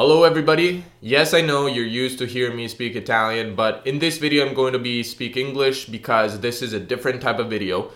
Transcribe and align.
Hello 0.00 0.24
everybody. 0.24 0.82
Yes, 1.02 1.34
I 1.34 1.42
know 1.42 1.66
you're 1.66 1.84
used 1.84 2.20
to 2.20 2.26
hearing 2.26 2.56
me 2.56 2.68
speak 2.68 2.96
Italian, 2.96 3.54
but 3.54 3.86
in 3.86 3.98
this 3.98 4.16
video 4.16 4.46
I'm 4.46 4.54
going 4.54 4.72
to 4.72 4.78
be 4.78 5.02
speak 5.02 5.36
English 5.36 5.84
because 5.84 6.40
this 6.40 6.62
is 6.62 6.72
a 6.72 6.80
different 6.80 7.20
type 7.20 7.38
of 7.38 7.50
video. 7.50 7.88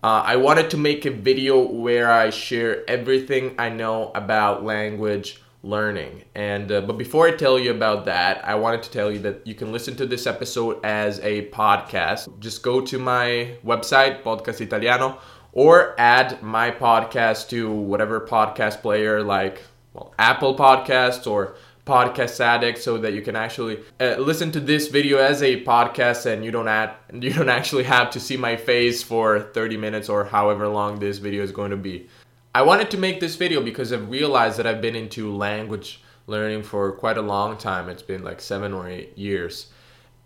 Uh, 0.00 0.22
I 0.24 0.36
wanted 0.36 0.70
to 0.70 0.76
make 0.76 1.06
a 1.06 1.10
video 1.10 1.58
where 1.60 2.08
I 2.08 2.30
share 2.30 2.88
everything 2.88 3.56
I 3.58 3.68
know 3.68 4.12
about 4.14 4.62
language 4.62 5.42
learning. 5.64 6.22
And 6.36 6.70
uh, 6.70 6.82
but 6.82 6.96
before 6.96 7.26
I 7.26 7.32
tell 7.32 7.58
you 7.58 7.72
about 7.72 8.04
that, 8.04 8.44
I 8.44 8.54
wanted 8.54 8.84
to 8.84 8.90
tell 8.92 9.10
you 9.10 9.18
that 9.18 9.44
you 9.44 9.56
can 9.56 9.72
listen 9.72 9.96
to 9.96 10.06
this 10.06 10.28
episode 10.28 10.78
as 10.84 11.18
a 11.18 11.48
podcast. 11.48 12.38
Just 12.38 12.62
go 12.62 12.80
to 12.80 12.96
my 12.96 13.56
website 13.66 14.22
Podcast 14.22 14.60
Italiano 14.60 15.18
or 15.52 15.96
add 15.98 16.40
my 16.44 16.70
podcast 16.70 17.48
to 17.48 17.72
whatever 17.72 18.20
podcast 18.20 18.82
player 18.82 19.20
like 19.24 19.62
well, 19.92 20.14
Apple 20.18 20.56
Podcasts 20.56 21.26
or 21.26 21.56
Podcast 21.86 22.40
Addict, 22.40 22.78
so 22.78 22.98
that 22.98 23.12
you 23.14 23.22
can 23.22 23.34
actually 23.34 23.80
uh, 23.98 24.16
listen 24.18 24.52
to 24.52 24.60
this 24.60 24.88
video 24.88 25.18
as 25.18 25.42
a 25.42 25.64
podcast, 25.64 26.26
and 26.26 26.44
you 26.44 26.50
don't 26.50 26.68
add 26.68 26.94
you 27.12 27.32
don't 27.32 27.48
actually 27.48 27.84
have 27.84 28.10
to 28.10 28.20
see 28.20 28.36
my 28.36 28.56
face 28.56 29.02
for 29.02 29.40
30 29.40 29.76
minutes 29.76 30.08
or 30.08 30.24
however 30.24 30.68
long 30.68 30.98
this 30.98 31.18
video 31.18 31.42
is 31.42 31.52
going 31.52 31.70
to 31.70 31.76
be. 31.76 32.08
I 32.54 32.62
wanted 32.62 32.90
to 32.90 32.98
make 32.98 33.20
this 33.20 33.36
video 33.36 33.62
because 33.62 33.92
I've 33.92 34.10
realized 34.10 34.58
that 34.58 34.66
I've 34.66 34.80
been 34.80 34.96
into 34.96 35.34
language 35.34 36.02
learning 36.26 36.62
for 36.62 36.92
quite 36.92 37.16
a 37.16 37.22
long 37.22 37.56
time. 37.56 37.88
It's 37.88 38.02
been 38.02 38.22
like 38.22 38.40
seven 38.40 38.72
or 38.72 38.88
eight 38.88 39.16
years. 39.16 39.70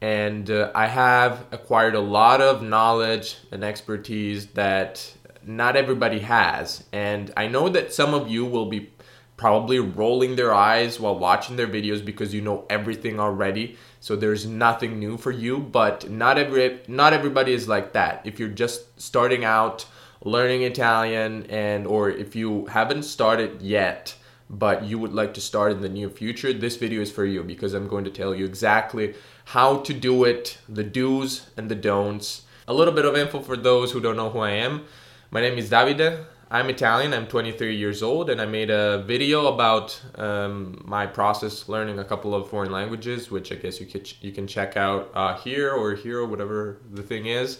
And 0.00 0.50
uh, 0.50 0.70
I 0.74 0.86
have 0.86 1.46
acquired 1.52 1.94
a 1.94 2.00
lot 2.00 2.40
of 2.40 2.62
knowledge 2.62 3.38
and 3.50 3.64
expertise 3.64 4.46
that 4.48 5.14
not 5.42 5.76
everybody 5.76 6.18
has. 6.20 6.84
And 6.92 7.32
I 7.36 7.46
know 7.48 7.68
that 7.68 7.92
some 7.92 8.14
of 8.14 8.28
you 8.28 8.44
will 8.44 8.66
be 8.66 8.90
probably 9.36 9.78
rolling 9.78 10.36
their 10.36 10.54
eyes 10.54 11.00
while 11.00 11.18
watching 11.18 11.56
their 11.56 11.66
videos 11.66 12.04
because 12.04 12.32
you 12.32 12.40
know 12.40 12.64
everything 12.70 13.18
already. 13.18 13.76
So 14.00 14.16
there's 14.16 14.46
nothing 14.46 14.98
new 14.98 15.16
for 15.16 15.30
you 15.30 15.58
but 15.58 16.10
not 16.10 16.38
every 16.38 16.80
not 16.88 17.12
everybody 17.12 17.52
is 17.52 17.68
like 17.68 17.92
that. 17.92 18.22
If 18.24 18.38
you're 18.38 18.48
just 18.48 19.00
starting 19.00 19.44
out 19.44 19.86
learning 20.26 20.62
italian 20.62 21.44
and 21.50 21.86
or 21.86 22.08
if 22.08 22.34
you 22.34 22.64
haven't 22.66 23.02
started 23.02 23.60
yet 23.60 24.14
but 24.48 24.82
you 24.82 24.98
would 24.98 25.12
like 25.12 25.34
to 25.34 25.40
start 25.40 25.70
in 25.70 25.82
the 25.82 25.88
near 25.88 26.08
future 26.08 26.50
this 26.50 26.76
video 26.76 27.02
is 27.02 27.12
for 27.12 27.26
you 27.26 27.42
because 27.42 27.74
i'm 27.74 27.86
going 27.86 28.04
to 28.04 28.10
tell 28.10 28.34
you 28.34 28.46
exactly 28.46 29.14
how 29.46 29.78
to 29.78 29.92
do 29.92 30.24
it 30.24 30.58
the 30.68 30.82
do's 30.82 31.50
and 31.56 31.70
the 31.70 31.74
don'ts. 31.74 32.42
A 32.66 32.72
little 32.72 32.94
bit 32.94 33.04
of 33.04 33.16
info 33.16 33.40
for 33.40 33.56
those 33.56 33.92
who 33.92 34.00
don't 34.00 34.16
know 34.16 34.30
who 34.30 34.38
i 34.38 34.50
am. 34.50 34.84
My 35.30 35.40
name 35.40 35.58
is 35.58 35.70
davide 35.70 36.24
I'm 36.54 36.70
Italian, 36.70 37.12
I'm 37.12 37.26
23 37.26 37.74
years 37.74 38.00
old, 38.00 38.30
and 38.30 38.40
I 38.40 38.46
made 38.46 38.70
a 38.70 39.02
video 39.02 39.52
about 39.52 40.00
um, 40.14 40.80
my 40.84 41.04
process 41.04 41.68
learning 41.68 41.98
a 41.98 42.04
couple 42.04 42.32
of 42.32 42.48
foreign 42.48 42.70
languages, 42.70 43.28
which 43.28 43.50
I 43.50 43.56
guess 43.56 43.80
you 43.80 43.86
can, 43.86 44.02
you 44.20 44.30
can 44.30 44.46
check 44.46 44.76
out 44.76 45.10
uh, 45.14 45.36
here 45.38 45.72
or 45.72 45.96
here 45.96 46.20
or 46.20 46.26
whatever 46.26 46.78
the 46.92 47.02
thing 47.02 47.26
is. 47.26 47.58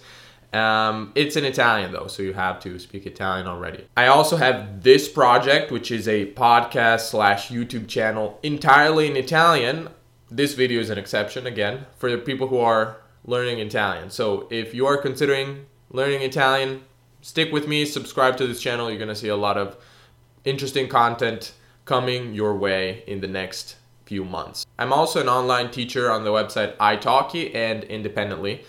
Um, 0.53 1.11
it's 1.17 1.35
in 1.35 1.45
Italian 1.45 1.91
though, 1.91 2.07
so 2.07 2.23
you 2.23 2.35
have 2.35 2.61
to 2.61 2.79
speak 2.79 3.05
Italian 3.05 3.49
already. 3.49 3.85
I 3.97 4.07
also 4.07 4.37
have 4.37 4.85
this 4.85 5.09
project, 5.09 5.73
which 5.73 5.91
is 5.91 6.07
a 6.07 6.27
podcast 6.35 7.11
slash 7.11 7.49
YouTube 7.49 7.89
channel 7.89 8.39
entirely 8.45 9.11
in 9.11 9.17
Italian. 9.17 9.89
This 10.31 10.55
video 10.55 10.81
is 10.81 10.91
an 10.91 10.99
exception 10.99 11.49
again 11.49 11.87
for 11.97 12.13
the 12.13 12.19
people 12.19 12.47
who 12.47 12.59
are 12.59 12.99
learning 13.25 13.59
Italian. 13.59 14.11
So 14.11 14.47
if 14.53 14.73
you 14.73 14.87
are 14.87 14.97
considering 14.97 15.67
learning 15.91 16.23
Italian, 16.23 16.85
stick 17.25 17.51
with 17.51 17.67
me, 17.67 17.87
subscribe 17.87 18.37
to 18.37 18.47
this 18.47 18.61
channel. 18.61 18.91
You're 18.91 18.99
going 18.99 19.09
to 19.09 19.15
see 19.15 19.29
a 19.29 19.37
lot 19.37 19.57
of 19.57 19.79
interesting 20.45 20.89
content 20.89 21.55
coming 21.87 22.35
your 22.35 22.55
way 22.55 23.03
in 23.07 23.23
the 23.23 23.27
next 23.27 23.77
few 24.05 24.27
months. 24.27 24.67
I'm 24.79 24.93
also 24.93 25.23
an 25.23 25.29
online 25.29 25.71
teacher 25.71 26.13
on 26.13 26.25
the 26.25 26.31
website 26.31 26.77
italki 26.77 27.55
and 27.55 27.83
independently, 27.85 28.65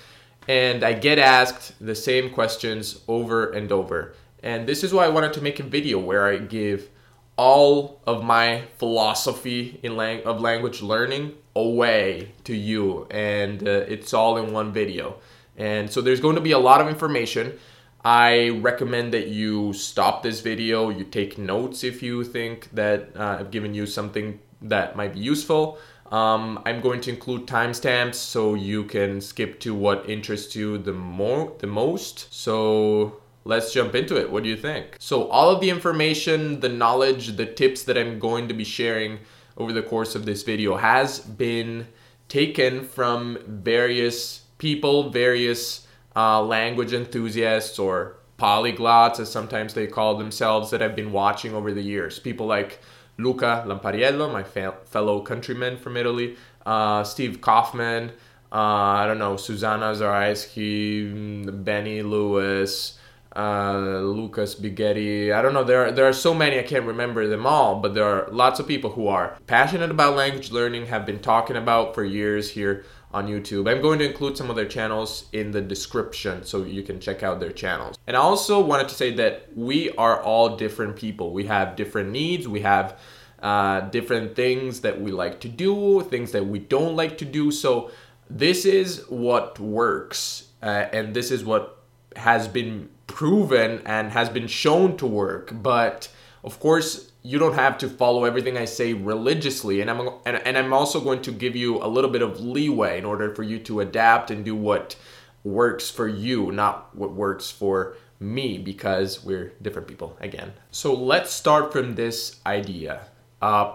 and 0.47 0.85
I 0.85 0.93
get 0.93 1.19
asked 1.19 1.73
the 1.85 1.95
same 1.95 2.29
questions 2.29 3.01
over 3.09 3.51
and 3.51 3.73
over. 3.73 4.15
And 4.41 4.65
this 4.65 4.85
is 4.85 4.93
why 4.93 5.03
I 5.03 5.09
wanted 5.09 5.33
to 5.33 5.41
make 5.41 5.59
a 5.59 5.63
video 5.63 5.99
where 5.99 6.25
I 6.25 6.37
give 6.37 6.87
all 7.35 7.99
of 8.07 8.23
my 8.23 8.63
philosophy 8.77 9.81
in 9.83 9.97
lang- 9.97 10.23
of 10.23 10.39
language 10.39 10.81
learning 10.81 11.33
away 11.57 12.31
to 12.45 12.55
you 12.55 13.05
and 13.11 13.67
uh, 13.67 13.71
it's 13.89 14.13
all 14.13 14.37
in 14.37 14.53
one 14.53 14.71
video. 14.71 15.17
And 15.57 15.91
so 15.91 15.99
there's 16.01 16.21
going 16.21 16.35
to 16.35 16.41
be 16.41 16.51
a 16.51 16.59
lot 16.59 16.79
of 16.79 16.87
information 16.87 17.59
I 18.05 18.49
recommend 18.49 19.15
that 19.15 19.29
you 19.29 19.73
stop 19.73 20.21
this 20.21 20.39
video, 20.39 20.89
you 20.89 21.05
take 21.05 21.39
notes 21.39 21.83
if 21.83 22.03
you 22.03 22.23
think 22.23 22.69
that 22.71 23.09
uh, 23.15 23.37
I've 23.39 23.49
given 23.49 23.73
you 23.73 23.87
something 23.87 24.39
that 24.61 24.95
might 24.95 25.13
be 25.13 25.21
useful. 25.21 25.79
Um, 26.11 26.61
I'm 26.67 26.81
going 26.81 27.01
to 27.01 27.09
include 27.09 27.47
timestamps 27.47 28.13
so 28.13 28.53
you 28.53 28.83
can 28.83 29.21
skip 29.21 29.59
to 29.61 29.73
what 29.73 30.07
interests 30.07 30.55
you 30.55 30.77
the 30.77 30.93
more 30.93 31.51
the 31.57 31.65
most. 31.65 32.31
So 32.31 33.21
let's 33.43 33.73
jump 33.73 33.95
into 33.95 34.21
it. 34.21 34.31
What 34.31 34.43
do 34.43 34.49
you 34.49 34.57
think? 34.57 34.97
So 34.99 35.27
all 35.29 35.49
of 35.49 35.59
the 35.59 35.71
information, 35.71 36.59
the 36.59 36.69
knowledge, 36.69 37.37
the 37.37 37.47
tips 37.47 37.81
that 37.85 37.97
I'm 37.97 38.19
going 38.19 38.47
to 38.49 38.53
be 38.53 38.63
sharing 38.63 39.17
over 39.57 39.73
the 39.73 39.81
course 39.81 40.13
of 40.13 40.27
this 40.27 40.43
video 40.43 40.75
has 40.75 41.21
been 41.21 41.87
taken 42.27 42.83
from 42.83 43.39
various 43.47 44.41
people, 44.59 45.09
various 45.09 45.84
uh, 46.15 46.41
language 46.41 46.93
enthusiasts 46.93 47.77
or 47.79 48.17
polyglots, 48.37 49.19
as 49.19 49.31
sometimes 49.31 49.73
they 49.73 49.87
call 49.87 50.17
themselves, 50.17 50.71
that 50.71 50.81
I've 50.81 50.95
been 50.95 51.11
watching 51.11 51.53
over 51.53 51.73
the 51.73 51.81
years. 51.81 52.19
People 52.19 52.45
like 52.45 52.79
Luca 53.17 53.63
Lampariello, 53.67 54.31
my 54.31 54.43
fa- 54.43 54.77
fellow 54.85 55.21
countryman 55.21 55.77
from 55.77 55.97
Italy, 55.97 56.35
uh, 56.65 57.03
Steve 57.03 57.39
Kaufmann, 57.41 58.11
uh, 58.51 58.55
I 58.55 59.07
don't 59.07 59.19
know, 59.19 59.37
Susanna 59.37 59.93
Zaraysky, 59.93 61.63
Benny 61.63 62.01
Lewis, 62.01 62.97
uh, 63.35 63.99
Lucas 64.01 64.55
Bighetti. 64.55 65.33
I 65.33 65.41
don't 65.41 65.53
know. 65.53 65.63
There 65.63 65.87
are, 65.87 65.91
there 65.91 66.07
are 66.07 66.13
so 66.13 66.33
many 66.33 66.57
I 66.57 66.63
can't 66.63 66.85
remember 66.85 67.27
them 67.27 67.45
all, 67.45 67.79
but 67.79 67.93
there 67.93 68.05
are 68.05 68.29
lots 68.31 68.59
of 68.59 68.67
people 68.67 68.91
who 68.91 69.07
are 69.07 69.37
passionate 69.45 69.91
about 69.91 70.15
language 70.15 70.51
learning, 70.51 70.85
have 70.87 71.05
been 71.05 71.19
talking 71.19 71.57
about 71.57 71.95
for 71.95 72.03
years 72.03 72.51
here 72.51 72.85
on 73.15 73.27
YouTube. 73.27 73.71
I'm 73.71 73.81
going 73.81 73.97
to 73.99 74.05
include 74.05 74.35
some 74.35 74.49
of 74.49 74.57
their 74.57 74.67
channels 74.67 75.25
in 75.31 75.51
the 75.51 75.61
description 75.61 76.43
so 76.43 76.65
you 76.65 76.83
can 76.83 76.99
check 76.99 77.23
out 77.23 77.39
their 77.39 77.53
channels. 77.53 77.97
And 78.07 78.17
I 78.17 78.19
also 78.19 78.59
wanted 78.59 78.89
to 78.89 78.95
say 78.95 79.13
that 79.15 79.47
we 79.55 79.89
are 79.91 80.21
all 80.21 80.57
different 80.57 80.97
people. 80.97 81.31
We 81.31 81.45
have 81.45 81.77
different 81.77 82.11
needs, 82.11 82.45
we 82.45 82.59
have 82.59 82.99
uh, 83.41 83.79
different 83.89 84.35
things 84.35 84.81
that 84.81 84.99
we 84.99 85.11
like 85.11 85.39
to 85.41 85.47
do, 85.47 86.01
things 86.09 86.33
that 86.33 86.45
we 86.45 86.59
don't 86.59 86.97
like 86.97 87.17
to 87.19 87.25
do. 87.25 87.51
So 87.51 87.89
this 88.29 88.65
is 88.65 89.05
what 89.07 89.59
works, 89.59 90.49
uh, 90.61 90.87
and 90.91 91.13
this 91.13 91.31
is 91.31 91.45
what 91.45 91.83
has 92.17 92.49
been 92.49 92.89
proven 93.07 93.81
and 93.85 94.11
has 94.11 94.27
been 94.27 94.47
shown 94.47 94.97
to 94.97 95.07
work. 95.07 95.51
But 95.53 96.09
of 96.43 96.59
course, 96.59 97.11
you 97.25 97.39
don't 97.39 97.55
have 97.55 97.79
to 97.79 97.89
follow 97.89 98.23
everything 98.23 98.55
I 98.55 98.65
say 98.65 98.93
religiously, 98.93 99.81
and 99.81 99.89
I'm 99.89 100.09
and, 100.25 100.37
and 100.45 100.55
I'm 100.57 100.73
also 100.73 101.01
going 101.01 101.23
to 101.23 101.31
give 101.31 101.55
you 101.55 101.83
a 101.83 101.87
little 101.87 102.11
bit 102.11 102.21
of 102.21 102.39
leeway 102.39 102.99
in 102.99 103.05
order 103.05 103.33
for 103.33 103.41
you 103.41 103.57
to 103.59 103.79
adapt 103.79 104.29
and 104.29 104.45
do 104.45 104.55
what 104.55 104.95
works 105.43 105.89
for 105.89 106.07
you, 106.07 106.51
not 106.51 106.95
what 106.95 107.13
works 107.13 107.49
for 107.49 107.97
me, 108.19 108.59
because 108.59 109.23
we're 109.23 109.53
different 109.59 109.87
people 109.87 110.15
again. 110.19 110.53
So 110.69 110.93
let's 110.93 111.31
start 111.31 111.73
from 111.73 111.95
this 111.95 112.39
idea. 112.45 113.07
Uh, 113.41 113.73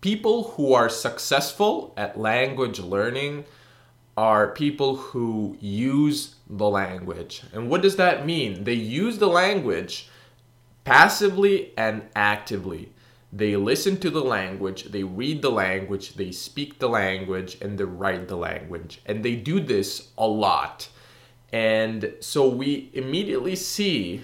people 0.00 0.52
who 0.52 0.72
are 0.72 0.88
successful 0.88 1.92
at 1.96 2.18
language 2.18 2.78
learning 2.78 3.44
are 4.16 4.48
people 4.52 4.96
who 4.96 5.56
use 5.60 6.36
the 6.48 6.68
language. 6.68 7.42
And 7.52 7.68
what 7.68 7.82
does 7.82 7.96
that 7.96 8.26
mean? 8.26 8.64
They 8.64 8.74
use 8.74 9.18
the 9.18 9.28
language 9.28 10.08
passively 10.84 11.72
and 11.76 12.02
actively. 12.14 12.91
They 13.32 13.56
listen 13.56 13.96
to 14.00 14.10
the 14.10 14.22
language, 14.22 14.84
they 14.84 15.04
read 15.04 15.40
the 15.40 15.50
language, 15.50 16.14
they 16.14 16.32
speak 16.32 16.78
the 16.78 16.88
language, 16.88 17.56
and 17.62 17.78
they 17.78 17.84
write 17.84 18.28
the 18.28 18.36
language. 18.36 19.00
And 19.06 19.24
they 19.24 19.36
do 19.36 19.58
this 19.58 20.10
a 20.18 20.26
lot. 20.26 20.88
And 21.50 22.12
so 22.20 22.46
we 22.46 22.90
immediately 22.92 23.56
see 23.56 24.22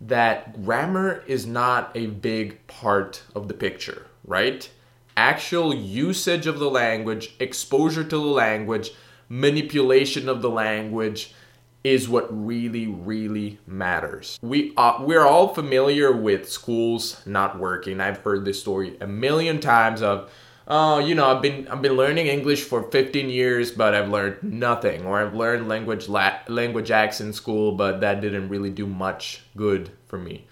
that 0.00 0.64
grammar 0.64 1.22
is 1.26 1.46
not 1.46 1.90
a 1.94 2.06
big 2.06 2.66
part 2.66 3.22
of 3.34 3.46
the 3.46 3.54
picture, 3.54 4.06
right? 4.24 4.68
Actual 5.16 5.74
usage 5.74 6.46
of 6.46 6.58
the 6.58 6.70
language, 6.70 7.34
exposure 7.38 8.04
to 8.04 8.16
the 8.16 8.18
language, 8.18 8.92
manipulation 9.28 10.28
of 10.28 10.42
the 10.42 10.50
language, 10.50 11.34
is 11.82 12.08
what 12.08 12.26
really 12.30 12.86
really 12.86 13.58
matters. 13.66 14.38
We 14.42 14.72
uh, 14.76 14.98
we're 15.00 15.26
all 15.26 15.48
familiar 15.54 16.12
with 16.12 16.50
schools 16.50 17.22
not 17.26 17.58
working. 17.58 18.00
I've 18.00 18.18
heard 18.18 18.44
this 18.44 18.60
story 18.60 18.96
a 19.00 19.06
million 19.06 19.60
times 19.60 20.02
of 20.02 20.30
oh, 20.70 20.98
you 20.98 21.14
know, 21.14 21.26
I've 21.26 21.42
been 21.42 21.68
I've 21.68 21.82
been 21.82 21.96
learning 21.96 22.28
English 22.28 22.64
for 22.64 22.82
15 22.82 23.28
years, 23.28 23.70
but 23.70 23.94
I've 23.94 24.08
learned 24.08 24.42
nothing 24.42 25.04
or 25.04 25.20
I've 25.20 25.34
learned 25.34 25.68
language 25.68 26.08
la- 26.08 26.38
language 26.48 26.90
acts 26.90 27.20
in 27.20 27.32
school, 27.32 27.72
but 27.72 28.00
that 28.00 28.20
didn't 28.20 28.48
really 28.48 28.70
do 28.70 28.86
much 28.86 29.42
good 29.56 29.90
for 30.06 30.18
me. 30.18 30.46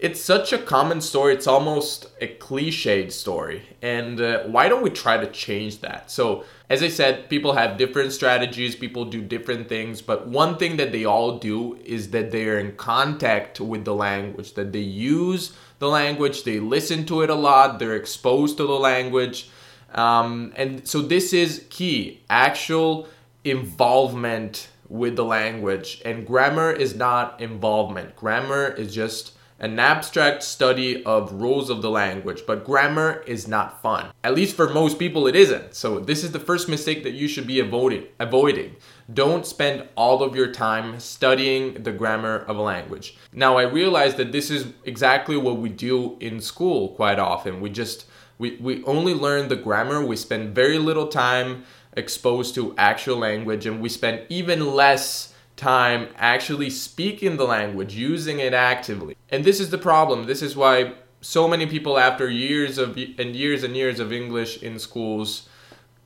It's 0.00 0.20
such 0.20 0.52
a 0.52 0.58
common 0.58 1.00
story. 1.00 1.34
It's 1.34 1.46
almost 1.46 2.06
a 2.20 2.28
cliched 2.28 3.10
story. 3.10 3.62
And 3.82 4.20
uh, 4.20 4.44
why 4.44 4.68
don't 4.68 4.82
we 4.82 4.90
try 4.90 5.16
to 5.16 5.26
change 5.30 5.80
that? 5.80 6.10
So, 6.10 6.44
as 6.70 6.82
I 6.82 6.88
said, 6.88 7.28
people 7.28 7.54
have 7.54 7.78
different 7.78 8.12
strategies, 8.12 8.76
people 8.76 9.06
do 9.06 9.22
different 9.22 9.68
things, 9.68 10.02
but 10.02 10.28
one 10.28 10.58
thing 10.58 10.76
that 10.76 10.92
they 10.92 11.04
all 11.04 11.38
do 11.38 11.76
is 11.84 12.10
that 12.10 12.30
they're 12.30 12.58
in 12.58 12.76
contact 12.76 13.58
with 13.58 13.84
the 13.84 13.94
language, 13.94 14.52
that 14.54 14.72
they 14.72 14.80
use 14.80 15.52
the 15.78 15.88
language, 15.88 16.44
they 16.44 16.60
listen 16.60 17.06
to 17.06 17.22
it 17.22 17.30
a 17.30 17.34
lot, 17.34 17.78
they're 17.78 17.96
exposed 17.96 18.58
to 18.58 18.66
the 18.66 18.78
language. 18.78 19.48
Um, 19.94 20.52
and 20.56 20.86
so, 20.86 21.00
this 21.00 21.32
is 21.32 21.66
key 21.70 22.20
actual 22.28 23.08
involvement 23.44 24.68
with 24.88 25.16
the 25.16 25.24
language. 25.24 26.02
And 26.04 26.26
grammar 26.26 26.70
is 26.70 26.94
not 26.94 27.40
involvement, 27.40 28.14
grammar 28.14 28.68
is 28.68 28.94
just 28.94 29.37
an 29.60 29.78
abstract 29.78 30.42
study 30.42 31.04
of 31.04 31.32
rules 31.32 31.68
of 31.68 31.82
the 31.82 31.90
language, 31.90 32.42
but 32.46 32.64
grammar 32.64 33.24
is 33.26 33.48
not 33.48 33.82
fun. 33.82 34.10
At 34.22 34.34
least 34.34 34.54
for 34.54 34.72
most 34.72 34.98
people, 34.98 35.26
it 35.26 35.34
isn't. 35.34 35.74
So, 35.74 35.98
this 35.98 36.22
is 36.22 36.32
the 36.32 36.38
first 36.38 36.68
mistake 36.68 37.02
that 37.02 37.14
you 37.14 37.26
should 37.26 37.46
be 37.46 37.58
avoiding. 37.60 38.04
avoiding. 38.20 38.76
Don't 39.12 39.46
spend 39.46 39.88
all 39.96 40.22
of 40.22 40.36
your 40.36 40.52
time 40.52 41.00
studying 41.00 41.82
the 41.82 41.92
grammar 41.92 42.36
of 42.36 42.56
a 42.56 42.62
language. 42.62 43.16
Now, 43.32 43.56
I 43.56 43.62
realize 43.62 44.14
that 44.16 44.32
this 44.32 44.50
is 44.50 44.66
exactly 44.84 45.36
what 45.36 45.58
we 45.58 45.70
do 45.70 46.16
in 46.20 46.40
school 46.40 46.90
quite 46.90 47.18
often. 47.18 47.60
We 47.60 47.70
just 47.70 48.06
we, 48.38 48.56
we 48.60 48.84
only 48.84 49.14
learn 49.14 49.48
the 49.48 49.56
grammar, 49.56 50.04
we 50.04 50.16
spend 50.16 50.54
very 50.54 50.78
little 50.78 51.08
time 51.08 51.64
exposed 51.96 52.54
to 52.54 52.74
actual 52.78 53.16
language, 53.16 53.66
and 53.66 53.80
we 53.80 53.88
spend 53.88 54.22
even 54.28 54.74
less 54.74 55.34
time 55.58 56.08
actually 56.16 56.70
speaking 56.70 57.36
the 57.36 57.44
language, 57.44 57.94
using 57.94 58.38
it 58.38 58.54
actively. 58.54 59.16
And 59.28 59.44
this 59.44 59.60
is 59.60 59.68
the 59.68 59.78
problem. 59.78 60.24
This 60.24 60.40
is 60.40 60.56
why 60.56 60.94
so 61.20 61.46
many 61.46 61.66
people, 61.66 61.98
after 61.98 62.30
years 62.30 62.78
of 62.78 62.96
and 62.96 63.36
years 63.36 63.64
and 63.64 63.76
years 63.76 64.00
of 64.00 64.12
English 64.12 64.62
in 64.62 64.78
schools, 64.78 65.48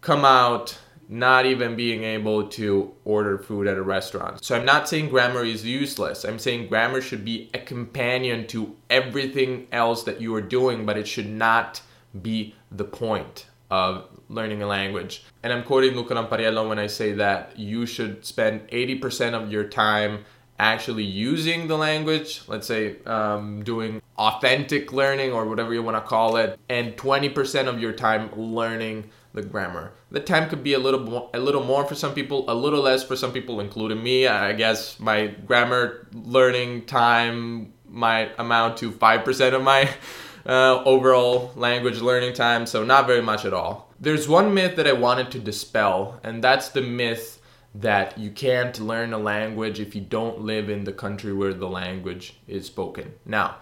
come 0.00 0.25
out 0.25 0.78
not 1.08 1.44
even 1.44 1.76
being 1.76 2.02
able 2.04 2.49
to 2.49 2.94
order 3.04 3.37
food 3.37 3.66
at 3.66 3.76
a 3.76 3.82
restaurant. 3.82 4.43
So 4.43 4.56
I'm 4.56 4.64
not 4.64 4.88
saying 4.88 5.10
grammar 5.10 5.44
is 5.44 5.64
useless. 5.64 6.25
I'm 6.25 6.38
saying 6.38 6.69
grammar 6.69 7.02
should 7.02 7.25
be 7.25 7.50
a 7.52 7.58
companion 7.58 8.46
to 8.49 8.75
everything 8.88 9.66
else 9.70 10.04
that 10.04 10.22
you 10.22 10.34
are 10.34 10.40
doing, 10.40 10.87
but 10.87 10.96
it 10.96 11.06
should 11.06 11.28
not 11.28 11.82
be 12.22 12.54
the 12.70 12.84
point 12.84 13.46
of 13.72 14.04
learning 14.28 14.60
a 14.60 14.66
language. 14.66 15.24
And 15.42 15.50
I'm 15.50 15.64
quoting 15.64 15.94
Luca 15.96 16.14
Lampariello 16.14 16.69
when 16.69 16.78
I 16.78 16.88
say 16.88 17.12
that 17.12 17.58
you 17.58 17.86
should 17.86 18.26
spend 18.26 18.69
80% 18.69 19.32
of 19.32 19.50
your 19.50 19.64
time 19.64 20.26
actually 20.58 21.04
using 21.04 21.69
the 21.69 21.78
language, 21.78 22.42
let's 22.48 22.66
say 22.66 22.96
um, 23.06 23.64
doing 23.64 24.02
authentic 24.19 24.92
learning 24.92 25.32
or 25.32 25.48
whatever 25.48 25.72
you 25.72 25.82
want 25.82 25.96
to 25.96 26.02
call 26.02 26.36
it, 26.36 26.60
and 26.69 26.94
20% 26.98 27.66
of 27.66 27.80
your 27.80 27.92
time 27.92 28.30
learning 28.36 29.10
the 29.32 29.42
grammar. 29.42 29.94
The 30.10 30.20
time 30.20 30.50
could 30.50 30.62
be 30.62 30.75
a 30.75 30.78
little 30.78 31.00
more, 31.00 31.30
a 31.32 31.40
little 31.40 31.64
more 31.64 31.86
for 31.86 31.94
some 31.94 32.12
people, 32.12 32.44
a 32.50 32.54
little 32.54 32.82
less 32.82 33.02
for 33.02 33.16
some 33.16 33.32
people, 33.32 33.58
including 33.58 34.02
me. 34.02 34.26
I 34.26 34.52
guess 34.52 35.00
my 35.00 35.28
grammar 35.28 36.06
learning 36.12 36.84
time 36.84 37.72
might 37.88 38.32
amount 38.38 38.76
to 38.78 38.92
5% 38.92 39.54
of 39.54 39.62
my 39.62 39.88
uh, 40.46 40.82
overall 40.84 41.52
language 41.56 42.00
learning 42.00 42.34
time, 42.34 42.66
so 42.66 42.84
not 42.84 43.06
very 43.06 43.22
much 43.22 43.44
at 43.44 43.54
all. 43.54 43.92
There's 44.00 44.28
one 44.28 44.52
myth 44.52 44.76
that 44.76 44.86
I 44.86 44.92
wanted 44.92 45.30
to 45.32 45.38
dispel, 45.38 46.20
and 46.22 46.42
that's 46.42 46.68
the 46.68 46.82
myth 46.82 47.40
that 47.74 48.18
you 48.18 48.30
can't 48.30 48.78
learn 48.80 49.12
a 49.12 49.18
language 49.18 49.80
if 49.80 49.94
you 49.94 50.00
don't 50.00 50.40
live 50.40 50.68
in 50.68 50.84
the 50.84 50.92
country 50.92 51.32
where 51.32 51.54
the 51.54 51.68
language 51.68 52.38
is 52.46 52.66
spoken. 52.66 53.14
Now, 53.24 53.56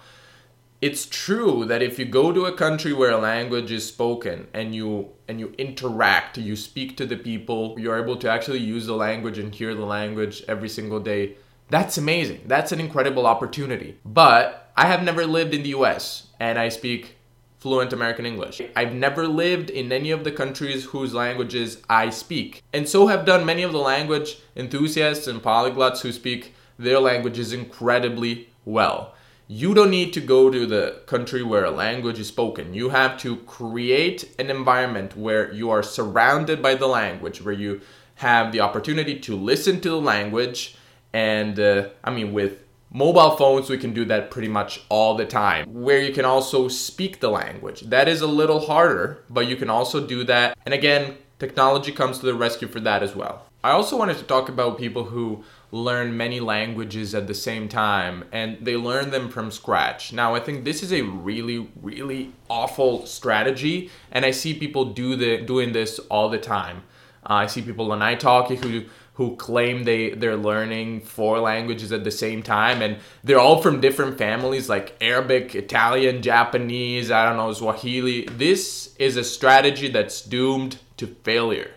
it's 0.81 1.05
true 1.05 1.67
that 1.67 1.83
if 1.83 1.99
you 1.99 2.07
go 2.07 2.33
to 2.33 2.47
a 2.47 2.57
country 2.57 2.93
where 2.93 3.11
a 3.11 3.19
language 3.19 3.71
is 3.71 3.87
spoken 3.87 4.49
and 4.55 4.75
you 4.75 5.11
and 5.29 5.39
you 5.39 5.55
interact, 5.59 6.39
you 6.39 6.57
speak 6.57 6.97
to 6.97 7.07
the 7.07 7.17
people, 7.17 7.77
you're 7.79 8.03
able 8.03 8.17
to 8.17 8.31
actually 8.31 8.61
use 8.61 8.87
the 8.87 8.97
language 8.97 9.39
and 9.39 9.55
hear 9.55 9.75
the 9.75 9.85
language 9.85 10.43
every 10.49 10.69
single 10.69 10.99
day. 10.99 11.37
That's 11.69 11.99
amazing. 11.99 12.41
That's 12.47 12.73
an 12.73 12.81
incredible 12.81 13.27
opportunity. 13.27 13.99
But 14.05 14.73
I 14.77 14.87
have 14.87 15.03
never 15.03 15.27
lived 15.27 15.53
in 15.53 15.63
the 15.63 15.69
US 15.69 16.29
and 16.41 16.59
I 16.59 16.71
speak 16.71 17.17
fluent 17.59 17.93
American 17.93 18.25
English. 18.25 18.63
I've 18.75 18.95
never 18.95 19.29
lived 19.29 19.69
in 19.69 19.93
any 19.93 20.11
of 20.11 20.25
the 20.25 20.33
countries 20.33 20.87
whose 20.87 21.13
languages 21.13 21.83
I 21.91 22.09
speak. 22.09 22.63
And 22.73 22.89
so 22.89 23.07
have 23.09 23.27
done 23.27 23.45
many 23.45 23.63
of 23.63 23.73
the 23.73 23.79
language 23.79 24.39
enthusiasts 24.57 25.27
and 25.27 25.43
polyglots 25.43 26.01
who 26.01 26.11
speak 26.11 26.55
their 26.79 26.99
languages 26.99 27.53
incredibly 27.53 28.49
well. 28.65 29.15
You 29.47 29.75
don't 29.75 29.91
need 29.91 30.15
to 30.15 30.21
go 30.21 30.49
to 30.49 30.65
the 30.65 31.03
country 31.07 31.43
where 31.43 31.65
a 31.65 31.71
language 31.71 32.19
is 32.19 32.29
spoken. 32.29 32.73
You 32.73 32.91
have 32.91 33.19
to 33.19 33.37
create 33.37 34.35
an 34.39 34.49
environment 34.49 35.17
where 35.17 35.53
you 35.53 35.69
are 35.71 35.83
surrounded 35.83 36.63
by 36.63 36.77
the 36.77 36.87
language, 36.87 37.43
where 37.43 37.53
you 37.53 37.83
have 38.15 38.53
the 38.53 38.61
opportunity 38.61 39.19
to 39.19 39.37
listen 39.37 39.81
to 39.83 39.91
the 39.91 40.01
language. 40.01 40.77
And 41.13 41.59
uh, 41.59 41.89
I 42.05 42.11
mean, 42.11 42.33
with 42.33 42.61
Mobile 42.93 43.37
phones, 43.37 43.71
we 43.71 43.79
can 43.79 43.95
do 43.95 44.05
that 44.07 44.33
pretty 44.33 44.49
much 44.49 44.81
all 44.89 45.15
the 45.15 45.25
time, 45.25 45.65
where 45.73 46.01
you 46.01 46.13
can 46.13 46.25
also 46.25 46.67
speak 46.67 47.21
the 47.21 47.31
language. 47.31 47.83
That 47.83 48.09
is 48.09 48.21
a 48.21 48.27
little 48.27 48.67
harder, 48.67 49.23
but 49.31 49.47
you 49.47 49.55
can 49.55 49.71
also 49.71 50.05
do 50.05 50.25
that. 50.25 50.59
And 50.65 50.75
again, 50.75 51.17
technology 51.39 51.93
comes 51.93 52.19
to 52.19 52.27
the 52.27 52.35
rescue 52.35 52.67
for 52.67 52.81
that 52.81 53.05
as 53.05 53.15
well. 53.15 53.47
I 53.63 53.71
also 53.71 53.97
wanted 53.97 54.17
to 54.19 54.25
talk 54.25 54.49
about 54.49 54.77
people 54.77 55.05
who 55.05 55.45
learn 55.71 56.17
many 56.17 56.41
languages 56.41 57.15
at 57.15 57.29
the 57.29 57.35
same 57.35 57.69
time 57.69 58.25
and 58.33 58.59
they 58.61 58.77
learn 58.77 59.11
them 59.11 59.29
from 59.29 59.53
scratch. 59.53 60.13
Now, 60.13 60.35
I 60.35 60.41
think 60.41 60.65
this 60.65 60.83
is 60.83 60.93
a 60.93 61.03
really 61.03 61.69
really 61.81 62.33
awful 62.49 63.07
strategy 63.07 63.91
and 64.11 64.25
I 64.25 64.33
see 64.33 64.53
people 64.55 64.87
do 64.87 65.15
the 65.15 65.43
doing 65.43 65.73
this 65.73 66.01
all 66.11 66.29
the 66.29 66.39
time. 66.39 66.83
Uh, 67.23 67.35
I 67.35 67.47
see 67.47 67.61
people 67.63 67.93
on 67.93 68.01
italki 68.01 68.57
who 68.57 68.87
who 69.21 69.37
claim 69.37 69.85
they 69.85 70.09
they're 70.13 70.35
learning 70.35 70.99
four 71.03 71.41
languages 71.41 71.93
at 71.93 72.05
the 72.05 72.11
same 72.11 72.43
time 72.43 72.81
and 72.81 72.97
they're 73.23 73.39
all 73.39 73.61
from 73.61 73.79
different 73.79 74.17
families 74.17 74.67
like 74.67 74.97
Arabic, 74.99 75.55
Italian, 75.55 76.23
Japanese, 76.23 77.11
I 77.11 77.27
don't 77.27 77.37
know, 77.37 77.53
Swahili. 77.53 78.25
This 78.25 78.97
is 78.99 79.19
a 79.19 79.23
strategy 79.23 79.89
that's 79.89 80.23
doomed 80.23 80.79
to 80.97 81.07
failure. 81.07 81.71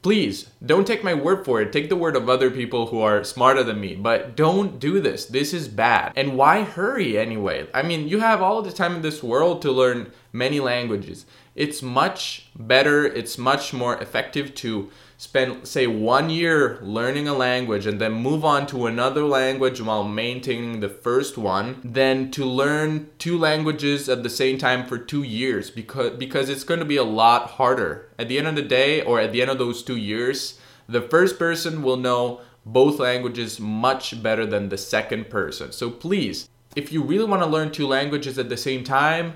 Please, 0.00 0.48
don't 0.64 0.86
take 0.86 1.04
my 1.04 1.12
word 1.12 1.44
for 1.44 1.60
it. 1.60 1.70
Take 1.70 1.90
the 1.90 1.96
word 1.96 2.16
of 2.16 2.30
other 2.30 2.50
people 2.50 2.86
who 2.86 3.02
are 3.02 3.24
smarter 3.24 3.62
than 3.62 3.78
me, 3.78 3.94
but 3.94 4.34
don't 4.34 4.78
do 4.78 4.98
this. 4.98 5.26
This 5.26 5.52
is 5.52 5.68
bad. 5.68 6.14
And 6.16 6.38
why 6.38 6.62
hurry 6.62 7.18
anyway? 7.18 7.66
I 7.74 7.82
mean, 7.82 8.08
you 8.08 8.20
have 8.20 8.40
all 8.40 8.62
the 8.62 8.72
time 8.72 8.96
in 8.96 9.02
this 9.02 9.22
world 9.22 9.60
to 9.62 9.70
learn 9.70 10.12
many 10.32 10.60
languages. 10.60 11.26
It's 11.54 11.82
much 11.82 12.48
better, 12.58 13.04
it's 13.04 13.36
much 13.36 13.74
more 13.74 14.00
effective 14.00 14.54
to 14.56 14.90
spend 15.18 15.66
say 15.66 15.86
one 15.86 16.28
year 16.28 16.78
learning 16.82 17.26
a 17.26 17.34
language 17.34 17.86
and 17.86 18.00
then 18.00 18.12
move 18.12 18.44
on 18.44 18.66
to 18.66 18.86
another 18.86 19.24
language 19.24 19.80
while 19.80 20.04
maintaining 20.04 20.80
the 20.80 20.88
first 20.88 21.38
one 21.38 21.80
than 21.82 22.30
to 22.30 22.44
learn 22.44 23.08
two 23.18 23.38
languages 23.38 24.08
at 24.08 24.22
the 24.22 24.30
same 24.30 24.58
time 24.58 24.86
for 24.86 24.98
2 24.98 25.22
years 25.22 25.70
because 25.70 26.16
because 26.18 26.48
it's 26.48 26.64
going 26.64 26.80
to 26.80 26.86
be 26.86 26.98
a 26.98 27.04
lot 27.04 27.50
harder. 27.52 28.08
At 28.18 28.28
the 28.28 28.38
end 28.38 28.46
of 28.46 28.56
the 28.56 28.62
day 28.62 29.00
or 29.00 29.18
at 29.20 29.32
the 29.32 29.40
end 29.40 29.50
of 29.50 29.58
those 29.58 29.82
2 29.82 29.96
years 29.96 30.58
the 30.88 31.02
first 31.02 31.38
person 31.38 31.82
will 31.82 31.96
know 31.96 32.40
both 32.64 32.98
languages 32.98 33.58
much 33.58 34.22
better 34.22 34.44
than 34.44 34.68
the 34.68 34.78
second 34.78 35.30
person. 35.30 35.72
So 35.72 35.90
please 35.90 36.48
if 36.74 36.92
you 36.92 37.02
really 37.02 37.24
want 37.24 37.42
to 37.42 37.48
learn 37.48 37.72
two 37.72 37.86
languages 37.86 38.38
at 38.38 38.50
the 38.50 38.56
same 38.56 38.84
time 38.84 39.34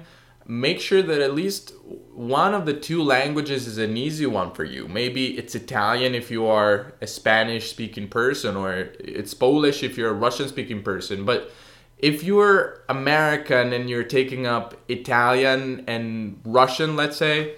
make 0.50 0.80
sure 0.80 1.00
that 1.00 1.20
at 1.20 1.32
least 1.32 1.72
one 2.12 2.54
of 2.54 2.66
the 2.66 2.74
two 2.74 3.00
languages 3.04 3.68
is 3.68 3.78
an 3.78 3.96
easy 3.96 4.26
one 4.26 4.50
for 4.50 4.64
you. 4.64 4.88
Maybe 4.88 5.38
it's 5.38 5.54
Italian 5.54 6.12
if 6.12 6.28
you 6.28 6.44
are 6.44 6.92
a 7.00 7.06
Spanish 7.06 7.70
speaking 7.70 8.08
person, 8.08 8.56
or 8.56 8.90
it's 8.98 9.32
Polish 9.32 9.84
if 9.84 9.96
you're 9.96 10.10
a 10.10 10.20
Russian 10.26 10.48
speaking 10.48 10.82
person. 10.82 11.24
But 11.24 11.52
if 11.98 12.24
you're 12.24 12.82
American 12.88 13.72
and 13.72 13.88
you're 13.88 14.02
taking 14.02 14.44
up 14.44 14.74
Italian 14.88 15.84
and 15.86 16.40
Russian, 16.44 16.96
let's 16.96 17.16
say, 17.16 17.54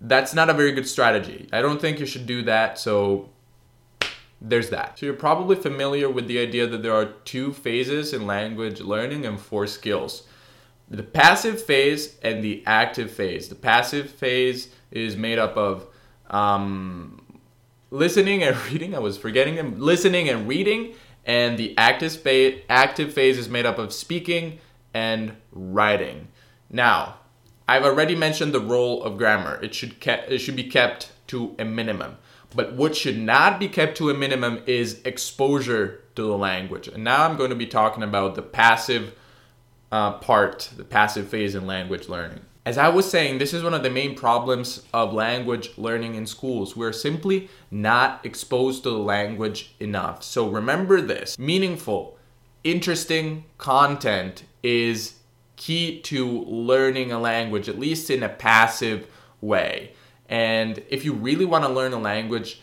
that's 0.00 0.34
not 0.34 0.50
a 0.50 0.52
very 0.52 0.72
good 0.72 0.88
strategy. 0.88 1.48
I 1.52 1.62
don't 1.62 1.80
think 1.80 2.00
you 2.00 2.06
should 2.06 2.26
do 2.26 2.42
that. 2.42 2.76
So 2.76 3.30
there's 4.40 4.70
that. 4.70 4.98
So 4.98 5.06
you're 5.06 5.14
probably 5.14 5.54
familiar 5.54 6.10
with 6.10 6.26
the 6.26 6.40
idea 6.40 6.66
that 6.66 6.82
there 6.82 6.94
are 6.94 7.06
two 7.24 7.52
phases 7.52 8.12
in 8.12 8.26
language 8.26 8.80
learning 8.80 9.26
and 9.26 9.38
four 9.38 9.68
skills 9.68 10.24
the 10.88 11.02
passive 11.02 11.62
phase 11.62 12.16
and 12.22 12.42
the 12.42 12.62
active 12.66 13.10
phase. 13.10 13.48
The 13.48 13.54
passive 13.54 14.10
phase 14.10 14.68
is 14.90 15.16
made 15.16 15.38
up 15.38 15.56
of 15.56 15.86
um, 16.28 17.40
listening 17.90 18.42
and 18.42 18.56
reading. 18.70 18.94
I 18.94 18.98
was 18.98 19.16
forgetting 19.16 19.56
them. 19.56 19.80
Listening 19.80 20.28
and 20.28 20.46
reading, 20.46 20.94
and 21.24 21.58
the 21.58 21.76
active 21.78 22.16
phase, 22.16 22.62
active 22.68 23.12
phase 23.12 23.38
is 23.38 23.48
made 23.48 23.66
up 23.66 23.78
of 23.78 23.92
speaking 23.92 24.58
and 24.94 25.36
writing. 25.52 26.28
Now, 26.68 27.16
I've 27.68 27.84
already 27.84 28.14
mentioned 28.14 28.52
the 28.52 28.60
role 28.60 29.02
of 29.02 29.16
grammar. 29.16 29.58
It 29.62 29.74
should 29.74 30.00
ke- 30.00 30.28
it 30.28 30.38
should 30.38 30.56
be 30.56 30.64
kept 30.64 31.12
to 31.28 31.54
a 31.58 31.64
minimum. 31.64 32.18
But 32.54 32.74
what 32.74 32.94
should 32.94 33.18
not 33.18 33.58
be 33.58 33.68
kept 33.68 33.96
to 33.98 34.10
a 34.10 34.14
minimum 34.14 34.62
is 34.66 35.00
exposure 35.04 36.02
to 36.14 36.22
the 36.22 36.36
language. 36.36 36.88
And 36.88 37.02
now 37.02 37.24
I'm 37.24 37.36
going 37.36 37.50
to 37.50 37.56
be 37.56 37.66
talking 37.66 38.02
about 38.02 38.34
the 38.34 38.42
passive 38.42 39.14
uh, 39.92 40.14
part, 40.14 40.70
the 40.76 40.84
passive 40.84 41.28
phase 41.28 41.54
in 41.54 41.66
language 41.66 42.08
learning. 42.08 42.40
As 42.64 42.78
I 42.78 42.88
was 42.88 43.10
saying, 43.10 43.38
this 43.38 43.52
is 43.52 43.62
one 43.62 43.74
of 43.74 43.82
the 43.82 43.90
main 43.90 44.14
problems 44.14 44.84
of 44.94 45.12
language 45.12 45.70
learning 45.76 46.14
in 46.14 46.26
schools. 46.26 46.76
We're 46.76 46.92
simply 46.92 47.50
not 47.70 48.24
exposed 48.24 48.84
to 48.84 48.90
the 48.90 48.98
language 48.98 49.74
enough. 49.80 50.22
So 50.22 50.48
remember 50.48 51.00
this 51.00 51.38
meaningful, 51.38 52.16
interesting 52.64 53.44
content 53.58 54.44
is 54.62 55.16
key 55.56 56.00
to 56.02 56.42
learning 56.44 57.12
a 57.12 57.18
language, 57.18 57.68
at 57.68 57.78
least 57.78 58.10
in 58.10 58.22
a 58.22 58.28
passive 58.28 59.08
way. 59.40 59.92
And 60.28 60.82
if 60.88 61.04
you 61.04 61.12
really 61.12 61.44
want 61.44 61.64
to 61.64 61.70
learn 61.70 61.92
a 61.92 61.98
language, 61.98 62.60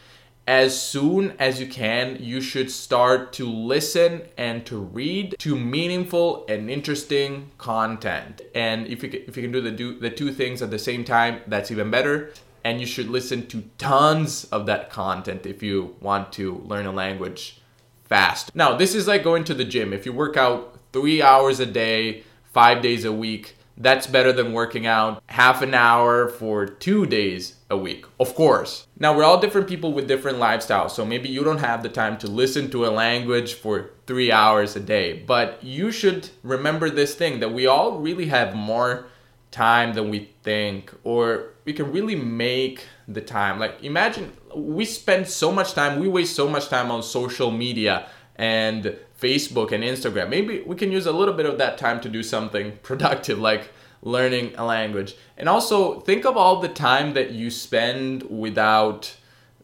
as 0.50 0.82
soon 0.82 1.36
as 1.38 1.62
you 1.62 1.68
can, 1.68 2.18
you 2.20 2.41
should 2.41 2.72
start 2.72 3.32
to 3.32 3.48
listen 3.48 4.24
and 4.36 4.65
to 4.65 4.79
read 4.79 5.36
to 5.38 5.56
meaningful 5.56 6.44
and 6.50 6.72
interesting 6.72 7.51
content. 7.60 8.41
And 8.56 8.88
if 8.88 9.03
you 9.03 9.10
can, 9.10 9.22
if 9.27 9.38
you 9.38 9.44
can 9.44 9.51
do 9.51 9.62
the 9.62 9.70
do 9.70 10.00
the 10.00 10.10
two 10.10 10.34
things 10.34 10.63
at 10.63 10.72
the 10.72 10.79
same 10.79 11.06
time, 11.06 11.41
that's 11.46 11.70
even 11.70 11.91
better. 11.91 12.34
And 12.63 12.79
you 12.79 12.88
should 12.88 13.10
listen 13.10 13.46
to 13.46 13.63
tons 13.77 14.46
of 14.46 14.65
that 14.65 14.89
content 14.89 15.46
if 15.46 15.62
you 15.62 15.96
want 16.01 16.34
to 16.34 16.56
learn 16.65 16.88
a 16.88 16.91
language 16.91 17.62
fast. 18.06 18.56
Now, 18.56 18.75
this 18.75 18.96
is 18.96 19.08
like 19.08 19.24
going 19.24 19.44
to 19.44 19.53
the 19.53 19.63
gym. 19.63 19.94
If 19.94 20.08
you 20.08 20.13
work 20.13 20.36
out 20.36 20.79
3 20.94 21.22
hours 21.22 21.60
a 21.60 21.68
day, 21.68 22.24
5 22.53 22.82
days 22.82 23.06
a 23.06 23.13
week, 23.13 23.56
that's 23.77 24.08
better 24.08 24.34
than 24.34 24.51
working 24.53 24.88
out 24.88 25.22
half 25.27 25.62
an 25.62 25.75
hour 25.75 26.27
for 26.27 26.65
two 26.65 27.06
days 27.06 27.59
a 27.70 27.78
week, 27.78 28.06
of 28.20 28.34
course. 28.36 28.88
Now, 28.98 29.16
we're 29.16 29.24
all 29.24 29.40
different 29.40 29.68
people 29.68 29.94
with 29.94 30.08
different 30.08 30.38
lifestyles, 30.38 30.92
so 30.92 31.06
maybe 31.06 31.30
you 31.30 31.44
don't 31.44 31.60
have 31.60 31.84
the 31.84 31.90
time 31.90 32.18
to 32.20 32.28
listen 32.28 32.72
to 32.72 32.86
a 32.86 32.90
language 32.90 33.54
for 33.54 33.92
three 34.08 34.32
hours 34.32 34.76
a 34.76 34.80
day, 34.80 35.24
but 35.26 35.64
you 35.64 35.92
should 35.92 36.30
remember 36.42 36.90
this 36.90 37.14
thing 37.14 37.40
that 37.42 37.54
we 37.54 37.68
all 37.68 38.00
really 38.00 38.26
have 38.28 38.56
more 38.56 39.08
time 39.52 39.94
than 39.94 40.10
we 40.10 40.30
think, 40.44 40.92
or 41.04 41.52
we 41.66 41.74
can 41.74 41.92
really 41.92 42.16
make 42.16 42.86
the 43.08 43.22
time. 43.22 43.60
Like, 43.60 43.84
imagine 43.84 44.34
we 44.56 44.86
spend 44.86 45.28
so 45.28 45.52
much 45.52 45.74
time, 45.74 46.00
we 46.00 46.08
waste 46.08 46.36
so 46.36 46.48
much 46.48 46.70
time 46.70 46.90
on 46.92 47.04
social 47.04 47.52
media 47.52 48.08
and 48.36 48.96
Facebook 49.20 49.72
and 49.72 49.84
Instagram. 49.84 50.30
Maybe 50.30 50.62
we 50.62 50.76
can 50.76 50.92
use 50.92 51.06
a 51.06 51.12
little 51.12 51.34
bit 51.34 51.46
of 51.46 51.58
that 51.58 51.78
time 51.78 52.00
to 52.02 52.10
do 52.10 52.24
something 52.24 52.78
productive 52.84 53.38
like 53.38 53.72
learning 54.01 54.53
a 54.58 54.65
language. 54.65 55.15
And 55.38 55.50
also 55.50 56.00
think 56.00 56.25
of 56.25 56.38
all 56.38 56.62
the 56.62 56.70
time 56.70 57.13
that 57.13 57.32
you 57.32 57.50
spend 57.50 58.24
without 58.24 59.15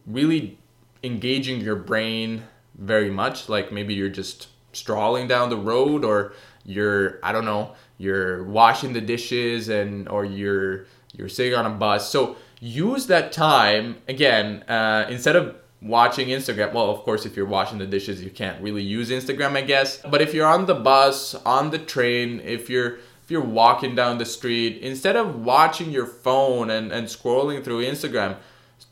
really 0.06 0.58
engaging 1.02 1.60
your 1.60 1.76
brain 1.76 2.44
very 2.76 3.10
much. 3.10 3.48
Like 3.48 3.72
maybe 3.72 3.94
you're 3.94 4.08
just 4.08 4.48
strolling 4.72 5.26
down 5.26 5.48
the 5.48 5.56
road 5.56 6.04
or 6.04 6.32
you're 6.64 7.18
I 7.22 7.32
don't 7.32 7.44
know, 7.44 7.72
you're 7.98 8.44
washing 8.44 8.92
the 8.92 9.00
dishes 9.00 9.68
and 9.68 10.08
or 10.08 10.24
you're 10.24 10.86
you're 11.14 11.28
sitting 11.28 11.54
on 11.54 11.66
a 11.66 11.70
bus. 11.70 12.10
So 12.10 12.36
use 12.60 13.06
that 13.06 13.32
time 13.32 13.96
again 14.08 14.62
uh, 14.68 15.06
instead 15.08 15.36
of 15.36 15.56
watching 15.80 16.28
Instagram. 16.28 16.72
Well, 16.72 16.90
of 16.90 17.00
course, 17.00 17.26
if 17.26 17.36
you're 17.36 17.46
washing 17.46 17.78
the 17.78 17.86
dishes, 17.86 18.22
you 18.22 18.30
can't 18.30 18.60
really 18.60 18.82
use 18.82 19.10
Instagram, 19.10 19.56
I 19.56 19.62
guess. 19.62 19.98
But 19.98 20.22
if 20.22 20.34
you're 20.34 20.46
on 20.46 20.66
the 20.66 20.74
bus, 20.74 21.34
on 21.46 21.70
the 21.70 21.78
train, 21.78 22.40
if 22.40 22.68
you're 22.68 22.98
if 23.26 23.32
you're 23.32 23.40
walking 23.40 23.96
down 23.96 24.18
the 24.18 24.24
street, 24.24 24.78
instead 24.82 25.16
of 25.16 25.44
watching 25.44 25.90
your 25.90 26.06
phone 26.06 26.70
and, 26.70 26.92
and 26.92 27.08
scrolling 27.08 27.64
through 27.64 27.84
Instagram, 27.84 28.36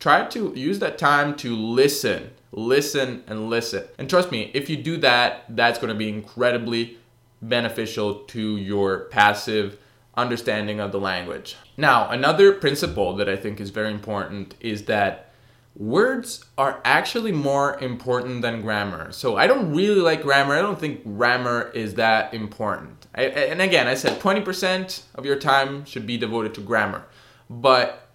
try 0.00 0.24
to 0.26 0.52
use 0.56 0.80
that 0.80 0.98
time 0.98 1.36
to 1.36 1.54
listen, 1.54 2.32
listen, 2.50 3.22
and 3.28 3.48
listen. 3.48 3.84
And 3.96 4.10
trust 4.10 4.32
me, 4.32 4.50
if 4.52 4.68
you 4.68 4.76
do 4.76 4.96
that, 4.96 5.44
that's 5.50 5.78
going 5.78 5.90
to 5.90 5.94
be 5.94 6.08
incredibly 6.08 6.98
beneficial 7.40 8.24
to 8.24 8.56
your 8.56 9.04
passive 9.04 9.78
understanding 10.16 10.80
of 10.80 10.90
the 10.90 10.98
language. 10.98 11.56
Now, 11.76 12.08
another 12.10 12.54
principle 12.54 13.14
that 13.14 13.28
I 13.28 13.36
think 13.36 13.60
is 13.60 13.70
very 13.70 13.92
important 13.92 14.56
is 14.58 14.86
that 14.86 15.30
words 15.76 16.44
are 16.58 16.80
actually 16.84 17.30
more 17.30 17.78
important 17.78 18.42
than 18.42 18.62
grammar. 18.62 19.12
So 19.12 19.36
I 19.36 19.46
don't 19.46 19.72
really 19.72 20.00
like 20.00 20.22
grammar. 20.22 20.56
I 20.56 20.60
don't 20.60 20.80
think 20.80 21.04
grammar 21.04 21.70
is 21.72 21.94
that 21.94 22.34
important. 22.34 23.03
I, 23.14 23.24
and 23.24 23.62
again, 23.62 23.86
I 23.86 23.94
said 23.94 24.20
20% 24.20 25.02
of 25.14 25.24
your 25.24 25.36
time 25.36 25.84
should 25.84 26.06
be 26.06 26.16
devoted 26.16 26.54
to 26.54 26.60
grammar. 26.60 27.04
But 27.48 28.08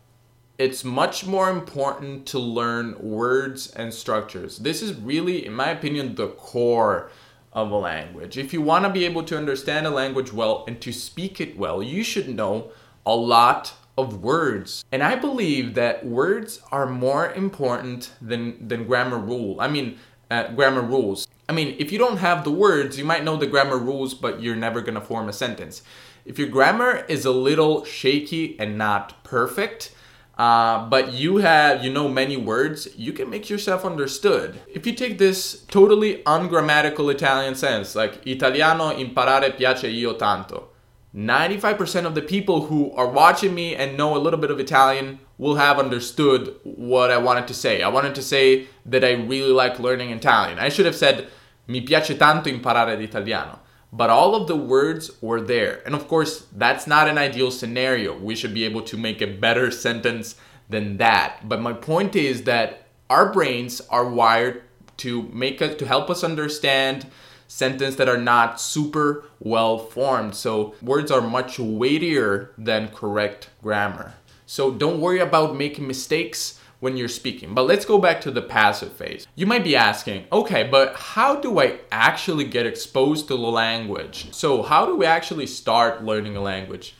it's 0.57 0.83
much 0.83 1.25
more 1.25 1.49
important 1.49 2.25
to 2.27 2.39
learn 2.39 2.97
words 2.99 3.71
and 3.71 3.93
structures. 3.93 4.57
This 4.57 4.81
is 4.81 4.93
really, 4.93 5.45
in 5.45 5.53
my 5.53 5.69
opinion, 5.69 6.15
the 6.15 6.27
core 6.27 7.09
of 7.53 7.71
a 7.71 7.77
language. 7.77 8.37
If 8.37 8.53
you 8.53 8.61
want 8.61 8.83
to 8.83 8.89
be 8.89 9.05
able 9.05 9.23
to 9.23 9.37
understand 9.37 9.87
a 9.87 9.89
language 9.89 10.33
well 10.33 10.65
and 10.67 10.79
to 10.81 10.91
speak 10.91 11.39
it 11.39 11.57
well, 11.57 11.81
you 11.81 12.03
should 12.03 12.27
know 12.29 12.71
a 13.05 13.15
lot 13.15 13.73
of 13.97 14.21
words. 14.21 14.83
And 14.91 15.01
I 15.01 15.15
believe 15.15 15.75
that 15.75 16.05
words 16.05 16.61
are 16.71 16.85
more 16.85 17.31
important 17.31 18.11
than, 18.21 18.67
than 18.67 18.85
grammar 18.85 19.17
rule. 19.17 19.59
I 19.59 19.67
mean, 19.67 19.97
uh, 20.29 20.51
grammar 20.51 20.81
rules. 20.81 21.27
I 21.49 21.51
mean, 21.51 21.75
if 21.79 21.91
you 21.91 21.97
don't 21.97 22.17
have 22.17 22.43
the 22.43 22.51
words, 22.51 22.99
you 22.99 23.03
might 23.03 23.23
know 23.23 23.35
the 23.35 23.47
grammar 23.47 23.79
rules, 23.79 24.13
but 24.13 24.39
you're 24.39 24.55
never 24.55 24.81
gonna 24.81 25.01
form 25.01 25.27
a 25.27 25.33
sentence. 25.33 25.81
If 26.23 26.37
your 26.37 26.47
grammar 26.47 27.05
is 27.09 27.25
a 27.25 27.31
little 27.31 27.83
shaky 27.85 28.55
and 28.59 28.77
not 28.77 29.23
perfect, 29.23 29.91
uh, 30.37 30.87
but 30.87 31.11
you 31.11 31.37
have 31.37 31.83
you 31.83 31.91
know 31.91 32.07
many 32.07 32.37
words, 32.37 32.87
you 32.95 33.13
can 33.13 33.31
make 33.31 33.49
yourself 33.49 33.83
understood. 33.83 34.61
If 34.71 34.85
you 34.85 34.93
take 34.93 35.17
this 35.17 35.63
totally 35.63 36.21
ungrammatical 36.27 37.09
Italian 37.09 37.55
sense, 37.55 37.95
like 37.95 38.27
Italiano 38.27 38.91
imparare 38.91 39.57
piace 39.57 39.91
io 39.91 40.13
tanto, 40.13 40.69
95% 41.15 42.05
of 42.05 42.13
the 42.13 42.21
people 42.21 42.67
who 42.67 42.91
are 42.91 43.07
watching 43.07 43.55
me 43.55 43.75
and 43.75 43.97
know 43.97 44.15
a 44.15 44.21
little 44.21 44.39
bit 44.39 44.51
of 44.51 44.59
Italian 44.59 45.17
will 45.39 45.55
have 45.55 45.79
understood 45.79 46.55
what 46.63 47.09
I 47.09 47.17
wanted 47.17 47.47
to 47.47 47.55
say. 47.55 47.81
I 47.81 47.87
wanted 47.87 48.13
to 48.13 48.21
say 48.21 48.67
that 48.85 49.03
I 49.03 49.13
really 49.13 49.51
like 49.51 49.79
learning 49.79 50.11
Italian. 50.11 50.59
I 50.59 50.69
should 50.69 50.85
have 50.85 50.95
said 50.95 51.27
mi 51.69 51.81
piace 51.81 52.17
tanto 52.17 52.49
imparare 52.49 52.97
l'italiano. 52.97 53.59
But 53.91 54.09
all 54.09 54.35
of 54.35 54.47
the 54.47 54.55
words 54.55 55.11
were 55.21 55.41
there. 55.41 55.81
And 55.85 55.95
of 55.95 56.07
course, 56.07 56.45
that's 56.55 56.85
not 56.85 57.07
an 57.07 57.17
ideal 57.17 57.51
scenario. 57.51 58.17
We 58.17 58.35
should 58.35 58.53
be 58.53 58.65
able 58.65 58.81
to 58.83 58.97
make 58.97 59.21
a 59.21 59.27
better 59.27 59.71
sentence 59.71 60.35
than 60.69 60.97
that. 60.97 61.47
But 61.47 61.61
my 61.61 61.73
point 61.73 62.15
is 62.15 62.43
that 62.43 62.87
our 63.09 63.31
brains 63.31 63.81
are 63.89 64.07
wired 64.07 64.61
to 64.97 65.23
make 65.33 65.61
us 65.61 65.75
to 65.77 65.87
help 65.87 66.09
us 66.09 66.23
understand 66.23 67.07
sentences 67.47 67.95
that 67.95 68.09
are 68.09 68.17
not 68.17 68.61
super 68.61 69.23
well 69.39 69.79
formed. 69.79 70.35
So 70.35 70.75
words 70.81 71.09
are 71.09 71.21
much 71.21 71.57
weightier 71.57 72.51
than 72.57 72.89
correct 72.89 73.49
grammar. 73.63 74.13
So 74.45 74.71
don't 74.71 75.01
worry 75.01 75.19
about 75.19 75.55
making 75.55 75.87
mistakes 75.87 76.58
when 76.79 76.97
you're 76.97 77.07
speaking. 77.07 77.53
But 77.53 77.67
let's 77.67 77.85
go 77.85 77.97
back 77.97 78.21
to 78.21 78.31
the 78.31 78.41
passive 78.41 78.93
phase. 78.93 79.27
You 79.35 79.45
might 79.45 79.63
be 79.63 79.75
asking, 79.75 80.25
okay, 80.31 80.63
but 80.63 80.95
how 80.95 81.35
do 81.35 81.59
I 81.59 81.79
actually 81.91 82.45
get 82.45 82.65
exposed 82.65 83.27
to 83.27 83.35
the 83.35 83.41
language? 83.41 84.33
So, 84.33 84.63
how 84.63 84.85
do 84.85 84.95
we 84.95 85.05
actually 85.05 85.47
start 85.47 86.03
learning 86.03 86.37
a 86.37 86.41
language? 86.41 86.95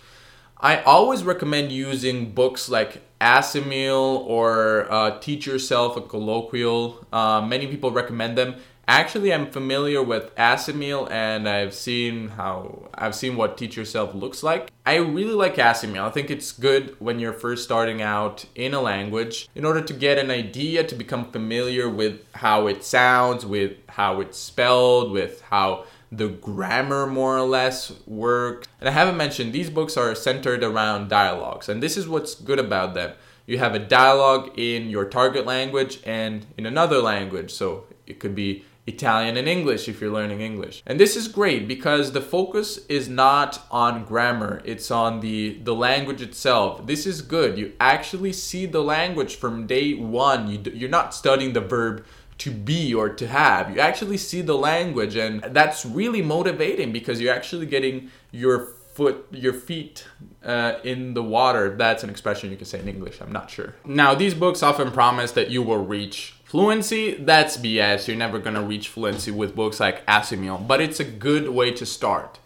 I 0.62 0.82
always 0.82 1.24
recommend 1.24 1.72
using 1.72 2.32
books 2.32 2.68
like 2.68 3.02
Assimil 3.22 4.26
or 4.26 4.92
uh, 4.92 5.20
Teach 5.20 5.46
Yourself 5.46 5.96
a 5.96 6.02
Colloquial. 6.02 7.06
Uh, 7.14 7.42
many 7.42 7.68
people 7.68 7.92
recommend 7.92 8.38
them. 8.38 8.56
Actually, 8.90 9.32
I'm 9.32 9.52
familiar 9.52 10.02
with 10.02 10.34
Assimil 10.36 11.12
and 11.12 11.48
I've 11.48 11.76
seen 11.76 12.30
how 12.30 12.90
I've 12.96 13.14
seen 13.14 13.38
what 13.38 13.56
Teach 13.56 13.78
Yourself 13.78 14.16
looks 14.16 14.42
like. 14.42 14.72
I 14.84 14.96
really 14.96 15.36
like 15.36 15.58
Assimil. 15.58 16.00
I 16.00 16.10
think 16.10 16.32
it's 16.32 16.52
good 16.52 16.96
when 16.98 17.20
you're 17.20 17.32
first 17.32 17.64
starting 17.64 18.02
out 18.02 18.46
in 18.56 18.74
a 18.74 18.82
language 18.82 19.48
in 19.54 19.64
order 19.64 19.80
to 19.80 19.94
get 19.94 20.18
an 20.18 20.32
idea 20.32 20.84
to 20.84 20.96
become 20.96 21.32
familiar 21.32 21.88
with 21.88 22.22
how 22.34 22.66
it 22.66 22.84
sounds, 22.84 23.46
with 23.46 23.74
how 23.90 24.22
it's 24.22 24.40
spelled, 24.40 25.12
with 25.12 25.42
how 25.42 25.86
the 26.12 26.30
grammar 26.30 27.06
more 27.06 27.38
or 27.38 27.46
less 27.46 27.94
works. 28.08 28.68
And 28.80 28.90
I 28.90 28.92
haven't 28.92 29.18
mentioned 29.18 29.54
these 29.54 29.70
books 29.70 29.98
are 29.98 30.16
centered 30.16 30.64
around 30.64 31.10
dialogues, 31.10 31.70
and 31.70 31.84
this 31.84 31.96
is 31.96 32.08
what's 32.08 32.34
good 32.34 32.58
about 32.58 32.96
them. 32.96 33.12
You 33.46 33.60
have 33.60 33.76
a 33.76 33.80
dialogue 33.80 34.58
in 34.58 34.90
your 34.90 35.06
target 35.06 35.46
language 35.46 36.00
and 36.08 36.48
in 36.58 36.66
another 36.66 37.04
language. 37.04 37.52
So 37.52 37.86
it 38.08 38.20
could 38.20 38.34
be 38.34 38.66
Italian 38.90 39.38
and 39.38 39.48
English 39.48 39.88
if 39.88 40.02
you're 40.02 40.12
learning 40.12 40.42
English. 40.42 40.84
And 40.86 41.00
this 41.00 41.16
is 41.16 41.28
great 41.28 41.68
because 41.68 42.12
the 42.12 42.22
focus 42.22 42.86
is 42.88 43.08
not 43.08 43.66
on 43.72 44.06
grammar, 44.06 44.62
it's 44.66 44.92
on 44.92 45.20
the, 45.20 45.60
the 45.64 45.76
language 45.76 46.22
itself. 46.22 46.86
This 46.86 47.06
is 47.06 47.22
good. 47.22 47.58
You 47.58 47.74
actually 47.80 48.34
see 48.34 48.66
the 48.66 48.84
language 48.84 49.36
from 49.36 49.68
day 49.68 49.94
one. 49.94 50.48
You, 50.52 50.60
you're 50.74 50.90
not 50.90 51.14
studying 51.14 51.54
the 51.54 51.62
verb 51.62 52.06
to 52.40 52.52
be 52.52 52.94
or 52.94 53.10
to 53.10 53.28
have. 53.28 53.70
You 53.74 53.80
actually 53.82 54.18
see 54.18 54.42
the 54.42 54.58
language, 54.58 55.16
and 55.16 55.44
that's 55.44 55.86
really 55.86 56.22
motivating 56.22 56.92
because 56.92 57.20
you're 57.22 57.34
actually 57.34 57.66
getting 57.66 58.10
your 58.32 58.68
foot, 58.94 59.28
your 59.32 59.54
feet 59.54 60.06
uh, 60.44 60.74
in 60.84 61.14
the 61.14 61.24
water. 61.24 61.76
That's 61.76 62.04
an 62.04 62.10
expression 62.10 62.50
you 62.50 62.58
can 62.58 62.66
say 62.66 62.80
in 62.80 62.88
English. 62.88 63.22
I'm 63.22 63.32
not 63.32 63.50
sure. 63.50 63.76
Now, 63.86 64.16
these 64.16 64.34
books 64.34 64.64
often 64.64 64.92
promise 64.92 65.32
that 65.34 65.50
you 65.50 65.62
will 65.62 65.84
reach 65.86 66.36
Fluency, 66.50 67.14
that's 67.14 67.58
BS. 67.58 68.08
You're 68.08 68.18
never 68.18 68.40
gonna 68.40 68.64
reach 68.64 68.88
fluency 68.88 69.30
with 69.30 69.56
books 69.56 69.80
like 69.80 70.04
Assimil, 70.08 70.66
but 70.66 70.82
it's 70.82 71.00
a 71.00 71.04
good 71.04 71.50
way 71.50 71.70
to 71.70 71.86
start. 71.86 72.40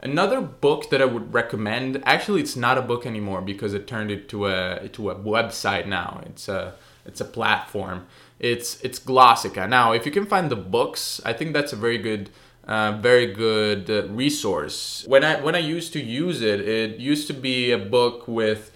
Another 0.00 0.40
book 0.40 0.88
that 0.90 1.02
I 1.02 1.06
would 1.06 1.34
recommend, 1.34 2.00
actually, 2.06 2.42
it's 2.42 2.54
not 2.54 2.78
a 2.78 2.82
book 2.82 3.04
anymore 3.04 3.42
because 3.42 3.74
it 3.74 3.88
turned 3.88 4.12
into 4.12 4.46
a 4.46 4.88
to 4.90 5.10
a 5.10 5.16
website 5.16 5.88
now. 5.88 6.22
It's 6.26 6.48
a 6.48 6.74
it's 7.04 7.20
a 7.20 7.24
platform. 7.24 8.06
It's 8.38 8.80
it's 8.82 9.00
Glossika. 9.00 9.68
Now, 9.68 9.90
if 9.90 10.06
you 10.06 10.12
can 10.12 10.26
find 10.26 10.48
the 10.48 10.54
books, 10.54 11.20
I 11.24 11.32
think 11.32 11.52
that's 11.52 11.72
a 11.72 11.76
very 11.76 11.98
good 11.98 12.30
uh, 12.68 12.98
very 13.02 13.26
good 13.34 13.90
uh, 13.90 14.06
resource. 14.10 15.04
When 15.08 15.24
I 15.24 15.40
when 15.40 15.56
I 15.56 15.58
used 15.76 15.92
to 15.94 16.00
use 16.00 16.40
it, 16.40 16.60
it 16.60 17.00
used 17.00 17.26
to 17.26 17.34
be 17.34 17.72
a 17.72 17.78
book 17.78 18.28
with 18.28 18.69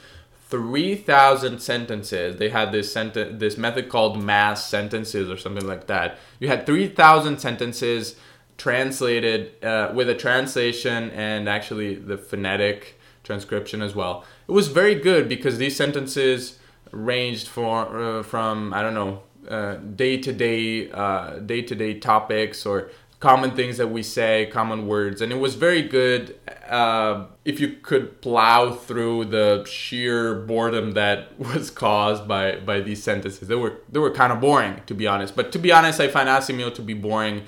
3,000 0.54 1.60
sentences. 1.60 2.36
They 2.36 2.48
had 2.48 2.70
this 2.70 2.92
sentence, 2.92 3.40
this 3.40 3.58
method 3.58 3.88
called 3.88 4.22
mass 4.22 4.64
sentences 4.64 5.28
or 5.28 5.36
something 5.36 5.66
like 5.66 5.88
that. 5.88 6.16
You 6.38 6.46
had 6.46 6.64
3,000 6.64 7.40
sentences 7.40 8.14
translated 8.56 9.64
uh, 9.64 9.90
with 9.92 10.08
a 10.08 10.14
translation 10.14 11.10
and 11.10 11.48
actually 11.48 11.96
the 11.96 12.16
phonetic 12.16 13.00
transcription 13.24 13.82
as 13.82 13.96
well. 13.96 14.24
It 14.46 14.52
was 14.52 14.68
very 14.68 14.94
good 14.94 15.28
because 15.28 15.58
these 15.58 15.74
sentences 15.74 16.60
ranged 16.92 17.48
for 17.48 18.18
uh, 18.18 18.22
from 18.22 18.72
I 18.72 18.82
don't 18.82 18.94
know 18.94 19.22
day 19.96 20.18
to 20.18 20.32
day 20.32 20.86
day 21.44 21.62
to 21.62 21.74
day 21.74 21.98
topics 21.98 22.64
or 22.64 22.90
common 23.20 23.52
things 23.52 23.78
that 23.78 23.88
we 23.88 24.02
say, 24.02 24.48
common 24.52 24.86
words, 24.86 25.20
and 25.20 25.32
it 25.32 25.38
was 25.38 25.54
very 25.54 25.82
good 25.82 26.38
uh, 26.68 27.26
if 27.44 27.60
you 27.60 27.68
could 27.82 28.20
plow 28.20 28.72
through 28.72 29.26
the 29.26 29.64
sheer 29.64 30.34
boredom 30.34 30.92
that 30.92 31.38
was 31.38 31.70
caused 31.70 32.26
by 32.26 32.56
by 32.56 32.80
these 32.80 33.02
sentences. 33.02 33.48
They 33.48 33.54
were 33.54 33.78
they 33.90 33.98
were 33.98 34.10
kind 34.10 34.32
of 34.32 34.40
boring 34.40 34.80
to 34.86 34.94
be 34.94 35.06
honest. 35.06 35.36
But 35.36 35.52
to 35.52 35.58
be 35.58 35.72
honest, 35.72 36.00
I 36.00 36.08
find 36.08 36.28
Assimil 36.28 36.74
to 36.74 36.82
be 36.82 36.94
boring 36.94 37.42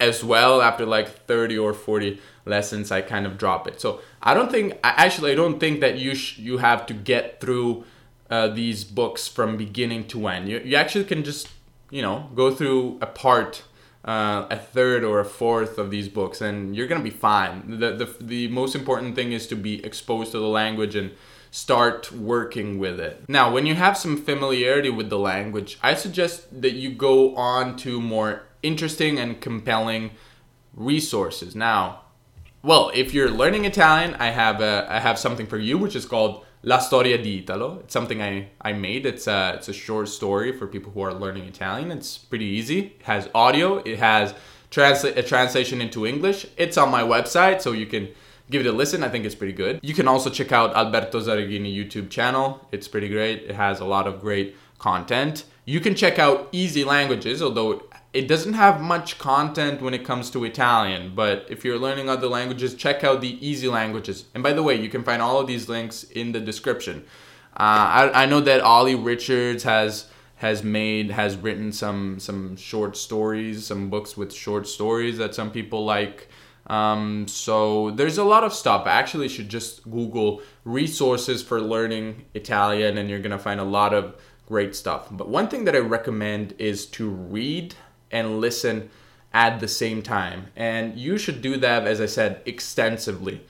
as 0.00 0.24
well. 0.24 0.62
After 0.62 0.86
like 0.86 1.08
thirty 1.26 1.56
or 1.58 1.72
forty 1.72 2.20
lessons, 2.44 2.90
I 2.90 3.02
kind 3.02 3.26
of 3.26 3.38
drop 3.38 3.68
it. 3.68 3.80
So 3.80 4.00
I 4.22 4.34
don't 4.34 4.50
think 4.50 4.78
actually 4.82 5.32
I 5.32 5.34
don't 5.34 5.60
think 5.60 5.80
that 5.80 5.98
you 5.98 6.14
sh- 6.14 6.38
you 6.38 6.58
have 6.58 6.86
to 6.86 6.94
get 6.94 7.40
through 7.40 7.84
uh, 8.30 8.48
these 8.48 8.84
books 8.84 9.28
from 9.28 9.56
beginning 9.56 10.06
to 10.08 10.26
end. 10.26 10.48
You 10.48 10.60
you 10.64 10.76
actually 10.76 11.04
can 11.04 11.22
just 11.22 11.48
you 11.90 12.02
know 12.02 12.30
go 12.34 12.50
through 12.54 12.98
a 13.00 13.06
part 13.06 13.62
uh, 14.04 14.46
a 14.50 14.56
third 14.56 15.04
or 15.04 15.20
a 15.20 15.24
fourth 15.24 15.78
of 15.78 15.90
these 15.90 16.08
books, 16.08 16.40
and 16.40 16.74
you're 16.74 16.86
gonna 16.86 17.02
be 17.02 17.10
fine. 17.10 17.78
The, 17.78 17.92
the 17.92 18.16
the 18.20 18.48
most 18.48 18.74
important 18.74 19.14
thing 19.14 19.32
is 19.32 19.46
to 19.48 19.56
be 19.56 19.84
exposed 19.84 20.32
to 20.32 20.38
the 20.38 20.48
language 20.48 20.94
and 20.96 21.12
start 21.50 22.10
working 22.10 22.78
with 22.78 22.98
it. 22.98 23.24
Now, 23.28 23.52
when 23.52 23.66
you 23.66 23.74
have 23.74 23.96
some 23.98 24.16
familiarity 24.16 24.88
with 24.88 25.10
the 25.10 25.18
language, 25.18 25.78
I 25.82 25.94
suggest 25.94 26.62
that 26.62 26.72
you 26.72 26.90
go 26.90 27.36
on 27.36 27.76
to 27.78 28.00
more 28.00 28.44
interesting 28.62 29.18
and 29.18 29.40
compelling 29.40 30.12
resources. 30.74 31.54
Now, 31.54 32.00
well, 32.62 32.90
if 32.94 33.12
you're 33.12 33.30
learning 33.30 33.66
Italian, 33.66 34.14
I 34.14 34.30
have 34.30 34.60
a, 34.60 34.86
I 34.88 35.00
have 35.00 35.18
something 35.18 35.46
for 35.46 35.58
you, 35.58 35.76
which 35.76 35.94
is 35.94 36.06
called 36.06 36.46
La 36.64 36.78
Storia 36.78 37.18
di 37.18 37.38
Italo. 37.38 37.80
It's 37.80 37.92
something 37.92 38.22
I, 38.22 38.48
I 38.60 38.72
made. 38.72 39.04
It's 39.04 39.26
a, 39.26 39.54
it's 39.56 39.68
a 39.68 39.72
short 39.72 40.08
story 40.08 40.52
for 40.56 40.66
people 40.66 40.92
who 40.92 41.02
are 41.02 41.12
learning 41.12 41.44
Italian. 41.44 41.90
It's 41.90 42.18
pretty 42.18 42.44
easy. 42.44 42.94
It 43.00 43.02
has 43.02 43.28
audio. 43.34 43.78
It 43.78 43.98
has 43.98 44.34
transla- 44.70 45.16
a 45.16 45.22
translation 45.22 45.80
into 45.80 46.06
English. 46.06 46.46
It's 46.56 46.78
on 46.78 46.90
my 46.90 47.02
website, 47.02 47.62
so 47.62 47.72
you 47.72 47.86
can 47.86 48.08
give 48.48 48.64
it 48.64 48.68
a 48.68 48.72
listen. 48.72 49.02
I 49.02 49.08
think 49.08 49.24
it's 49.24 49.34
pretty 49.34 49.54
good. 49.54 49.80
You 49.82 49.94
can 49.94 50.06
also 50.06 50.30
check 50.30 50.52
out 50.52 50.74
Alberto 50.76 51.20
Zaraghini 51.20 51.74
YouTube 51.74 52.10
channel. 52.10 52.64
It's 52.70 52.86
pretty 52.86 53.08
great. 53.08 53.42
It 53.42 53.56
has 53.56 53.80
a 53.80 53.84
lot 53.84 54.06
of 54.06 54.20
great 54.20 54.54
content. 54.78 55.44
You 55.64 55.80
can 55.80 55.94
check 55.94 56.18
out 56.18 56.48
Easy 56.52 56.84
Languages, 56.84 57.42
although 57.42 57.82
it 58.12 58.28
doesn't 58.28 58.52
have 58.52 58.80
much 58.80 59.18
content 59.18 59.80
when 59.80 59.94
it 59.94 60.04
comes 60.04 60.30
to 60.30 60.44
Italian, 60.44 61.14
but 61.14 61.46
if 61.48 61.64
you're 61.64 61.78
learning 61.78 62.10
other 62.10 62.26
languages, 62.26 62.74
check 62.74 63.02
out 63.02 63.22
the 63.22 63.46
easy 63.46 63.68
languages. 63.68 64.26
And 64.34 64.42
by 64.42 64.52
the 64.52 64.62
way, 64.62 64.74
you 64.74 64.90
can 64.90 65.02
find 65.02 65.22
all 65.22 65.40
of 65.40 65.46
these 65.46 65.68
links 65.68 66.04
in 66.04 66.32
the 66.32 66.40
description. 66.40 67.04
Uh, 67.54 68.12
I, 68.14 68.22
I 68.22 68.26
know 68.26 68.40
that 68.40 68.62
Olly 68.62 68.94
Richards 68.94 69.62
has 69.64 70.06
has 70.36 70.64
made 70.64 71.10
has 71.10 71.36
written 71.36 71.72
some 71.72 72.18
some 72.18 72.56
short 72.56 72.96
stories, 72.96 73.66
some 73.66 73.88
books 73.88 74.16
with 74.16 74.32
short 74.34 74.66
stories 74.66 75.18
that 75.18 75.34
some 75.34 75.50
people 75.50 75.84
like. 75.84 76.28
Um, 76.66 77.26
so 77.28 77.90
there's 77.92 78.18
a 78.18 78.24
lot 78.24 78.44
of 78.44 78.52
stuff. 78.52 78.86
I 78.86 78.92
actually, 78.92 79.28
should 79.28 79.48
just 79.48 79.84
Google 79.90 80.42
resources 80.64 81.42
for 81.42 81.60
learning 81.60 82.24
Italian, 82.34 82.98
and 82.98 83.08
you're 83.08 83.20
gonna 83.20 83.38
find 83.38 83.60
a 83.60 83.64
lot 83.64 83.94
of 83.94 84.16
great 84.46 84.74
stuff. 84.74 85.08
But 85.10 85.28
one 85.28 85.48
thing 85.48 85.64
that 85.64 85.74
I 85.74 85.80
recommend 85.80 86.54
is 86.58 86.86
to 86.86 87.08
read 87.08 87.74
and 88.12 88.40
listen 88.40 88.90
at 89.32 89.60
the 89.60 89.68
same 89.68 90.02
time. 90.02 90.48
And 90.54 90.96
you 90.98 91.18
should 91.18 91.42
do 91.42 91.56
that, 91.58 91.86
as 91.86 92.00
I 92.00 92.06
said, 92.06 92.42
extensively. 92.44 93.40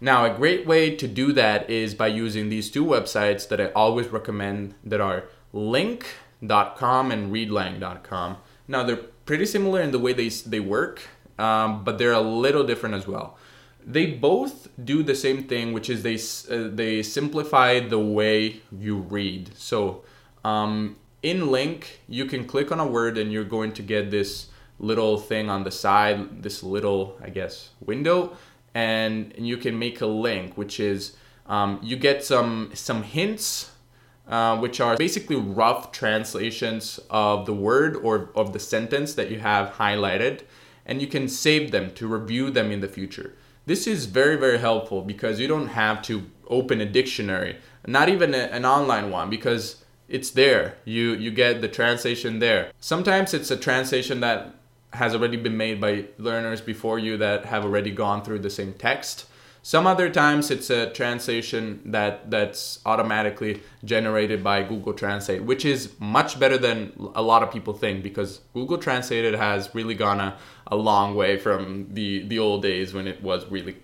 Now, 0.00 0.24
a 0.24 0.34
great 0.34 0.66
way 0.66 0.94
to 0.96 1.06
do 1.06 1.32
that 1.32 1.68
is 1.68 1.94
by 1.94 2.06
using 2.06 2.48
these 2.48 2.70
two 2.70 2.84
websites 2.84 3.48
that 3.48 3.60
I 3.60 3.66
always 3.72 4.08
recommend 4.08 4.74
that 4.84 5.00
are 5.00 5.24
lingq.com 5.54 7.10
and 7.10 7.32
readlang.com. 7.32 8.36
Now, 8.66 8.82
they're 8.82 8.96
pretty 8.96 9.46
similar 9.46 9.82
in 9.82 9.90
the 9.90 9.98
way 9.98 10.12
they, 10.12 10.28
they 10.28 10.60
work, 10.60 11.02
um, 11.38 11.84
but 11.84 11.98
they're 11.98 12.12
a 12.12 12.20
little 12.20 12.64
different 12.64 12.94
as 12.94 13.06
well. 13.06 13.36
They 13.84 14.06
both 14.06 14.68
do 14.82 15.02
the 15.02 15.14
same 15.14 15.44
thing, 15.44 15.72
which 15.72 15.90
is 15.90 16.02
they, 16.02 16.16
uh, 16.54 16.68
they 16.72 17.02
simplify 17.02 17.80
the 17.80 17.98
way 17.98 18.60
you 18.70 18.98
read. 18.98 19.50
So, 19.56 20.04
um, 20.44 20.96
in 21.22 21.40
LingQ 21.42 21.84
you 22.08 22.24
can 22.24 22.46
click 22.46 22.72
on 22.72 22.80
a 22.80 22.86
word 22.86 23.18
and 23.18 23.32
you're 23.32 23.44
going 23.44 23.72
to 23.72 23.82
get 23.82 24.10
this 24.10 24.48
little 24.78 25.18
thing 25.18 25.50
on 25.50 25.64
the 25.64 25.70
side 25.70 26.42
this 26.42 26.62
little 26.62 27.18
i 27.22 27.28
guess 27.28 27.70
window. 27.80 28.36
And, 28.72 29.34
you 29.36 29.56
can 29.56 29.78
make 29.78 30.00
a 30.00 30.06
link 30.06 30.56
which 30.56 30.78
is 30.78 31.16
um, 31.46 31.80
you 31.82 31.96
get 31.96 32.24
some 32.24 32.70
some 32.74 33.02
hints 33.02 33.72
uh, 34.28 34.56
which 34.58 34.80
are 34.80 34.96
basically 34.96 35.36
rough 35.36 35.90
translations 35.90 37.00
of 37.10 37.46
the 37.46 37.52
word 37.52 37.96
or 37.96 38.30
of 38.36 38.52
the 38.52 38.60
sentence 38.60 39.14
that 39.14 39.28
you 39.30 39.40
have 39.40 39.74
highlighted. 39.74 40.42
And 40.86 41.00
you 41.00 41.08
can 41.08 41.28
save 41.28 41.72
them 41.72 41.92
to 41.94 42.06
review 42.06 42.50
them 42.50 42.70
in 42.70 42.80
the 42.80 42.88
future. 42.88 43.34
This 43.66 43.86
is 43.86 44.06
very 44.06 44.36
very 44.36 44.58
helpful 44.58 45.02
because 45.02 45.40
you 45.40 45.48
don't 45.48 45.68
have 45.68 46.00
to 46.02 46.30
open 46.46 46.80
a 46.80 46.86
dictionary 46.86 47.56
not 47.86 48.08
even 48.08 48.34
a, 48.34 48.38
an 48.38 48.64
online 48.64 49.10
one 49.10 49.30
because 49.30 49.84
it's 50.10 50.30
there. 50.30 50.76
You 50.84 51.14
you 51.14 51.30
get 51.30 51.60
the 51.60 51.68
translation 51.68 52.40
there. 52.40 52.72
Sometimes 52.80 53.32
it's 53.32 53.50
a 53.50 53.56
translation 53.56 54.20
that 54.20 54.54
has 54.92 55.14
already 55.14 55.36
been 55.36 55.56
made 55.56 55.80
by 55.80 56.06
learners 56.18 56.60
before 56.60 56.98
you 56.98 57.16
that 57.16 57.46
have 57.46 57.64
already 57.64 57.92
gone 57.92 58.22
through 58.22 58.40
the 58.40 58.50
same 58.50 58.74
text. 58.74 59.26
Some 59.62 59.86
other 59.86 60.08
times 60.08 60.50
it's 60.50 60.70
a 60.70 60.90
translation 60.90 61.82
that 61.84 62.30
that's 62.30 62.80
automatically 62.86 63.62
generated 63.84 64.42
by 64.42 64.62
Google 64.62 64.94
Translate, 64.94 65.44
which 65.44 65.64
is 65.66 65.92
much 66.00 66.40
better 66.40 66.56
than 66.56 66.92
a 67.14 67.22
lot 67.22 67.42
of 67.42 67.52
people 67.52 67.74
think 67.74 68.02
because 68.02 68.40
Google 68.54 68.78
Translate 68.78 69.34
has 69.34 69.74
really 69.74 69.94
gone 69.94 70.18
a, 70.18 70.38
a 70.66 70.76
long 70.76 71.14
way 71.14 71.38
from 71.38 71.88
the 71.92 72.26
the 72.26 72.38
old 72.38 72.62
days 72.62 72.94
when 72.94 73.06
it 73.06 73.22
was 73.22 73.46
really 73.50 73.76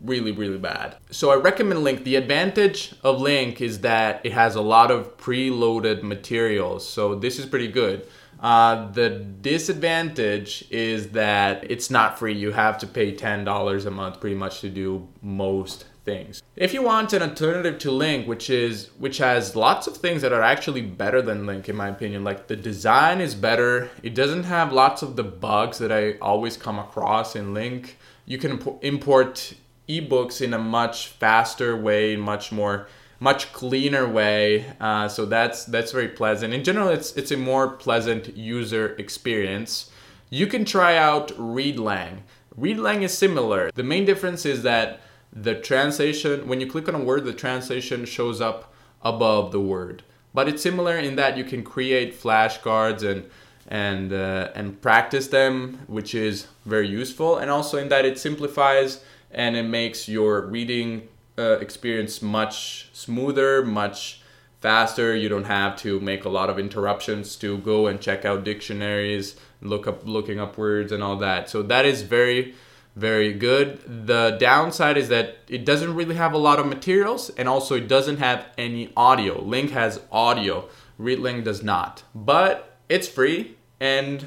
really 0.00 0.32
really 0.32 0.58
bad. 0.58 0.96
So 1.10 1.30
i 1.30 1.36
recommend 1.36 1.80
LingQ. 1.80 2.04
The 2.04 2.16
advantage 2.16 2.94
of 3.02 3.18
LingQ 3.18 3.60
is 3.60 3.80
that 3.80 4.24
it 4.24 4.32
has 4.32 4.54
a 4.54 4.60
lot 4.60 4.90
of 4.90 5.16
preloaded 5.16 6.02
materials 6.02 6.88
so 6.88 7.14
this 7.14 7.38
is 7.38 7.46
pretty 7.46 7.68
good. 7.68 8.06
Uh, 8.40 8.90
the 8.92 9.08
disadvantage 9.10 10.66
is 10.70 11.08
that 11.10 11.68
it's 11.70 11.90
not 11.90 12.18
free. 12.18 12.34
You 12.34 12.52
have 12.52 12.76
to 12.78 12.86
pay 12.86 13.14
$10 13.14 13.86
a 13.86 13.90
month 13.90 14.20
pretty 14.20 14.36
much 14.36 14.60
to 14.60 14.68
do 14.68 15.08
most 15.22 15.86
things. 16.04 16.42
If 16.54 16.72
you 16.72 16.82
want 16.82 17.12
an 17.12 17.22
alternative 17.22 17.78
to 17.80 17.90
LingQ 17.90 18.26
which 18.26 18.48
is 18.48 18.90
which 18.98 19.18
has 19.18 19.56
lots 19.56 19.86
of 19.86 19.96
things 19.96 20.22
that 20.22 20.32
are 20.32 20.42
actually 20.42 20.80
better 20.80 21.20
than 21.20 21.44
LingQ 21.44 21.68
in 21.70 21.76
my 21.76 21.88
opinion 21.88 22.24
like 22.24 22.46
the 22.46 22.56
design 22.56 23.20
is 23.20 23.34
better. 23.34 23.90
It 24.02 24.14
doesn't 24.14 24.44
have 24.44 24.72
lots 24.72 25.02
of 25.02 25.16
the 25.16 25.24
bugs 25.24 25.78
that 25.78 25.92
i 25.92 26.12
always 26.18 26.56
come 26.56 26.78
across 26.78 27.36
in 27.36 27.52
LingQ. 27.52 27.90
You 28.24 28.38
can 28.38 28.52
import 28.82 29.54
ebooks 29.88 30.40
in 30.40 30.54
a 30.54 30.58
much 30.58 31.08
faster 31.08 31.76
way, 31.76 32.16
much 32.16 32.52
more 32.52 32.88
much 33.18 33.52
cleaner 33.52 34.06
way. 34.06 34.66
Uh, 34.80 35.08
so 35.08 35.24
that's 35.24 35.64
that's 35.64 35.92
very 35.92 36.08
pleasant. 36.08 36.52
In 36.52 36.64
general, 36.64 36.88
it's 36.88 37.12
it's 37.16 37.30
a 37.30 37.36
more 37.36 37.68
pleasant 37.68 38.36
user 38.36 38.94
experience. 38.98 39.90
You 40.30 40.46
can 40.46 40.64
try 40.64 40.96
out 40.96 41.28
ReadLang. 41.38 42.20
ReadLang 42.58 43.02
is 43.02 43.16
similar. 43.16 43.70
The 43.74 43.82
main 43.82 44.04
difference 44.04 44.44
is 44.44 44.62
that 44.62 45.00
the 45.32 45.54
translation, 45.54 46.48
when 46.48 46.60
you 46.60 46.66
click 46.66 46.88
on 46.88 46.94
a 46.94 47.04
word, 47.04 47.24
the 47.24 47.32
translation 47.32 48.06
shows 48.06 48.40
up 48.40 48.72
above 49.02 49.52
the 49.52 49.60
word. 49.60 50.02
But 50.32 50.48
it's 50.48 50.62
similar 50.62 50.96
in 50.96 51.16
that 51.16 51.36
you 51.36 51.44
can 51.44 51.62
create 51.62 52.20
flashcards 52.20 53.02
and 53.02 53.30
and 53.68 54.12
uh, 54.12 54.50
and 54.54 54.80
practice 54.80 55.28
them, 55.28 55.80
which 55.86 56.14
is 56.14 56.46
very 56.64 56.88
useful, 56.88 57.36
and 57.38 57.50
also 57.50 57.78
in 57.78 57.88
that 57.88 58.04
it 58.04 58.18
simplifies 58.18 59.02
and 59.30 59.56
it 59.56 59.64
makes 59.64 60.08
your 60.08 60.42
reading 60.42 61.08
uh, 61.38 61.58
experience 61.58 62.22
much 62.22 62.88
smoother, 62.92 63.64
much 63.64 64.22
faster. 64.60 65.14
You 65.14 65.28
don't 65.28 65.44
have 65.44 65.76
to 65.78 66.00
make 66.00 66.24
a 66.24 66.28
lot 66.28 66.50
of 66.50 66.58
interruptions 66.58 67.36
to 67.36 67.58
go 67.58 67.86
and 67.86 68.00
check 68.00 68.24
out 68.24 68.44
dictionaries, 68.44 69.36
look 69.60 69.86
up 69.86 70.06
looking 70.06 70.40
up 70.40 70.56
words 70.56 70.92
and 70.92 71.02
all 71.02 71.16
that. 71.16 71.50
So 71.50 71.62
that 71.62 71.84
is 71.84 72.02
very 72.02 72.54
very 72.96 73.34
good. 73.34 74.06
The 74.06 74.38
downside 74.40 74.96
is 74.96 75.10
that 75.10 75.36
it 75.48 75.66
doesn't 75.66 75.94
really 75.94 76.14
have 76.14 76.32
a 76.32 76.38
lot 76.38 76.58
of 76.58 76.66
materials 76.66 77.28
and 77.30 77.46
also 77.46 77.76
it 77.76 77.88
doesn't 77.88 78.16
have 78.16 78.46
any 78.56 78.90
audio. 78.96 79.38
LingQ 79.42 79.70
has 79.70 80.00
audio, 80.10 80.68
Readlang 80.98 81.44
does 81.44 81.62
not. 81.62 82.02
But 82.14 82.78
it's 82.88 83.06
free 83.06 83.56
and 83.78 84.26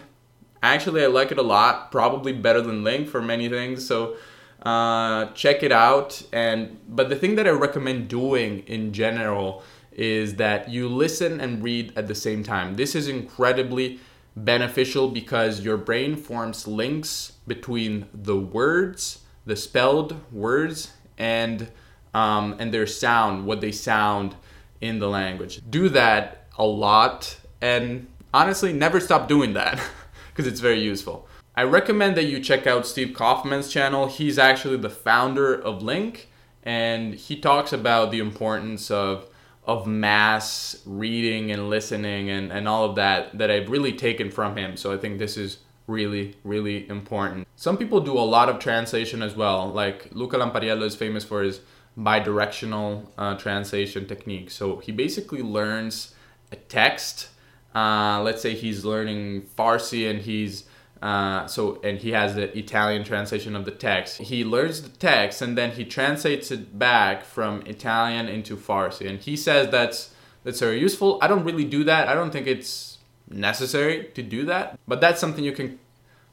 actually 0.62 1.03
I 1.03 1.07
like 1.07 1.31
it 1.31 1.39
a 1.39 1.43
lot, 1.43 1.91
probably 1.91 2.31
better 2.31 2.62
than 2.62 2.83
LingQ 2.83 3.09
for 3.09 3.21
many 3.23 3.49
things. 3.49 3.88
So 3.88 4.17
uh, 4.63 5.28
check 5.28 5.63
it 5.63 5.72
out 5.72 6.22
and 6.34 6.78
but 6.88 7.10
the 7.10 7.15
thing 7.15 7.36
that 7.36 7.48
I 7.48 7.52
recommend 7.52 8.10
doing 8.10 8.60
in 8.67 8.91
general 8.91 9.63
is 10.00 10.36
that 10.36 10.69
you 10.69 10.88
listen 10.88 11.41
and 11.41 11.62
read 11.62 11.91
at 11.98 12.08
the 12.08 12.15
same 12.15 12.43
time. 12.43 12.76
This 12.76 12.95
is 12.95 13.08
incredibly 13.08 14.00
beneficial 14.36 15.10
because 15.10 15.62
your 15.62 15.78
brain 15.78 16.15
forms 16.15 16.67
links 16.67 17.34
between 17.48 18.08
the 18.13 18.38
words, 18.38 19.19
the 19.45 19.56
spelled 19.56 20.15
words, 20.32 20.93
and 21.17 21.69
um, 22.13 22.56
and 22.60 22.74
their 22.74 22.88
sound, 22.88 23.45
what 23.45 23.62
they 23.62 23.72
sound 23.72 24.36
in 24.82 25.00
the 25.00 25.08
language. 25.08 25.62
Do 25.69 25.89
that 25.89 26.48
a 26.58 26.65
lot, 26.65 27.38
and 27.62 28.08
honestly, 28.34 28.74
never 28.74 29.00
stop 29.00 29.28
doing 29.28 29.54
that 29.54 29.82
because 30.30 30.48
it's 30.48 30.62
very 30.62 30.82
useful. 30.82 31.28
I 31.60 31.63
recommend 31.63 32.15
that 32.15 32.24
you 32.24 32.39
check 32.39 32.67
out 32.67 32.88
Steve 32.88 33.13
Kaufmann's 33.13 33.67
channel. 33.67 34.08
He's 34.08 34.39
actually 34.39 34.78
the 34.78 34.89
founder 34.89 35.54
of 35.54 35.82
LingQ, 35.82 36.22
and 36.63 37.13
he 37.13 37.36
talks 37.36 37.74
about 37.74 38.12
the 38.12 38.19
importance 38.19 38.89
of 38.89 39.28
of 39.65 39.86
mass 39.86 40.82
reading 40.86 41.52
and 41.52 41.69
listening 41.69 42.30
and, 42.30 42.50
and 42.54 42.65
all 42.65 42.86
of 42.86 42.95
that 42.95 43.38
that 43.38 43.52
I've 43.52 43.69
really 43.69 43.91
taken 43.91 44.32
from 44.32 44.56
him. 44.56 44.78
So 44.78 44.93
I 44.93 44.98
think 44.98 45.19
this 45.19 45.36
is 45.36 45.58
really, 45.86 46.38
really 46.45 46.88
important. 46.88 47.45
Some 47.58 47.76
people 47.76 48.00
do 48.00 48.17
a 48.17 48.30
lot 48.38 48.48
of 48.48 48.60
translation 48.60 49.22
as 49.22 49.36
well. 49.36 49.67
Like 49.67 50.08
Luca 50.13 50.38
Lampariello 50.38 50.84
is 50.84 50.95
famous 50.95 51.26
for 51.26 51.43
his 51.43 51.60
bidirectional 51.98 53.06
uh, 53.17 53.36
translation 53.36 54.08
technique. 54.08 54.50
So 54.50 54.78
he 54.78 54.93
basically 54.93 55.41
learns 55.41 56.15
a 56.54 56.56
text. 56.56 57.28
Uh, 57.76 58.22
let's 58.24 58.41
say 58.41 58.56
he's 58.56 58.86
learning 58.86 59.41
Farsi 59.58 60.10
and 60.10 60.22
he's 60.22 60.68
uh, 61.01 61.47
so 61.47 61.79
and 61.81 61.99
he 61.99 62.12
has 62.12 62.35
the 62.35 62.57
Italian 62.57 63.03
translation 63.03 63.55
of 63.55 63.65
the 63.65 63.71
text. 63.71 64.17
He 64.17 64.43
learns 64.43 64.81
the 64.81 64.89
text 64.89 65.41
and 65.41 65.57
then 65.57 65.71
he 65.71 65.85
translates 65.85 66.51
it 66.51 66.77
back 66.77 67.23
from 67.23 67.62
Italian 67.65 68.27
into 68.27 68.57
Farsi. 68.57 69.09
And 69.09 69.19
he 69.19 69.38
says 69.38 69.69
that's 69.69 70.13
that's 70.43 70.59
very 70.59 70.79
useful. 70.79 71.19
I 71.21 71.27
don't 71.27 71.43
really 71.43 71.65
do 71.65 71.83
that. 71.85 72.07
I 72.07 72.15
don't 72.15 72.31
think 72.31 72.47
it's 72.47 72.97
necessary 73.29 74.09
to 74.15 74.23
do 74.23 74.45
that. 74.45 74.77
But 74.88 74.99
that's 74.99 75.21
something 75.21 75.43
you 75.43 75.53
can 75.53 75.79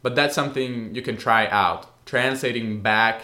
but 0.03 0.17
that's 0.17 0.35
something 0.35 0.95
you 0.95 1.03
can 1.03 1.17
try 1.17 1.47
out. 1.49 2.05
Translating 2.05 2.81
back 2.83 3.23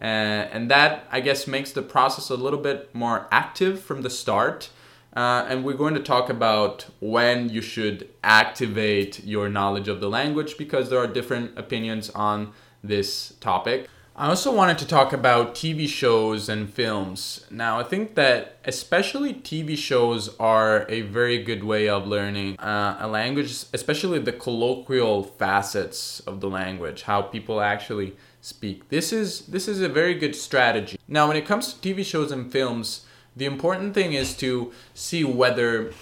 uh, 0.00 0.50
and 0.52 0.70
that 0.70 1.06
I 1.10 1.20
guess 1.20 1.46
makes 1.46 1.72
the 1.72 1.82
process 1.82 2.28
a 2.28 2.36
little 2.36 2.58
bit 2.58 2.94
more 2.94 3.28
active 3.30 3.80
from 3.80 4.02
the 4.02 4.10
start 4.10 4.68
uh, 5.14 5.46
and 5.48 5.64
we're 5.64 5.74
going 5.74 5.94
to 5.94 6.02
talk 6.02 6.30
about 6.30 6.86
when 7.00 7.48
you 7.48 7.60
should 7.60 8.08
activate 8.24 9.24
your 9.24 9.48
knowledge 9.48 9.88
of 9.88 10.00
the 10.00 10.08
language 10.08 10.56
because 10.56 10.88
there 10.88 10.98
are 10.98 11.06
different 11.06 11.58
opinions 11.58 12.10
on 12.10 12.52
this 12.82 13.34
topic. 13.40 13.88
I 14.14 14.28
also 14.28 14.54
wanted 14.54 14.76
to 14.78 14.86
talk 14.86 15.14
about 15.14 15.54
TV 15.54 15.88
shows 15.88 16.50
and 16.50 16.70
films. 16.70 17.46
Now, 17.50 17.80
I 17.80 17.82
think 17.82 18.14
that 18.14 18.58
especially 18.66 19.32
TV 19.32 19.76
shows 19.76 20.36
are 20.38 20.84
a 20.90 21.00
very 21.00 21.42
good 21.42 21.64
way 21.64 21.88
of 21.88 22.06
learning 22.06 22.58
uh, 22.58 22.98
a 23.00 23.08
language, 23.08 23.50
especially 23.72 24.18
the 24.18 24.32
colloquial 24.32 25.22
facets 25.22 26.20
of 26.20 26.40
the 26.42 26.48
language, 26.48 27.02
how 27.02 27.22
people 27.22 27.62
actually 27.62 28.14
speak. 28.42 28.90
This 28.90 29.14
is 29.14 29.46
this 29.46 29.66
is 29.66 29.80
a 29.80 29.88
very 29.88 30.14
good 30.14 30.36
strategy. 30.36 30.98
Now, 31.08 31.26
when 31.26 31.38
it 31.38 31.46
comes 31.46 31.72
to 31.72 31.94
TV 31.94 32.04
shows 32.04 32.30
and 32.30 32.52
films, 32.52 33.06
the 33.36 33.46
important 33.46 33.94
thing 33.94 34.12
is 34.12 34.36
to 34.38 34.72
see 34.94 35.24
whether 35.24 35.92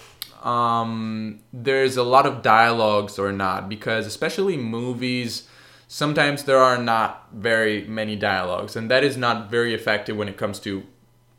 um, 0.43 1.39
there's 1.53 1.97
a 1.97 2.03
lot 2.03 2.25
of 2.25 2.41
dialogues 2.41 3.17
or 3.19 3.31
not, 3.31 3.69
because 3.69 4.05
especially 4.05 4.57
movies, 4.57 5.47
sometimes 5.87 6.43
there 6.43 6.57
are 6.57 6.77
not 6.77 7.27
very 7.33 7.87
many 7.87 8.15
dialogues, 8.15 8.75
and 8.75 8.89
that 8.89 9.03
is 9.03 9.17
not 9.17 9.49
very 9.49 9.73
effective 9.73 10.17
when 10.17 10.27
it 10.27 10.37
comes 10.37 10.59
to 10.59 10.83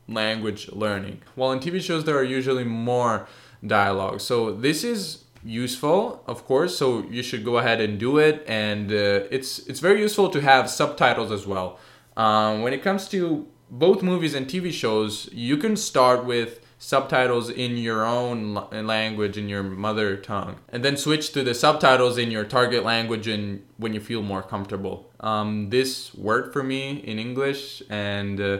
language 0.07 0.69
learning. 0.71 1.21
While 1.35 1.51
in 1.51 1.59
TV 1.59 1.81
shows, 1.81 2.05
there 2.05 2.17
are 2.17 2.23
usually 2.23 2.63
more 2.63 3.27
dialogues. 3.65 4.23
So 4.23 4.51
this 4.51 4.83
is 4.83 5.23
useful, 5.43 6.23
of 6.27 6.45
course. 6.45 6.77
So 6.77 7.03
you 7.09 7.23
should 7.23 7.43
go 7.43 7.57
ahead 7.57 7.81
and 7.81 7.99
do 7.99 8.17
it, 8.17 8.43
and 8.47 8.91
uh, 8.91 9.27
it's 9.31 9.59
it's 9.67 9.79
very 9.79 9.99
useful 9.99 10.29
to 10.29 10.41
have 10.41 10.69
subtitles 10.69 11.31
as 11.31 11.45
well. 11.45 11.79
Um, 12.15 12.61
when 12.61 12.73
it 12.73 12.83
comes 12.83 13.07
to 13.09 13.47
both 13.69 14.03
movies 14.03 14.33
and 14.33 14.47
TV 14.47 14.71
shows, 14.71 15.29
you 15.31 15.57
can 15.57 15.75
start 15.75 16.25
with 16.25 16.59
subtitles 16.83 17.49
in 17.49 17.77
your 17.77 18.05
own 18.05 18.55
language 18.71 19.37
in 19.37 19.47
your 19.47 19.63
mother 19.63 20.17
tongue 20.17 20.57
and 20.67 20.83
then 20.83 20.97
switch 20.97 21.31
to 21.31 21.41
the 21.41 21.53
subtitles 21.53 22.17
in 22.17 22.29
your 22.29 22.43
target 22.43 22.83
language 22.83 23.25
and 23.25 23.65
when 23.77 23.93
you 23.93 24.01
feel 24.01 24.21
more 24.21 24.43
comfortable. 24.43 25.09
Um, 25.21 25.69
this 25.69 26.13
worked 26.13 26.51
for 26.51 26.61
me 26.61 26.97
in 26.97 27.19
english 27.19 27.81
and 27.89 28.41
uh, 28.41 28.57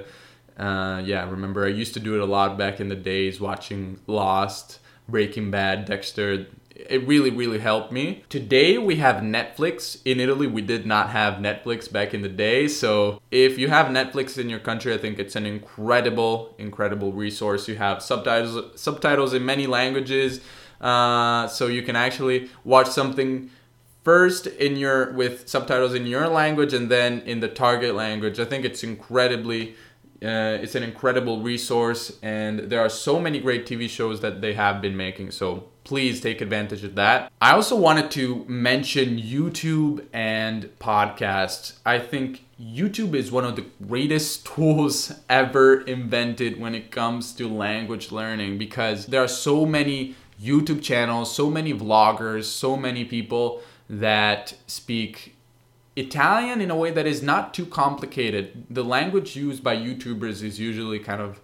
uh, 0.57 1.01
yeah 1.03 1.29
remember 1.29 1.65
i 1.65 1.67
used 1.67 1.93
to 1.95 1.99
do 1.99 2.15
it 2.15 2.21
a 2.21 2.25
lot 2.25 2.57
back 2.57 2.79
in 2.79 2.87
the 2.87 2.95
days 2.95 3.41
watching 3.41 3.99
lost 4.07 4.79
breaking 5.09 5.51
bad 5.51 5.83
dexter 5.83 6.47
it 6.75 7.05
really 7.07 7.29
really 7.29 7.59
helped 7.59 7.91
me. 7.91 8.23
Today 8.29 8.77
we 8.77 8.95
have 8.97 9.17
netflix. 9.17 10.01
In 10.05 10.19
italy 10.19 10.47
we 10.47 10.61
did 10.61 10.85
not 10.85 11.09
have 11.09 11.35
netflix 11.35 11.91
back 11.91 12.13
in 12.13 12.21
the 12.21 12.29
day. 12.29 12.67
So 12.67 13.21
if 13.31 13.57
you 13.57 13.67
have 13.69 13.87
netflix 13.87 14.37
in 14.37 14.49
your 14.49 14.59
country 14.59 14.93
i 14.93 14.97
think 14.97 15.19
it's 15.19 15.35
an 15.35 15.45
incredible 15.45 16.55
incredible 16.57 17.13
resource. 17.13 17.67
You 17.67 17.75
have 17.75 18.01
subtitles 18.01 18.79
subtitles 18.79 19.33
in 19.33 19.45
many 19.45 19.67
languages. 19.67 20.41
Uh, 20.81 21.47
so 21.47 21.67
you 21.67 21.81
can 21.81 21.95
actually 21.95 22.49
watch 22.65 22.87
something 22.87 23.49
first 24.03 24.47
in 24.47 24.75
your 24.75 25.13
with 25.13 25.47
subtitles 25.47 25.93
in 25.93 26.05
your 26.05 26.27
language 26.27 26.73
and 26.73 26.89
then 26.89 27.21
in 27.21 27.39
the 27.39 27.47
target 27.47 27.95
language. 27.95 28.39
I 28.39 28.45
think 28.45 28.65
it's 28.65 28.83
incredibly 28.83 29.75
uh, 30.23 30.57
it's 30.61 30.75
an 30.75 30.83
incredible 30.83 31.41
resource 31.41 32.17
and 32.21 32.59
there 32.59 32.79
are 32.79 32.89
so 32.89 33.19
many 33.19 33.39
great 33.39 33.65
tv 33.65 33.89
shows 33.89 34.21
that 34.21 34.41
they 34.41 34.53
have 34.53 34.81
been 34.81 34.95
making 34.95 35.31
so 35.31 35.65
please 35.83 36.21
take 36.21 36.41
advantage 36.41 36.83
of 36.83 36.95
that. 36.95 37.31
I 37.41 37.51
also 37.51 37.75
wanted 37.75 38.09
to 38.11 38.45
mention 38.47 39.17
YouTube 39.17 40.05
and 40.13 40.69
podcasts. 40.79 41.77
I 41.85 41.99
think 41.99 42.45
YouTube 42.61 43.13
is 43.13 43.31
one 43.31 43.45
of 43.45 43.55
the 43.55 43.65
greatest 43.85 44.45
tools 44.55 45.13
ever 45.29 45.81
invented 45.81 46.59
when 46.59 46.75
it 46.75 46.91
comes 46.91 47.33
to 47.33 47.47
language 47.47 48.11
learning 48.11 48.57
because 48.57 49.07
there 49.07 49.23
are 49.23 49.27
so 49.27 49.65
many 49.65 50.15
YouTube 50.41 50.81
channels, 50.81 51.33
so 51.33 51.49
many 51.49 51.73
vloggers, 51.73 52.45
so 52.45 52.75
many 52.75 53.05
people 53.05 53.61
that 53.89 54.53
speak 54.67 55.32
Italian 55.95 56.61
in 56.61 56.71
a 56.71 56.75
way 56.75 56.91
that 56.91 57.05
is 57.05 57.21
not 57.21 57.53
too 57.53 57.65
complicated. 57.65 58.65
The 58.69 58.83
language 58.83 59.35
used 59.35 59.63
by 59.63 59.75
YouTubers 59.75 60.41
is 60.41 60.59
usually 60.59 60.99
kind 60.99 61.21
of, 61.21 61.41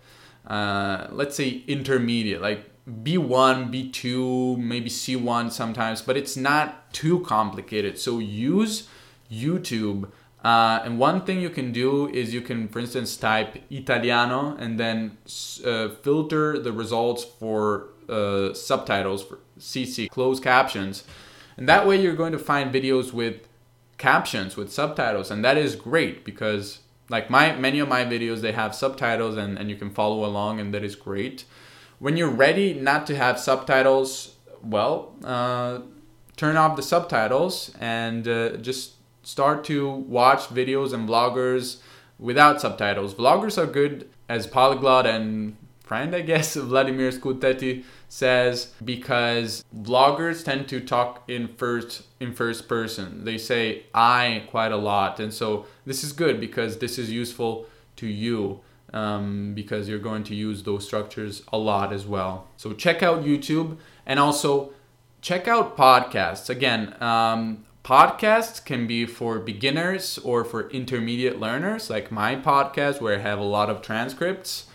uh, 0.48 1.08
let's 1.12 1.36
say, 1.36 1.64
intermediate. 1.68 2.42
Like 2.42 2.70
B1, 3.04 3.72
B2, 3.72 4.58
maybe 4.58 4.90
C1 4.90 5.52
sometimes, 5.52 6.02
but 6.02 6.18
it's 6.18 6.36
not 6.36 6.92
too 6.94 7.20
complicated. 7.22 8.00
So 8.00 8.20
use 8.20 8.88
YouTube. 9.32 10.10
Uh, 10.44 10.80
and 10.84 10.98
one 10.98 11.26
thing 11.26 11.42
you 11.42 11.50
can 11.50 11.72
do 11.72 12.10
is 12.10 12.34
you 12.34 12.42
can, 12.42 12.68
for 12.70 12.80
instance, 12.80 13.16
type 13.18 13.62
Italiano 13.70 14.56
and 14.58 14.80
then 14.80 15.18
uh, 15.66 15.90
filter 16.02 16.58
the 16.58 16.72
results 16.72 17.24
for 17.24 17.90
uh, 18.08 18.54
subtitles, 18.54 19.24
for 19.24 19.40
CC, 19.60 20.10
closed 20.10 20.42
captions. 20.42 21.04
And 21.58 21.68
that 21.68 21.86
way 21.86 22.02
you're 22.02 22.16
going 22.16 22.32
to 22.32 22.40
find 22.40 22.74
videos 22.74 23.12
with 23.12 23.49
captions, 24.00 24.58
with 24.58 24.72
subtitles. 24.74 25.30
And 25.30 25.46
that 25.46 25.58
is 25.58 25.76
great 25.76 26.26
because 26.26 26.80
like 27.10 27.30
my 27.30 27.56
many 27.56 27.80
of 27.80 27.88
my 27.88 28.04
videos, 28.04 28.42
they 28.42 28.54
have 28.54 28.74
subtitles 28.74 29.38
and, 29.38 29.60
and 29.60 29.70
you 29.70 29.76
can 29.76 29.92
follow 29.92 30.26
along 30.26 30.60
and 30.60 30.74
that 30.74 30.84
is 30.84 30.96
great. 30.96 31.46
When 32.00 32.18
you're 32.18 32.30
ready 32.30 32.74
not 32.74 33.06
to 33.08 33.16
have 33.16 33.38
subtitles, 33.40 34.36
well, 34.64 35.14
uh, 35.24 35.80
turn 36.38 36.56
off 36.56 36.76
the 36.76 36.82
subtitles 36.82 37.72
and 37.80 38.28
uh, 38.28 38.58
just 38.58 38.94
start 39.22 39.64
to 39.66 39.90
watch 39.90 40.48
videos 40.48 40.94
and 40.94 41.08
vloggers 41.08 41.78
without 42.18 42.62
subtitles. 42.62 43.14
Vloggers 43.14 43.58
are 43.58 43.68
good 43.68 44.10
as 44.30 44.48
polyglot 44.48 45.06
and 45.06 45.58
friend, 45.84 46.16
I 46.16 46.22
guess, 46.22 46.56
Vladimir 46.72 47.12
Skultety 47.12 47.84
says 48.10 48.74
because 48.84 49.64
vloggers 49.76 50.44
tend 50.44 50.68
to 50.68 50.82
talk 50.82 51.24
in 51.28 51.48
first 51.48 52.04
in 52.20 52.34
first 52.34 52.68
person. 52.68 53.24
They 53.24 53.38
say 53.38 53.84
I 53.94 54.44
quite 54.50 54.72
a 54.72 54.78
lot, 54.78 55.20
and 55.20 55.34
so 55.34 55.66
this 55.86 56.04
is 56.04 56.12
good 56.12 56.40
because 56.40 56.80
this 56.80 56.98
is 56.98 57.12
useful 57.12 57.68
to 57.98 58.08
you 58.08 58.60
um, 58.94 59.54
because 59.54 59.88
you're 59.88 60.00
going 60.00 60.24
to 60.26 60.36
use 60.36 60.64
those 60.64 60.86
structures 60.86 61.44
a 61.54 61.58
lot 61.58 61.94
as 61.94 62.06
well. 62.06 62.48
So 62.58 62.74
check 62.74 63.04
out 63.04 63.24
YouTube 63.24 63.78
and 64.06 64.20
also 64.20 64.72
check 65.22 65.48
out 65.48 65.78
podcasts. 65.78 66.50
Again, 66.50 66.96
um, 67.02 67.66
podcasts 67.84 68.64
can 68.64 68.88
be 68.88 69.06
for 69.06 69.40
beginners 69.40 70.18
or 70.20 70.44
for 70.44 70.70
intermediate 70.70 71.40
learners, 71.40 71.90
like 71.90 72.12
my 72.12 72.36
podcast, 72.36 73.02
where 73.02 73.20
I 73.20 73.22
have 73.22 73.40
a 73.40 73.44
lot 73.44 73.70
of 73.70 73.82
transcripts. 73.82 74.66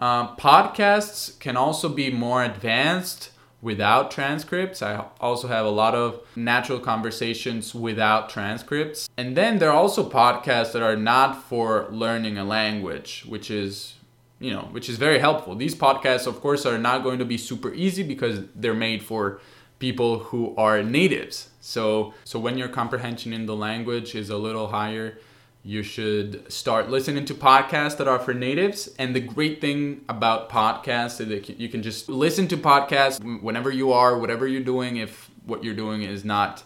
Uh, 0.00 0.34
podcasts 0.36 1.38
can 1.38 1.56
also 1.56 1.88
be 1.88 2.10
more 2.10 2.42
advanced 2.42 3.30
without 3.60 4.10
transcripts. 4.10 4.80
I 4.80 5.04
also 5.20 5.46
have 5.48 5.66
a 5.66 5.70
lot 5.70 5.94
of 5.94 6.20
natural 6.34 6.80
conversations 6.80 7.74
without 7.74 8.30
transcripts. 8.30 9.10
And 9.18 9.36
then 9.36 9.58
there 9.58 9.68
are 9.68 9.76
also 9.76 10.08
podcasts 10.08 10.72
that 10.72 10.82
are 10.82 10.96
not 10.96 11.44
for 11.44 11.86
learning 11.90 12.38
a 12.38 12.44
language, 12.44 13.24
which 13.28 13.50
is 13.50 13.94
you 14.42 14.50
know, 14.50 14.70
which 14.72 14.88
is 14.88 14.96
very 14.96 15.18
helpful. 15.18 15.54
These 15.54 15.74
podcasts 15.74 16.26
of 16.26 16.40
course 16.40 16.64
are 16.64 16.78
not 16.78 17.02
going 17.02 17.18
to 17.18 17.26
be 17.26 17.36
super 17.36 17.74
easy 17.74 18.02
because 18.02 18.40
they're 18.54 18.72
made 18.72 19.02
for 19.02 19.38
people 19.78 20.20
who 20.20 20.56
are 20.56 20.82
natives. 20.82 21.50
So 21.60 22.14
so 22.24 22.38
when 22.38 22.56
your 22.56 22.68
comprehension 22.68 23.34
in 23.34 23.44
the 23.44 23.54
language 23.54 24.14
is 24.14 24.30
a 24.30 24.38
little 24.38 24.68
higher, 24.68 25.18
you 25.62 25.82
should 25.82 26.50
start 26.50 26.88
listening 26.88 27.26
to 27.26 27.34
podcasts 27.34 27.98
that 27.98 28.08
are 28.08 28.18
for 28.18 28.32
natives. 28.32 28.88
And 28.98 29.14
the 29.14 29.20
great 29.20 29.60
thing 29.60 30.04
about 30.08 30.48
podcasts 30.48 31.20
is 31.20 31.28
that 31.28 31.60
you 31.60 31.68
can 31.68 31.82
just 31.82 32.08
listen 32.08 32.48
to 32.48 32.56
podcasts 32.56 33.42
whenever 33.42 33.70
you 33.70 33.92
are, 33.92 34.18
whatever 34.18 34.46
you're 34.46 34.62
doing, 34.62 34.96
if 34.96 35.30
what 35.44 35.62
you're 35.62 35.74
doing 35.74 36.02
is 36.02 36.24
not 36.24 36.62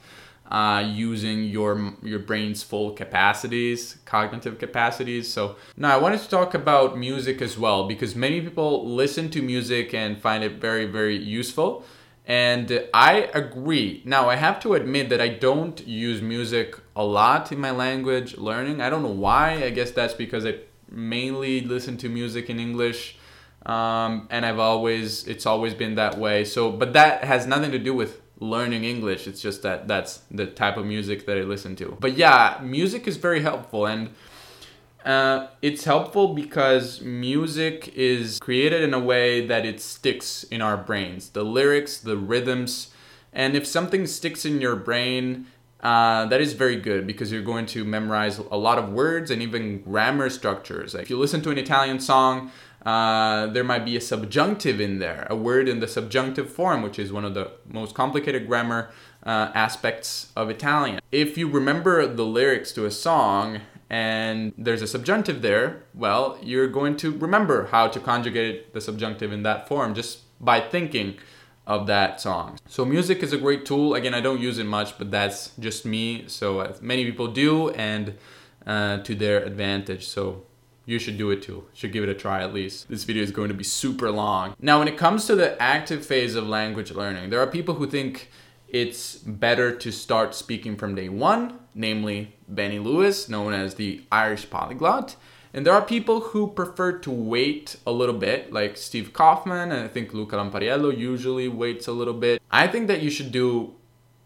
uh, 0.50 0.85
using 0.87 1.44
your 1.44 1.94
your 2.02 2.18
brain's 2.20 2.62
full 2.62 2.92
capacities, 2.92 3.96
cognitive 4.04 4.59
capacities. 4.59 5.33
So 5.33 5.57
now 5.76 5.96
I 5.96 6.00
wanted 6.00 6.20
to 6.20 6.28
talk 6.28 6.54
about 6.54 6.96
music 6.96 7.42
as 7.42 7.59
well 7.59 7.88
because 7.88 8.14
many 8.14 8.40
people 8.40 8.88
listen 8.88 9.30
to 9.30 9.42
music 9.42 9.94
and 9.94 10.20
find 10.20 10.44
it 10.44 10.61
very 10.61 10.87
very 10.87 11.16
useful. 11.16 11.85
And 12.26 12.88
I 12.94 13.28
agree. 13.34 14.02
Now, 14.04 14.30
I 14.30 14.37
have 14.37 14.58
to 14.60 14.74
admit 14.74 15.10
that 15.10 15.20
I 15.20 15.28
don't 15.28 15.87
use 15.87 16.22
music 16.22 16.76
a 16.96 17.04
lot 17.04 17.52
in 17.52 17.60
my 17.60 17.70
language 17.70 18.38
learning. 18.38 18.80
I 18.80 18.88
don't 18.88 19.02
know 19.02 19.08
why. 19.10 19.62
I 19.62 19.70
guess 19.70 19.90
that's 19.90 20.14
because 20.14 20.46
I 20.46 20.60
mainly 20.90 21.60
listen 21.60 21.98
to 21.98 22.08
music 22.08 22.48
in 22.48 22.58
English. 22.58 23.18
Um, 23.66 24.26
and 24.30 24.46
I've 24.46 24.58
always, 24.58 25.26
it's 25.26 25.44
always 25.44 25.74
been 25.74 25.96
that 25.96 26.16
way. 26.16 26.44
So, 26.44 26.70
but 26.70 26.94
that 26.94 27.24
has 27.24 27.46
nothing 27.46 27.72
to 27.72 27.78
do 27.78 27.94
with 27.94 28.22
learning 28.40 28.84
English. 28.84 29.26
It's 29.26 29.40
just 29.40 29.62
that 29.62 29.87
that's 29.87 30.22
the 30.30 30.46
type 30.46 30.76
of 30.76 30.87
music 30.87 31.26
that 31.26 31.37
I 31.37 31.42
listen 31.42 31.76
to. 31.76 31.96
But 32.00 32.16
yeah, 32.16 32.58
music 32.62 33.06
is 33.06 33.16
very 33.16 33.42
helpful. 33.42 33.87
And 33.87 34.10
uh, 35.04 35.48
it's 35.60 35.84
helpful 35.84 36.34
because 36.34 37.00
music 37.02 37.92
is 37.94 38.38
created 38.38 38.82
in 38.82 38.94
a 38.94 38.98
way 38.98 39.46
that 39.46 39.66
it 39.66 39.80
sticks 39.80 40.44
in 40.44 40.62
our 40.62 40.76
brains. 40.76 41.30
The 41.30 41.44
lyrics, 41.44 41.98
the 41.98 42.16
rhythms, 42.16 42.90
and 43.32 43.56
if 43.56 43.66
something 43.66 44.06
sticks 44.06 44.44
in 44.44 44.60
your 44.60 44.76
brain, 44.76 45.46
uh, 45.80 46.24
that 46.26 46.40
is 46.40 46.54
very 46.54 46.76
good 46.76 47.06
because 47.06 47.30
you're 47.30 47.42
going 47.42 47.66
to 47.66 47.84
memorize 47.84 48.38
a 48.38 48.56
lot 48.56 48.78
of 48.78 48.90
words 48.90 49.30
and 49.30 49.42
even 49.42 49.82
grammar 49.82 50.30
structures. 50.30 50.94
Like 50.94 51.02
if 51.02 51.10
you 51.10 51.18
listen 51.18 51.42
to 51.42 51.50
an 51.50 51.58
Italian 51.58 52.00
song, 52.00 52.50
uh, 52.86 53.46
there 53.48 53.64
might 53.64 53.84
be 53.84 53.96
a 53.96 54.00
subjunctive 54.00 54.80
in 54.80 54.98
there, 54.98 55.26
a 55.28 55.36
word 55.36 55.68
in 55.68 55.80
the 55.80 55.88
subjunctive 55.88 56.50
form, 56.50 56.82
which 56.82 56.98
is 56.98 57.12
one 57.12 57.24
of 57.24 57.34
the 57.34 57.50
most 57.68 57.94
complicated 57.94 58.46
grammar 58.46 58.90
uh, 59.24 59.50
aspects 59.54 60.32
of 60.36 60.48
Italian. 60.48 61.00
If 61.10 61.36
you 61.36 61.48
remember 61.48 62.06
the 62.06 62.24
lyrics 62.24 62.72
to 62.72 62.86
a 62.86 62.90
song, 62.90 63.60
and 63.90 64.53
there's 64.57 64.83
a 64.83 64.87
subjunctive 64.87 65.42
there, 65.42 65.83
well, 65.94 66.38
you're 66.42 66.68
going 66.68 66.97
to 66.99 67.12
remember 67.12 67.66
how 67.66 67.88
to 67.88 68.01
conjugate 68.01 68.73
the 68.73 68.81
subjunctive 68.81 69.33
in 69.33 69.42
that 69.42 69.68
form 69.68 69.94
just 69.94 70.20
by 70.40 70.61
thinking 70.61 71.16
of 71.66 71.87
that 71.87 72.20
song. 72.20 72.59
So 72.66 72.85
music 72.85 73.23
is 73.23 73.33
a 73.33 73.38
great 73.38 73.64
tool. 73.64 73.94
Again, 73.94 74.14
I 74.14 74.20
don't 74.20 74.40
use 74.40 74.59
it 74.59 74.64
much, 74.64 74.99
but 74.99 75.11
that's 75.11 75.53
just 75.59 75.85
me. 75.87 76.25
So 76.27 76.61
uh, 76.61 76.77
many 76.81 77.05
people 77.05 77.29
do, 77.29 77.70
and 77.70 78.14
uh, 78.66 78.99
to 78.99 79.14
their 79.14 79.42
advantage. 79.42 80.07
So 80.07 80.44
you 80.87 80.99
should 80.99 81.16
do 81.16 81.31
it 81.31 81.42
too. 81.42 81.64
Should 81.73 81.92
give 81.92 82.03
it 82.03 82.11
a 82.11 82.14
try 82.14 82.42
at 82.42 82.53
least. 82.53 82.88
This 82.88 83.05
video 83.05 83.23
is 83.23 83.31
going 83.31 83.49
to 83.49 83.55
be 83.55 83.64
super 83.64 84.11
long. 84.11 84.55
Now, 84.61 84.79
when 84.79 84.88
it 84.88 84.99
comes 84.99 85.27
to 85.27 85.35
the 85.35 85.61
active 85.62 86.05
phase 86.05 86.35
of 86.35 86.47
language 86.47 86.90
learning, 86.90 87.31
there 87.31 87.40
are 87.40 87.47
people 87.47 87.75
who 87.75 87.87
think 87.87 88.31
it's 88.74 89.14
better 89.14 89.70
to 89.70 89.92
start 89.92 90.34
speaking 90.34 90.74
from 90.74 90.96
day 90.96 91.08
one, 91.08 91.60
namely 91.76 92.34
Benny 92.48 92.80
Lewis, 92.80 93.28
known 93.28 93.52
as 93.52 93.76
the 93.76 94.02
Irish 94.10 94.50
polyglot. 94.50 95.14
And 95.52 95.64
there 95.64 95.72
are 95.72 95.80
people 95.80 96.18
who 96.18 96.48
prefer 96.48 96.98
to 96.98 97.10
wait 97.12 97.76
a 97.87 97.92
little 97.92 98.16
bit, 98.16 98.52
like 98.52 98.76
Steve 98.76 99.12
Kaufmann, 99.12 99.70
and 99.70 99.84
I 99.84 99.87
think 99.87 100.12
Luca 100.12 100.34
Lampariello 100.34 100.90
usually 100.90 101.46
waits 101.46 101.87
a 101.87 101.92
little 101.92 102.14
bit. 102.14 102.42
I 102.50 102.66
think 102.66 102.88
that 102.88 103.00
you 103.00 103.10
should 103.10 103.30
do 103.30 103.74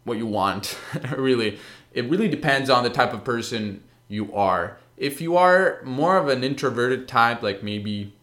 what 0.05 0.17
you 0.17 0.25
want, 0.27 0.79
really. 1.19 1.59
It 1.93 2.09
really 2.09 2.29
depends 2.29 2.71
on 2.71 2.85
the 2.85 2.91
type 2.91 3.13
of 3.13 3.25
person 3.25 3.83
you 4.09 4.35
are. 4.35 4.79
If 4.97 5.21
you 5.21 5.37
are 5.37 5.83
more 5.85 6.17
of 6.17 6.29
an 6.29 6.43
introverted 6.43 7.07
type, 7.07 7.43
like 7.43 7.63
maybe 7.63 8.15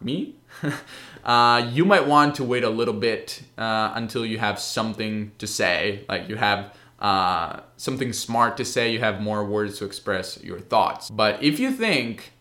me, 0.00 0.36
uh, 1.24 1.70
you 1.72 1.84
might 1.84 2.06
want 2.06 2.34
to 2.36 2.44
wait 2.44 2.64
a 2.64 2.70
little 2.70 2.94
bit 2.94 3.42
uh, 3.56 3.92
until 3.94 4.26
you 4.26 4.38
have 4.38 4.58
something 4.58 5.32
to 5.38 5.46
say, 5.46 6.04
like 6.08 6.28
you 6.28 6.36
have 6.36 6.74
uh, 7.00 7.60
something 7.76 8.12
smart 8.12 8.56
to 8.58 8.64
say, 8.64 8.92
you 8.92 9.00
have 9.00 9.20
more 9.20 9.44
words 9.44 9.78
to 9.78 9.84
express 9.84 10.42
your 10.42 10.60
thoughts. 10.60 11.10
But 11.10 11.42
if 11.42 11.58
you 11.58 11.70
think 11.70 12.32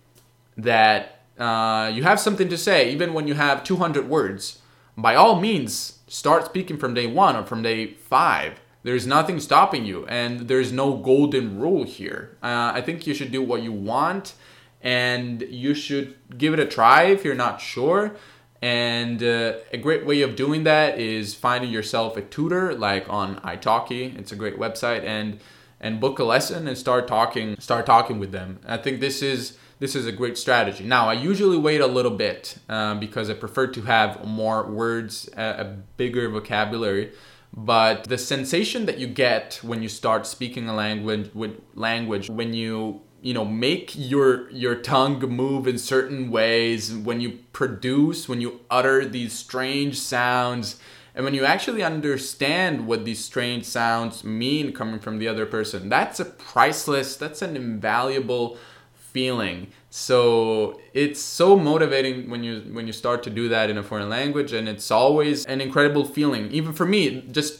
that 0.58 1.22
uh, 1.38 1.91
you 1.93 2.04
have 2.04 2.19
something 2.19 2.50
to 2.50 2.58
say, 2.58 2.91
even 2.91 3.13
when 3.13 3.28
you 3.28 3.34
have 3.34 3.63
200 3.63 4.08
words, 4.10 4.60
by 4.98 5.15
all 5.15 5.39
means, 5.39 6.00
start 6.08 6.46
speaking 6.46 6.78
from 6.78 6.93
day 6.93 7.08
one 7.08 7.36
or 7.36 7.43
from 7.43 7.63
day 7.63 7.93
five. 7.93 8.60
There's 8.84 9.08
nothing 9.08 9.39
stopping 9.39 9.86
you, 9.86 10.06
and 10.08 10.41
there's 10.50 10.74
no 10.74 10.98
golden 10.98 11.58
rule 11.60 11.86
here. 11.86 12.38
Uh, 12.43 12.74
I 12.76 12.82
think 12.82 13.08
you 13.08 13.13
should 13.13 13.32
do 13.32 13.41
what 13.41 13.63
you 13.63 13.72
want, 13.72 14.34
and 14.82 15.41
you 15.43 15.74
should 15.74 16.15
give 16.38 16.54
it 16.54 16.60
a 16.60 16.65
try 16.65 17.04
if 17.04 17.24
you're 17.24 17.34
not 17.34 17.62
sure. 17.62 18.15
And 18.63 19.21
uh, 19.21 19.56
a 19.73 19.78
great 19.78 20.06
way 20.06 20.21
of 20.21 20.38
doing 20.38 20.63
that 20.63 20.97
is 20.97 21.36
finding 21.36 21.69
yourself 21.69 22.15
a 22.15 22.21
tutor, 22.21 22.73
like 22.73 23.10
on 23.10 23.36
italki. 23.41 24.17
It's 24.17 24.32
a 24.32 24.38
great 24.38 24.58
website, 24.58 25.04
and 25.04 25.41
and 25.82 25.99
book 25.99 26.17
a 26.17 26.23
lesson 26.23 26.65
and 26.69 26.78
start 26.78 27.06
talking. 27.06 27.60
Start 27.60 27.86
talking 27.86 28.19
with 28.19 28.32
them. 28.32 28.62
I 28.65 28.78
think 28.78 29.02
this 29.02 29.21
is 29.21 29.58
this 29.80 29.97
is 29.97 30.06
a 30.06 30.13
great 30.13 30.38
strategy. 30.38 30.86
Now, 30.86 31.10
I 31.10 31.13
usually 31.13 31.58
wait 31.58 31.82
a 31.82 31.88
little 31.88 32.15
bit 32.15 32.56
uh, 32.69 32.95
because 32.95 33.30
I 33.30 33.34
prefer 33.34 33.67
to 33.67 33.82
have 33.82 34.26
more 34.26 34.65
words, 34.65 35.30
a, 35.36 35.43
a 35.43 35.65
bigger 35.97 36.30
vocabulary. 36.30 37.12
But 37.54 38.06
the 38.06 38.17
sensation 38.17 38.86
that 38.86 38.97
you 38.97 39.08
get 39.08 39.60
when 39.62 39.84
you 39.84 39.89
start 39.89 40.26
speaking 40.26 40.69
a 40.69 40.73
language, 40.73 41.32
with 41.34 41.60
language, 41.76 42.30
when 42.30 42.54
you 42.54 43.02
you 43.23 43.33
know 43.33 43.45
make 43.45 43.93
your 43.95 44.49
your 44.51 44.75
tongue 44.75 45.19
move 45.21 45.65
in 45.65 45.77
certain 45.77 46.29
ways 46.29 46.93
when 46.93 47.21
you 47.21 47.39
produce 47.53 48.27
when 48.27 48.41
you 48.41 48.59
utter 48.69 49.05
these 49.05 49.31
strange 49.31 49.97
sounds 49.97 50.79
and 51.15 51.23
when 51.23 51.33
you 51.33 51.45
actually 51.45 51.83
understand 51.83 52.86
what 52.86 53.05
these 53.05 53.23
strange 53.23 53.65
sounds 53.65 54.23
mean 54.23 54.73
coming 54.73 54.99
from 54.99 55.19
the 55.19 55.27
other 55.27 55.45
person. 55.45 55.88
That's 55.88 56.19
a 56.19 56.25
priceless 56.25 57.15
that's 57.15 57.41
an 57.41 57.55
invaluable 57.55 58.57
feeling 58.93 59.67
so 59.95 60.82
it's 60.95 61.21
so 61.21 61.56
motivating 61.56 62.27
when 62.27 62.43
you 62.43 62.62
when 62.71 62.88
you 62.88 62.93
start 62.93 63.21
to 63.21 63.29
do 63.29 63.47
that 63.49 63.69
in 63.69 63.77
a 63.77 63.84
foreign 63.84 64.10
language 64.10 64.51
and 64.51 64.67
it's 64.67 64.89
always 64.89 65.45
an 65.45 65.62
incredible 65.62 66.03
feeling. 66.03 66.51
Even 66.51 66.73
for 66.73 66.88
me 66.88 67.21
just 67.32 67.53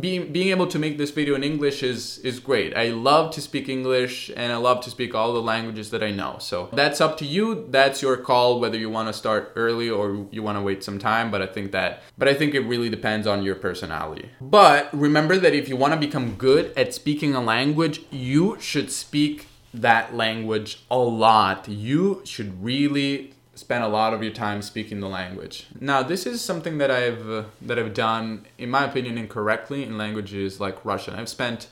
being 0.00 0.32
being 0.32 0.48
able 0.48 0.66
to 0.66 0.78
make 0.78 0.96
this 0.96 1.10
video 1.10 1.34
in 1.34 1.44
english 1.44 1.82
is 1.82 2.16
is 2.20 2.40
great. 2.40 2.74
I 2.74 2.88
love 2.88 3.34
to 3.34 3.42
speak 3.42 3.68
english 3.68 4.30
and 4.34 4.50
i 4.50 4.56
love 4.56 4.80
to 4.84 4.90
speak 4.90 5.14
all 5.14 5.34
the 5.34 5.42
languages 5.42 5.90
that 5.90 6.02
i 6.02 6.10
know. 6.10 6.38
So 6.38 6.70
that's 6.72 7.02
up 7.02 7.18
to 7.18 7.26
you. 7.26 7.66
That's 7.68 8.00
your 8.00 8.16
call 8.16 8.60
whether 8.60 8.78
you 8.78 8.88
want 8.88 9.08
to 9.08 9.12
start 9.12 9.52
early 9.54 9.90
or 9.90 10.26
you 10.30 10.42
want 10.42 10.56
to 10.56 10.62
wait 10.62 10.82
some 10.82 10.98
time 10.98 11.30
but 11.30 11.42
i 11.42 11.46
think 11.46 11.72
that 11.72 12.02
but 12.16 12.28
i 12.28 12.32
think 12.32 12.54
it 12.54 12.60
really 12.60 12.88
depends 12.88 13.26
on 13.26 13.42
your 13.42 13.56
personality. 13.56 14.30
But 14.40 14.88
remember 14.94 15.36
that 15.36 15.52
if 15.52 15.68
you 15.68 15.76
want 15.76 15.92
to 15.92 16.00
become 16.00 16.36
good 16.36 16.72
at 16.78 16.94
speaking 16.94 17.34
a 17.34 17.42
language 17.42 18.00
you 18.10 18.56
should 18.58 18.90
speak 18.90 19.48
that 19.74 20.14
language 20.14 20.82
a 20.90 20.98
lot. 20.98 21.68
You 21.68 22.22
should 22.24 22.62
really 22.62 23.34
spend 23.54 23.84
a 23.84 23.88
lot 23.88 24.12
of 24.12 24.22
your 24.22 24.32
time 24.32 24.62
speaking 24.62 25.00
the 25.00 25.08
language. 25.08 25.66
Now, 25.80 26.02
this 26.02 26.26
is 26.26 26.40
something 26.40 26.78
that 26.78 26.90
I've 26.90 27.28
uh, 27.28 27.44
that 27.62 27.78
I've 27.78 27.94
done 27.94 28.46
in 28.58 28.70
my 28.70 28.84
opinion 28.84 29.18
incorrectly 29.18 29.82
in 29.82 29.98
languages 29.98 30.60
like 30.60 30.84
Russian. 30.84 31.14
I've 31.14 31.28
spent 31.28 31.68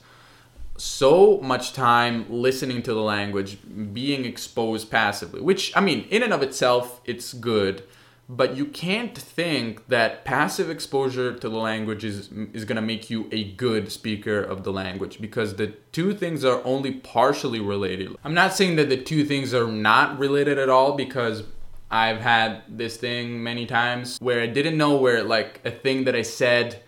so 0.77 1.39
much 1.41 1.73
time 1.73 2.25
listening 2.29 2.81
to 2.83 2.93
the 2.93 3.01
language, 3.01 3.57
being 3.93 4.25
exposed 4.25 4.89
passively, 4.89 5.41
which 5.41 5.75
I 5.75 5.81
mean, 5.81 6.07
in 6.09 6.23
and 6.23 6.33
of 6.33 6.41
itself, 6.41 7.01
it's 7.05 7.33
good 7.33 7.83
but 8.29 8.55
you 8.55 8.65
can't 8.65 9.17
think 9.17 9.87
that 9.87 10.23
passive 10.23 10.69
exposure 10.69 11.33
to 11.37 11.49
the 11.49 11.57
language 11.57 12.03
is, 12.05 12.29
is 12.53 12.63
going 12.65 12.77
to 12.77 12.81
make 12.81 13.09
you 13.09 13.27
a 13.31 13.51
good 13.53 13.91
speaker 13.91 14.41
of 14.41 14.63
the 14.63 14.71
language 14.71 15.19
because 15.19 15.55
the 15.55 15.67
two 15.91 16.13
things 16.13 16.45
are 16.45 16.61
only 16.63 16.91
partially 16.91 17.59
related. 17.59 18.15
I'm 18.23 18.33
not 18.33 18.53
saying 18.53 18.77
that 18.77 18.89
the 18.89 19.01
two 19.01 19.25
things 19.25 19.53
are 19.53 19.67
not 19.67 20.17
related 20.17 20.57
at 20.57 20.69
all 20.69 20.93
because 20.95 21.43
I've 21.91 22.21
had 22.21 22.63
this 22.69 22.97
thing 22.97 23.43
many 23.43 23.65
times 23.65 24.17
where 24.19 24.41
I 24.41 24.47
didn't 24.47 24.77
know 24.77 24.95
where 24.95 25.21
like 25.21 25.61
a 25.65 25.71
thing 25.71 26.05
that 26.05 26.15
I 26.15 26.21
said 26.21 26.81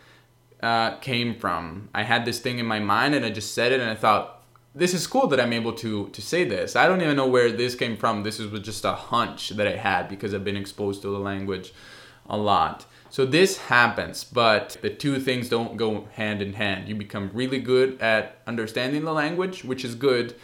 uh, 0.63 0.95
came 0.97 1.35
from. 1.35 1.89
I 1.93 2.03
had 2.03 2.25
this 2.25 2.39
thing 2.39 2.59
in 2.59 2.65
my 2.65 2.79
mind 2.79 3.13
and 3.13 3.25
I 3.25 3.29
just 3.29 3.53
said 3.53 3.71
it 3.71 3.81
and 3.81 3.89
I 3.89 3.95
thought, 3.95 4.41
this 4.75 4.93
is 4.93 5.07
cool 5.07 5.27
that 5.27 5.39
I'm 5.39 5.53
able 5.53 5.73
to 5.73 6.09
to 6.09 6.21
say 6.21 6.43
this. 6.43 6.75
I 6.75 6.87
don't 6.87 7.01
even 7.01 7.15
know 7.15 7.27
where 7.27 7.51
this 7.51 7.75
came 7.75 7.95
from. 7.95 8.23
This 8.23 8.39
was 8.39 8.59
just 8.59 8.83
a 8.83 8.91
hunch 8.91 9.49
that 9.49 9.67
I 9.67 9.77
had 9.77 10.09
because 10.09 10.33
I've 10.33 10.43
been 10.43 10.57
exposed 10.57 11.01
to 11.03 11.09
the 11.09 11.19
language 11.19 11.73
a 12.29 12.37
lot. 12.37 12.85
So 13.09 13.25
this 13.25 13.57
happens, 13.57 14.25
but 14.25 14.75
the 14.81 14.89
two 14.89 15.19
things 15.19 15.47
don't 15.47 15.77
go 15.77 16.09
hand 16.13 16.41
in 16.41 16.53
hand. 16.53 16.89
You 16.89 16.95
become 16.95 17.31
really 17.33 17.59
good 17.59 18.01
at 18.01 18.39
understanding 18.45 19.05
the 19.05 19.13
language, 19.13 19.63
which 19.63 19.85
is 19.85 19.95
good, 19.95 20.35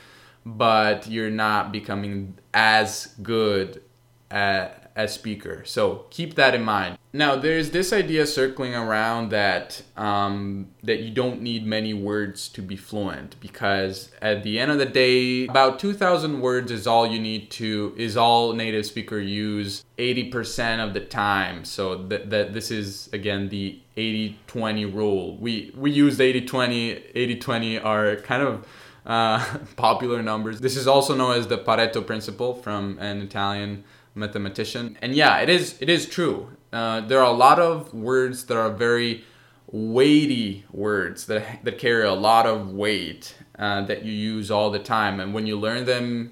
but 0.46 1.06
you're 1.08 1.30
not 1.30 1.74
becoming 1.74 2.38
as 2.54 3.14
good 3.22 3.82
at 4.30 4.81
as 4.96 5.14
speaker. 5.14 5.64
So 5.66 6.06
keep 6.10 6.36
that 6.36 6.54
in 6.54 6.64
mind. 6.64 6.98
Now, 7.14 7.36
there's 7.36 7.72
this 7.72 7.92
idea 7.92 8.26
circling 8.26 8.74
around 8.74 9.30
that 9.32 9.82
um, 9.98 10.70
that 10.84 11.02
you 11.02 11.12
don't 11.12 11.42
need 11.42 11.66
many 11.66 11.94
words 11.94 12.48
to 12.50 12.62
be 12.62 12.78
fluent 12.78 13.36
because 13.42 14.12
at 14.22 14.44
the 14.44 14.60
end 14.60 14.72
of 14.72 14.78
the 14.78 14.86
day, 14.86 15.48
about 15.48 15.78
2,000 15.80 16.40
words 16.40 16.72
is 16.72 16.88
all 16.88 17.06
you 17.06 17.20
need 17.20 17.52
to 17.52 17.94
is 17.98 18.16
all 18.16 18.54
native 18.54 18.86
speaker 18.86 19.20
use 19.20 19.84
80% 19.98 20.86
of 20.86 20.94
the 20.94 21.02
time. 21.02 21.66
So 21.66 21.96
that 22.08 22.30
that 22.30 22.54
this 22.54 22.72
is 22.72 23.10
again 23.12 23.50
the 23.50 23.80
80-20 23.98 24.94
rule. 24.94 25.38
We 25.38 25.74
we 25.76 25.92
use 25.92 26.18
80-20. 26.18 27.14
80-20 27.14 27.84
are 27.84 28.16
kind 28.18 28.42
of 28.42 28.66
uh, 29.06 29.58
popular 29.76 30.22
numbers. 30.22 30.60
This 30.60 30.78
is 30.78 30.88
also 30.88 31.16
known 31.16 31.38
as 31.38 31.48
the 31.48 31.58
Pareto 31.58 32.06
principle 32.06 32.54
from 32.56 32.98
an 33.00 33.22
Italian 33.22 33.84
mathematician. 34.16 34.98
And 35.02 35.16
yeah, 35.16 35.40
it 35.40 35.50
is 35.50 35.78
it 35.82 35.90
is 35.90 36.06
true. 36.06 36.50
Uh, 36.72 37.02
there 37.02 37.20
are 37.20 37.34
a 37.34 37.38
lot 37.38 37.60
of 37.60 37.94
words 37.94 38.46
that 38.46 38.58
are 38.58 38.70
very 38.70 39.24
weighty 39.68 40.66
words 40.72 41.26
that 41.28 41.64
that 41.64 41.78
carry 41.78 42.04
a 42.04 42.14
lot 42.14 42.46
of 42.46 42.72
weight 42.72 43.36
uh, 43.58 43.82
that 43.86 44.04
you 44.04 44.12
use 44.12 44.52
all 44.52 44.70
the 44.72 44.80
time, 44.80 45.20
and 45.20 45.34
when 45.34 45.46
you 45.48 45.58
learn 45.58 45.86
them, 45.86 46.32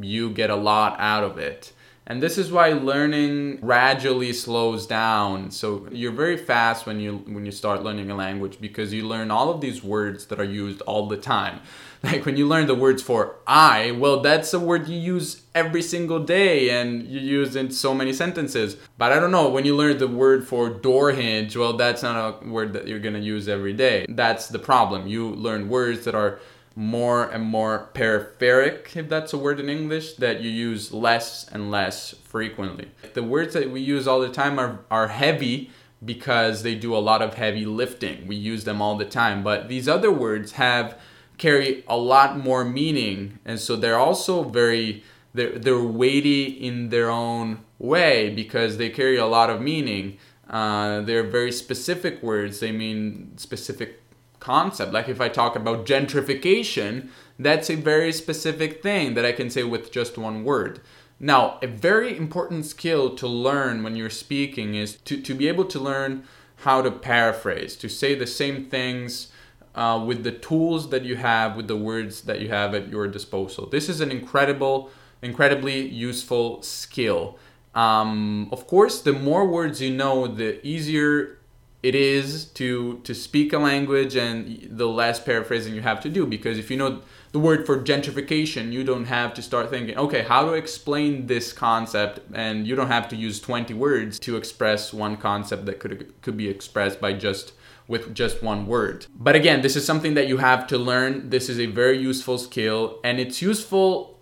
you 0.00 0.30
get 0.30 0.50
a 0.50 0.56
lot 0.56 0.96
out 0.98 1.24
of 1.24 1.38
it. 1.38 1.72
And 2.10 2.22
this 2.22 2.38
is 2.38 2.50
why 2.50 2.68
learning 2.72 3.56
gradually 3.56 4.32
slows 4.32 4.86
down. 4.86 5.50
So 5.50 5.86
you're 5.92 6.10
very 6.10 6.38
fast 6.38 6.86
when 6.86 7.00
you 7.00 7.18
when 7.18 7.44
you 7.44 7.52
start 7.52 7.82
learning 7.82 8.10
a 8.10 8.14
language 8.16 8.58
because 8.60 8.94
you 8.94 9.06
learn 9.06 9.30
all 9.30 9.50
of 9.50 9.60
these 9.60 9.84
words 9.84 10.24
that 10.26 10.40
are 10.40 10.44
used 10.44 10.80
all 10.82 11.06
the 11.06 11.18
time. 11.18 11.60
Like 12.02 12.24
when 12.24 12.36
you 12.36 12.46
learn 12.46 12.68
the 12.68 12.74
words 12.74 13.02
for 13.02 13.36
I, 13.46 13.90
well 13.90 14.20
that's 14.20 14.54
a 14.54 14.60
word 14.60 14.86
you 14.88 14.98
use 14.98 15.42
every 15.54 15.82
single 15.82 16.20
day 16.20 16.70
and 16.70 17.02
you 17.08 17.18
use 17.20 17.56
in 17.56 17.70
so 17.72 17.92
many 17.92 18.12
sentences. 18.12 18.76
But 18.96 19.10
I 19.12 19.18
don't 19.18 19.32
know, 19.32 19.48
when 19.48 19.64
you 19.64 19.74
learn 19.74 19.98
the 19.98 20.06
word 20.06 20.46
for 20.46 20.70
door 20.70 21.10
hinge, 21.10 21.56
well 21.56 21.76
that's 21.76 22.02
not 22.02 22.42
a 22.42 22.48
word 22.48 22.72
that 22.74 22.86
you're 22.86 23.00
to 23.00 23.18
use 23.18 23.48
every 23.48 23.72
day. 23.72 24.06
That's 24.08 24.46
the 24.46 24.60
problem. 24.60 25.08
You 25.08 25.28
learn 25.30 25.68
words 25.68 26.04
that 26.04 26.14
are 26.14 26.38
more 26.76 27.24
and 27.24 27.42
more 27.42 27.90
peripheric, 27.92 28.94
if 28.94 29.08
that's 29.08 29.32
a 29.32 29.38
word 29.38 29.58
in 29.58 29.68
English, 29.68 30.14
that 30.14 30.40
you 30.40 30.48
use 30.48 30.92
less 30.92 31.48
and 31.48 31.72
less 31.72 32.14
frequently. 32.22 32.88
The 33.14 33.24
words 33.24 33.54
that 33.54 33.72
we 33.72 33.80
use 33.80 34.06
all 34.06 34.20
the 34.20 34.28
time 34.28 34.60
are, 34.60 34.78
are 34.88 35.08
heavy 35.08 35.72
because 36.04 36.62
they 36.62 36.76
do 36.76 36.96
a 36.96 36.98
lot 36.98 37.20
of 37.20 37.34
heavy 37.34 37.66
lifting. 37.66 38.28
We 38.28 38.36
use 38.36 38.62
them 38.62 38.80
all 38.80 38.96
the 38.96 39.04
time. 39.04 39.42
But 39.42 39.68
these 39.68 39.88
other 39.88 40.12
words 40.12 40.52
have 40.52 40.96
carry 41.38 41.84
a 41.86 41.96
lot 41.96 42.38
more 42.38 42.64
meaning 42.64 43.38
and 43.44 43.58
so 43.58 43.76
they're 43.76 43.98
also 43.98 44.42
very 44.44 45.02
they're, 45.34 45.58
they're 45.58 45.82
weighty 45.82 46.44
in 46.44 46.88
their 46.88 47.10
own 47.10 47.60
way 47.78 48.28
because 48.30 48.76
they 48.76 48.90
carry 48.90 49.16
a 49.16 49.26
lot 49.26 49.48
of 49.50 49.60
meaning 49.60 50.18
uh, 50.50 51.00
they're 51.02 51.22
very 51.22 51.52
specific 51.52 52.22
words 52.22 52.60
they 52.60 52.72
mean 52.72 53.32
specific 53.36 54.02
concept. 54.40 54.92
Like 54.92 55.08
if 55.08 55.20
I 55.20 55.28
talk 55.28 55.56
about 55.56 55.86
gentrification, 55.86 57.08
that's 57.38 57.70
a 57.70 57.74
very 57.74 58.12
specific 58.12 58.82
thing 58.82 59.14
that 59.14 59.24
I 59.24 59.32
can 59.32 59.50
say 59.50 59.64
with 59.64 59.92
just 59.92 60.18
one 60.18 60.44
word. 60.44 60.80
Now, 61.20 61.58
a 61.62 61.66
very 61.66 62.16
important 62.16 62.64
skill 62.66 63.14
to 63.16 63.26
learn 63.26 63.82
when 63.82 63.96
you're 63.96 64.10
speaking 64.10 64.74
is 64.74 64.96
to, 65.02 65.20
to 65.20 65.34
be 65.34 65.48
able 65.48 65.64
to 65.66 65.78
learn 65.78 66.24
how 66.62 66.82
to 66.82 66.90
paraphrase, 66.90 67.76
to 67.76 67.88
say 67.88 68.14
the 68.14 68.26
same 68.26 68.66
things 68.66 69.28
uh, 69.78 70.04
with 70.04 70.24
the 70.24 70.32
tools 70.32 70.90
that 70.90 71.04
you 71.04 71.14
have, 71.14 71.56
with 71.56 71.68
the 71.68 71.76
words 71.76 72.22
that 72.22 72.40
you 72.40 72.48
have 72.48 72.74
at 72.74 72.88
your 72.88 73.06
disposal. 73.06 73.66
This 73.66 73.88
is 73.88 74.00
an 74.00 74.10
incredible, 74.10 74.90
incredibly 75.22 75.86
useful 75.86 76.60
skill. 76.62 77.38
Um, 77.76 78.48
of 78.50 78.66
course, 78.66 79.00
the 79.00 79.12
more 79.12 79.46
words 79.46 79.80
you 79.80 79.94
know, 79.94 80.26
the 80.26 80.66
easier 80.66 81.38
it 81.80 81.94
is 81.94 82.46
to 82.46 82.98
to 83.04 83.14
speak 83.14 83.52
a 83.52 83.58
language 83.58 84.16
and 84.16 84.66
the 84.68 84.88
less 84.88 85.20
paraphrasing 85.20 85.76
you 85.76 85.80
have 85.80 86.00
to 86.00 86.08
do 86.08 86.26
because 86.26 86.58
if 86.58 86.72
you 86.72 86.76
know 86.76 87.00
the 87.30 87.38
word 87.38 87.64
for 87.64 87.80
gentrification 87.80 88.72
you 88.72 88.82
don't 88.82 89.04
have 89.04 89.32
to 89.32 89.40
start 89.40 89.70
thinking 89.70 89.96
okay 89.96 90.22
how 90.22 90.44
to 90.44 90.54
explain 90.54 91.28
this 91.28 91.52
concept 91.52 92.18
and 92.34 92.66
you 92.66 92.74
don't 92.74 92.88
have 92.88 93.06
to 93.06 93.14
use 93.14 93.38
20 93.38 93.74
words 93.74 94.18
to 94.18 94.36
express 94.36 94.92
one 94.92 95.16
concept 95.16 95.66
that 95.66 95.78
could 95.78 96.12
could 96.20 96.36
be 96.36 96.48
expressed 96.48 97.00
by 97.00 97.12
just 97.12 97.52
with 97.88 98.14
just 98.14 98.42
one 98.42 98.66
word. 98.66 99.06
But 99.14 99.34
again, 99.34 99.62
this 99.62 99.74
is 99.74 99.84
something 99.84 100.14
that 100.14 100.28
you 100.28 100.36
have 100.36 100.66
to 100.68 100.78
learn. 100.78 101.30
This 101.30 101.48
is 101.48 101.58
a 101.58 101.66
very 101.66 101.98
useful 101.98 102.38
skill 102.38 103.00
and 103.02 103.18
it's 103.18 103.42
useful 103.42 104.18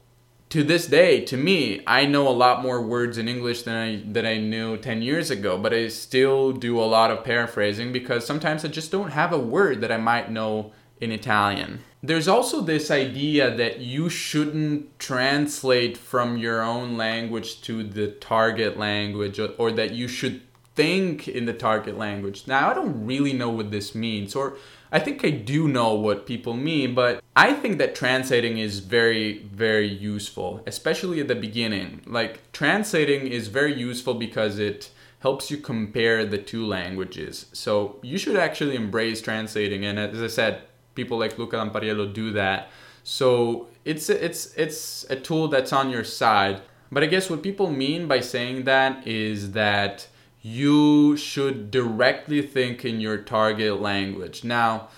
to 0.51 0.63
this 0.63 0.87
day, 0.87 1.25
to 1.25 1.37
me, 1.37 1.83
I 1.87 2.07
know 2.07 2.29
a 2.29 2.31
lot 2.31 2.63
more 2.63 2.81
words 2.81 3.19
in 3.19 3.29
English 3.29 3.63
than 3.63 3.75
I 3.75 4.03
than 4.07 4.25
I 4.25 4.39
knew 4.39 4.77
10 4.77 5.03
years 5.03 5.31
ago, 5.31 5.59
but 5.59 5.75
I 5.75 5.89
still 5.89 6.53
do 6.53 6.79
a 6.79 6.87
lot 6.87 7.11
of 7.11 7.25
paraphrasing 7.25 7.93
because 7.93 8.25
sometimes 8.25 8.65
I 8.65 8.69
just 8.69 8.93
don't 8.93 9.11
have 9.11 9.33
a 9.33 9.39
word 9.39 9.81
that 9.81 9.91
I 9.91 9.97
might 9.97 10.31
know 10.31 10.73
in 11.01 11.11
Italian. 11.11 11.81
There's 12.03 12.29
also 12.29 12.61
this 12.61 12.91
idea 12.91 13.55
that 13.57 13.81
you 13.81 14.09
shouldn't 14.09 14.99
translate 15.01 15.97
from 15.97 16.37
your 16.37 16.63
own 16.63 16.97
language 16.97 17.61
to 17.63 17.83
the 17.83 18.09
target 18.09 18.79
language 18.79 19.41
or 19.59 19.73
that 19.73 19.93
you 19.93 20.07
should 20.07 20.46
think 20.77 21.27
in 21.27 21.47
the 21.47 21.53
target 21.53 21.99
language. 21.99 22.47
Now, 22.47 22.71
I 22.71 22.75
don't 22.75 23.07
really 23.07 23.33
know 23.33 23.51
what 23.51 23.71
this 23.71 23.95
means 23.95 24.37
or 24.37 24.57
I 24.93 25.01
think 25.01 25.25
I 25.25 25.31
do 25.31 25.67
know 25.67 25.95
what 25.95 26.27
people 26.27 26.55
mean, 26.55 26.95
but 26.95 27.23
I 27.35 27.53
think 27.55 27.79
that 27.79 27.95
translating 27.95 28.59
is 28.59 28.79
very, 28.79 29.39
very 29.39 29.89
useful, 29.89 30.63
especially 30.67 31.21
at 31.21 31.29
the 31.29 31.35
beginning. 31.35 32.03
Like, 32.07 32.53
translating 32.53 33.27
is 33.27 33.49
very 33.49 33.75
useful 33.75 34.15
because 34.15 34.59
it 34.59 34.91
helps 35.21 35.51
you 35.51 35.57
compare 35.57 36.25
the 36.25 36.39
two 36.39 36.65
languages. 36.65 37.47
So, 37.53 37.99
you 38.03 38.17
should 38.17 38.37
actually 38.37 38.77
embrace 38.77 39.21
translating. 39.21 39.85
And 39.85 39.99
as 39.99 40.23
I 40.23 40.29
said, 40.29 40.63
people 40.95 41.19
like 41.19 41.37
Luca 41.37 41.57
Lampariello 41.57 42.13
do 42.13 42.31
that. 42.33 42.71
So, 43.03 43.67
it's 43.85 44.09
it's 44.09 44.55
it's 44.55 45.05
a 45.11 45.17
tool 45.17 45.49
that's 45.49 45.73
on 45.73 45.91
your 45.91 46.05
side. 46.05 46.63
But 46.93 47.03
I 47.03 47.07
guess 47.07 47.29
what 47.29 47.43
people 47.43 47.71
mean 47.71 48.07
by 48.07 48.21
saying 48.21 48.65
that 48.65 49.07
is 49.07 49.53
that 49.53 50.07
you 50.47 51.17
should 51.17 51.73
directly 51.73 52.41
think 52.41 52.85
in 52.85 53.01
your 53.01 53.19
target 53.19 53.81
language. 53.81 54.45
Now, 54.45 54.89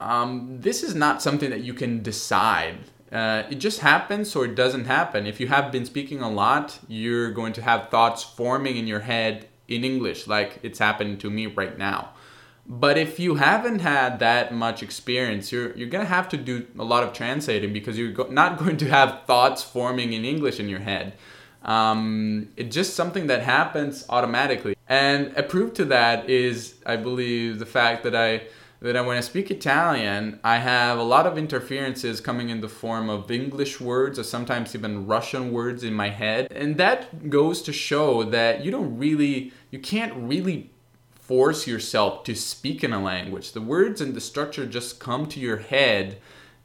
um, 0.00 0.58
this 0.60 0.84
is 0.84 0.94
not 0.94 1.20
something 1.20 1.50
that 1.50 1.64
you 1.64 1.74
can 1.74 2.00
decide. 2.00 2.78
Uh, 3.10 3.42
it 3.50 3.56
just 3.56 3.80
happens 3.80 4.36
or 4.36 4.44
it 4.44 4.54
doesn't 4.54 4.84
happen. 4.84 5.26
If 5.26 5.40
you 5.40 5.48
have 5.48 5.72
been 5.72 5.84
speaking 5.84 6.20
a 6.20 6.30
lot, 6.30 6.78
you're 6.86 7.32
going 7.32 7.52
to 7.54 7.62
have 7.62 7.90
thoughts 7.90 8.22
forming 8.22 8.76
in 8.76 8.86
your 8.86 9.00
head 9.00 9.48
in 9.66 9.82
English, 9.82 10.28
like 10.28 10.60
it's 10.62 10.78
happening 10.78 11.18
to 11.18 11.28
me 11.28 11.46
right 11.46 11.76
now. 11.76 12.10
But 12.64 12.96
if 12.96 13.18
you 13.18 13.34
haven't 13.34 13.80
had 13.80 14.20
that 14.20 14.54
much 14.54 14.80
experience, 14.80 15.50
you're, 15.50 15.76
you're 15.76 15.88
going 15.88 16.04
to 16.04 16.08
have 16.08 16.28
to 16.28 16.36
do 16.36 16.68
a 16.78 16.84
lot 16.84 17.02
of 17.02 17.12
translating 17.12 17.72
because 17.72 17.98
you're 17.98 18.12
go- 18.12 18.28
not 18.30 18.58
going 18.62 18.76
to 18.76 18.88
have 18.88 19.24
thoughts 19.26 19.60
forming 19.60 20.12
in 20.12 20.24
English 20.24 20.60
in 20.60 20.68
your 20.68 20.80
head. 20.80 21.14
Um, 21.64 22.50
it's 22.56 22.74
just 22.74 22.94
something 22.94 23.26
that 23.26 23.42
happens 23.42 24.06
automatically. 24.08 24.73
And 24.88 25.32
a 25.36 25.42
proof 25.42 25.74
to 25.74 25.84
that 25.86 26.28
is, 26.28 26.74
I 26.84 26.96
believe, 26.96 27.58
the 27.58 27.66
fact 27.66 28.02
that 28.04 28.14
I 28.14 28.42
that 28.92 29.06
when 29.06 29.16
I 29.16 29.20
speak 29.20 29.50
Italian, 29.50 30.38
I 30.44 30.58
have 30.58 30.98
a 30.98 31.02
lot 31.02 31.26
of 31.26 31.38
interferences 31.38 32.20
coming 32.20 32.50
in 32.50 32.60
the 32.60 32.68
form 32.68 33.08
of 33.08 33.30
English 33.30 33.80
words 33.80 34.18
or 34.18 34.24
sometimes 34.24 34.74
even 34.74 35.06
Russian 35.06 35.52
words 35.52 35.82
in 35.82 35.94
my 35.94 36.10
head. 36.10 36.48
And 36.50 36.76
that 36.76 37.30
goes 37.30 37.62
to 37.62 37.72
show 37.72 38.24
that 38.24 38.62
you 38.62 38.70
don't 38.70 38.98
really, 38.98 39.52
you 39.70 39.78
can't 39.78 40.12
really 40.14 40.70
force 41.14 41.66
yourself 41.66 42.24
to 42.24 42.34
speak 42.34 42.84
in 42.84 42.92
a 42.92 43.02
language. 43.02 43.52
The 43.52 43.62
words 43.62 44.02
and 44.02 44.12
the 44.14 44.20
structure 44.20 44.66
just 44.66 45.00
come 45.00 45.26
to 45.28 45.40
your 45.40 45.56
head. 45.56 46.18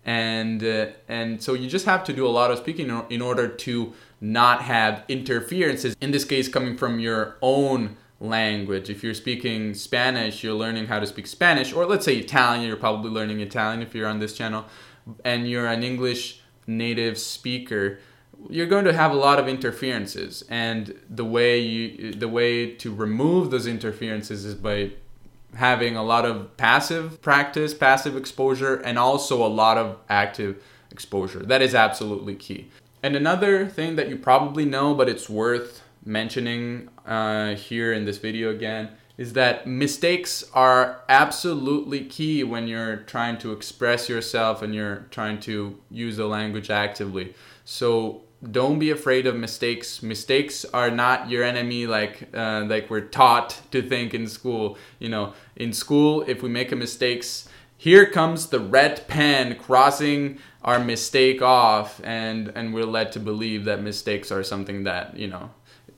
And, 0.04 0.62
uh, 0.62 0.88
and 1.08 1.42
so 1.42 1.54
you 1.54 1.70
just 1.70 1.86
have 1.86 2.04
to 2.06 2.14
do 2.14 2.28
a 2.28 2.30
lot 2.30 2.52
of 2.52 2.58
speaking 2.58 2.90
in 3.10 3.22
order 3.22 3.48
to 3.48 3.94
not 4.20 4.64
have 4.64 5.06
interferences, 5.08 5.96
in 6.02 6.12
this 6.12 6.26
case, 6.26 6.50
coming 6.50 6.76
from 6.76 7.00
your 7.00 7.38
own 7.42 7.96
language. 8.20 8.90
If 8.90 9.04
you're 9.04 9.14
speaking 9.14 9.74
Spanish, 9.74 10.44
you're 10.44 10.54
learning 10.54 10.88
how 10.88 11.00
to 11.00 11.08
speak 11.08 11.28
Spanish, 11.28 11.74
or 11.74 11.86
let's 11.86 12.06
say 12.06 12.16
Italian, 12.18 12.68
you're 12.68 12.76
probably 12.76 13.12
learning 13.12 13.40
Italian 13.40 13.82
if 13.82 13.96
you're 13.96 14.08
on 14.08 14.20
this 14.20 14.34
channel, 14.34 14.66
and 15.24 15.50
you're 15.50 15.68
an 15.68 15.84
English 15.84 16.42
native 16.68 17.18
speaker, 17.18 18.00
you're 18.50 18.68
going 18.68 18.86
to 18.86 18.94
have 18.94 19.12
a 19.12 19.16
lot 19.16 19.40
of 19.40 19.48
interferences. 19.48 20.44
And 20.50 20.98
the 21.10 21.26
way 21.26 21.60
you 21.60 22.14
the 22.14 22.28
way 22.28 22.74
to 22.76 22.94
remove 22.94 23.52
those 23.52 23.68
interferences 23.68 24.46
is 24.46 24.56
by 24.56 24.92
having 25.56 25.96
a 25.96 26.04
lot 26.04 26.26
of 26.26 26.56
passive 26.58 27.22
practice, 27.22 27.74
passive 27.74 28.16
exposure, 28.16 28.76
and 28.76 29.00
also 29.00 29.46
a 29.46 29.48
lot 29.48 29.78
of 29.78 29.98
active 30.08 30.64
exposure. 30.92 31.40
That 31.40 31.62
is 31.62 31.74
absolutely 31.74 32.36
key. 32.36 32.70
And 33.02 33.16
another 33.16 33.66
thing 33.66 33.96
that 33.96 34.10
you 34.10 34.18
probably 34.18 34.66
know, 34.66 34.94
but 34.94 35.10
it's 35.10 35.30
worth 35.30 35.82
mentioning 36.06 36.90
uh, 37.06 37.56
here 37.56 37.94
in 37.94 38.06
this 38.06 38.18
video 38.18 38.50
again, 38.50 38.90
is 39.18 39.34
that 39.34 39.68
mistakes 39.68 40.46
are 40.54 41.02
absolutely 41.10 42.06
key 42.06 42.42
when 42.44 42.68
you're 42.68 42.98
trying 42.98 43.38
to 43.38 43.52
express 43.52 44.08
yourself 44.08 44.62
and 44.62 44.74
you're 44.74 45.08
trying 45.12 45.38
to 45.38 45.78
use 45.92 46.16
the 46.16 46.26
language 46.26 46.70
actively. 46.70 47.36
So 47.66 48.22
don't 48.52 48.80
be 48.80 48.92
afraid 48.92 49.28
of 49.28 49.36
mistakes. 49.36 50.02
Mistakes 50.02 50.64
are 50.74 50.90
not 50.90 51.30
your 51.30 51.44
enemy, 51.44 51.86
like 51.86 52.30
uh, 52.34 52.66
like 52.68 52.90
we're 52.90 53.02
taught 53.02 53.60
to 53.72 53.82
think 53.82 54.14
in 54.14 54.28
school. 54.28 54.78
You 55.00 55.10
know, 55.10 55.34
in 55.58 55.74
school, 55.74 56.24
if 56.28 56.42
we 56.42 56.48
make 56.48 56.72
a 56.72 56.78
mistakes, 56.78 57.50
here 57.76 58.06
comes 58.06 58.48
the 58.48 58.60
red 58.60 59.08
pen 59.08 59.58
crossing 59.58 60.40
our 60.64 60.80
mistake 60.80 61.42
off, 61.42 62.00
and 62.04 62.54
and 62.56 62.74
we're 62.74 62.86
led 62.86 63.12
to 63.14 63.20
believe 63.20 63.66
that 63.66 63.82
mistakes 63.82 64.32
are 64.32 64.44
something 64.44 64.84
that 64.84 65.18
you 65.18 65.28
know 65.28 65.50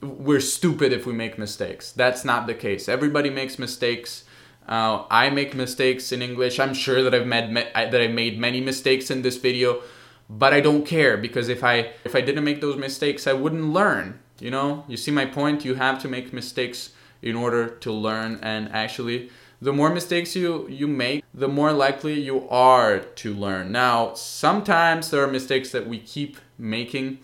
we're 0.02 0.40
stupid 0.40 0.92
if 0.92 1.06
we 1.06 1.14
make 1.14 1.38
mistakes. 1.38 1.92
That's 1.92 2.26
not 2.26 2.48
the 2.48 2.54
case. 2.54 2.90
Everybody 2.90 3.30
makes 3.30 3.60
mistakes. 3.60 4.24
Uh, 4.68 5.04
I 5.10 5.30
make 5.30 5.56
mistakes 5.56 6.12
in 6.12 6.22
English. 6.22 6.60
I'm 6.60 6.74
sure 6.74 7.04
that 7.04 7.14
I've 7.14 7.28
made 7.28 7.54
that 7.54 7.96
I've 7.96 8.12
made 8.12 8.40
many 8.40 8.62
mistakes 8.62 9.12
in 9.12 9.22
this 9.22 9.38
video, 9.38 9.82
but 10.30 10.54
I 10.54 10.62
don't 10.62 10.86
care 10.86 11.18
because 11.18 11.50
if 11.50 11.64
I 11.64 11.92
if 12.04 12.16
I 12.16 12.22
didn't 12.22 12.44
make 12.44 12.62
those 12.62 12.78
mistakes, 12.78 13.28
I 13.28 13.34
wouldn't 13.34 13.74
learn. 13.74 14.20
You 14.40 14.52
know, 14.52 14.86
you 14.88 14.98
see 14.98 15.12
my 15.12 15.26
point. 15.26 15.66
You 15.66 15.76
have 15.76 16.02
to 16.02 16.08
make 16.08 16.34
mistakes 16.34 16.92
in 17.22 17.36
order 17.36 17.68
to 17.68 17.92
learn, 17.92 18.40
and 18.42 18.70
actually, 18.72 19.30
the 19.62 19.74
more 19.74 19.92
mistakes 19.92 20.36
you 20.36 20.68
you 20.68 20.88
make, 20.88 21.24
the 21.34 21.48
more 21.48 21.74
likely 21.74 22.20
you 22.20 22.48
are 22.50 23.00
to 23.00 23.34
learn. 23.34 23.72
Now, 23.72 24.14
sometimes 24.16 25.12
there 25.12 25.24
are 25.24 25.32
mistakes 25.32 25.72
that 25.72 25.88
we 25.88 26.00
keep 26.00 26.38
making 26.58 27.20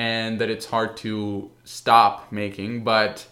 and 0.00 0.40
that 0.40 0.48
it's 0.48 0.64
hard 0.64 0.96
to 0.96 1.50
stop 1.64 2.32
making. 2.32 2.82
But 2.84 3.26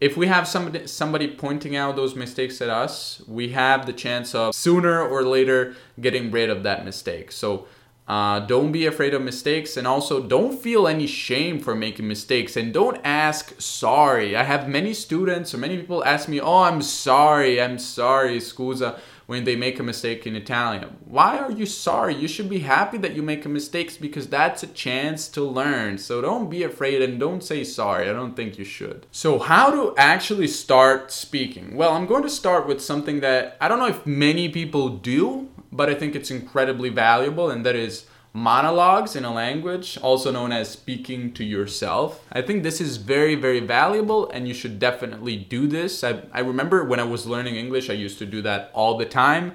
if 0.00 0.16
we 0.16 0.28
have 0.28 0.46
somebody 0.46 0.86
somebody 0.86 1.26
pointing 1.26 1.74
out 1.74 1.96
those 1.96 2.14
mistakes 2.14 2.62
at 2.62 2.70
us, 2.70 3.22
we 3.26 3.48
have 3.48 3.86
the 3.86 3.92
chance 3.92 4.32
of 4.32 4.54
sooner 4.54 4.96
or 5.02 5.24
later 5.24 5.74
getting 6.00 6.30
rid 6.30 6.48
of 6.48 6.62
that 6.62 6.84
mistake. 6.84 7.32
So 7.32 7.66
uh, 8.06 8.38
don't 8.38 8.70
be 8.70 8.86
afraid 8.86 9.14
of 9.14 9.22
mistakes, 9.22 9.76
and 9.76 9.84
also 9.84 10.22
don't 10.22 10.56
feel 10.56 10.86
any 10.86 11.08
shame 11.08 11.58
for 11.58 11.74
making 11.74 12.06
mistakes, 12.06 12.56
and 12.56 12.72
don't 12.72 13.00
ask 13.02 13.60
sorry. 13.60 14.36
I 14.36 14.44
have 14.44 14.68
many 14.68 14.94
students 14.94 15.52
or 15.52 15.58
many 15.58 15.76
people 15.76 16.04
ask 16.04 16.28
me, 16.28 16.38
"Oh, 16.40 16.62
I'm 16.68 16.82
sorry, 16.82 17.60
I'm 17.60 17.78
sorry, 17.80 18.38
scusa." 18.38 19.00
When 19.26 19.44
they 19.44 19.56
make 19.56 19.78
a 19.78 19.82
mistake 19.82 20.26
in 20.26 20.36
Italian. 20.36 20.96
Why 21.04 21.38
are 21.38 21.50
you 21.50 21.66
sorry? 21.66 22.14
You 22.14 22.28
should 22.28 22.48
be 22.48 22.60
happy 22.60 22.96
that 22.98 23.14
you 23.14 23.22
make 23.22 23.44
mistakes 23.46 23.96
because 23.96 24.28
that's 24.28 24.62
a 24.62 24.68
chance 24.68 25.28
to 25.28 25.42
learn. 25.42 25.98
So 25.98 26.20
don't 26.20 26.48
be 26.48 26.62
afraid 26.62 27.02
and 27.02 27.18
don't 27.18 27.42
say 27.42 27.64
sorry. 27.64 28.08
I 28.08 28.12
don't 28.12 28.36
think 28.36 28.58
you 28.58 28.64
should. 28.64 29.06
So, 29.10 29.38
how 29.38 29.70
to 29.70 29.94
actually 29.96 30.48
start 30.48 31.10
speaking? 31.10 31.76
Well, 31.76 31.92
I'm 31.92 32.06
going 32.06 32.22
to 32.22 32.30
start 32.30 32.66
with 32.66 32.80
something 32.80 33.20
that 33.20 33.56
I 33.60 33.68
don't 33.68 33.78
know 33.78 33.88
if 33.88 34.06
many 34.06 34.48
people 34.48 34.88
do, 34.88 35.48
but 35.72 35.90
I 35.90 35.94
think 35.94 36.14
it's 36.14 36.30
incredibly 36.30 36.88
valuable, 36.88 37.50
and 37.50 37.66
that 37.66 37.76
is 37.76 38.06
monologues 38.36 39.16
in 39.16 39.24
a 39.24 39.32
language, 39.32 39.96
also 40.02 40.30
known 40.30 40.52
as 40.52 40.68
speaking 40.68 41.32
to 41.32 41.42
yourself. 41.42 42.22
I 42.30 42.42
think 42.42 42.64
this 42.64 42.82
is 42.82 42.98
very, 42.98 43.34
very 43.34 43.60
valuable 43.60 44.28
and 44.30 44.46
you 44.46 44.52
should 44.52 44.78
definitely 44.78 45.36
do 45.36 45.66
this. 45.66 46.04
I, 46.04 46.20
I 46.34 46.40
remember 46.40 46.84
when 46.84 47.00
I 47.00 47.04
was 47.04 47.26
learning 47.26 47.56
English, 47.56 47.88
I 47.88 47.94
used 47.94 48.18
to 48.18 48.26
do 48.26 48.42
that 48.42 48.70
all 48.74 48.98
the 48.98 49.06
time 49.06 49.54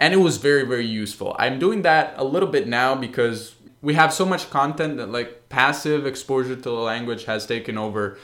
and 0.00 0.14
it 0.14 0.16
was 0.16 0.38
very, 0.38 0.64
very 0.64 0.86
useful. 0.86 1.36
I'm 1.38 1.58
doing 1.58 1.82
that 1.82 2.14
a 2.16 2.24
little 2.24 2.48
bit 2.48 2.66
now 2.66 2.94
because 2.94 3.54
we 3.82 3.92
have 3.92 4.14
so 4.14 4.24
much 4.24 4.48
content 4.48 4.96
that 4.96 5.10
like 5.10 5.50
passive 5.50 6.06
exposure 6.06 6.56
to 6.56 6.62
the 6.62 6.70
language 6.70 7.26
has 7.26 7.44
taken 7.44 7.76
over 7.76 8.16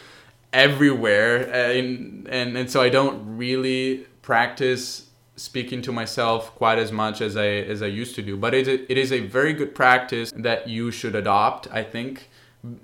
everywhere 0.54 1.46
uh, 1.52 1.72
and, 1.72 2.26
and, 2.28 2.56
and 2.56 2.70
so 2.70 2.80
I 2.80 2.88
don't 2.88 3.36
really 3.36 4.06
practice 4.22 5.10
speaking 5.36 5.82
to 5.82 5.92
myself 5.92 6.54
quite 6.54 6.78
as 6.78 6.92
much 6.92 7.20
as 7.20 7.36
I 7.36 7.46
as 7.46 7.82
I 7.82 7.86
used 7.86 8.14
to 8.16 8.22
do. 8.22 8.36
But 8.36 8.54
it, 8.54 8.68
it 8.68 8.98
is 8.98 9.12
a 9.12 9.20
very 9.20 9.52
good 9.52 9.74
practice 9.74 10.32
that 10.36 10.68
you 10.68 10.90
should 10.90 11.14
adopt, 11.14 11.68
I 11.70 11.82
think. 11.82 12.30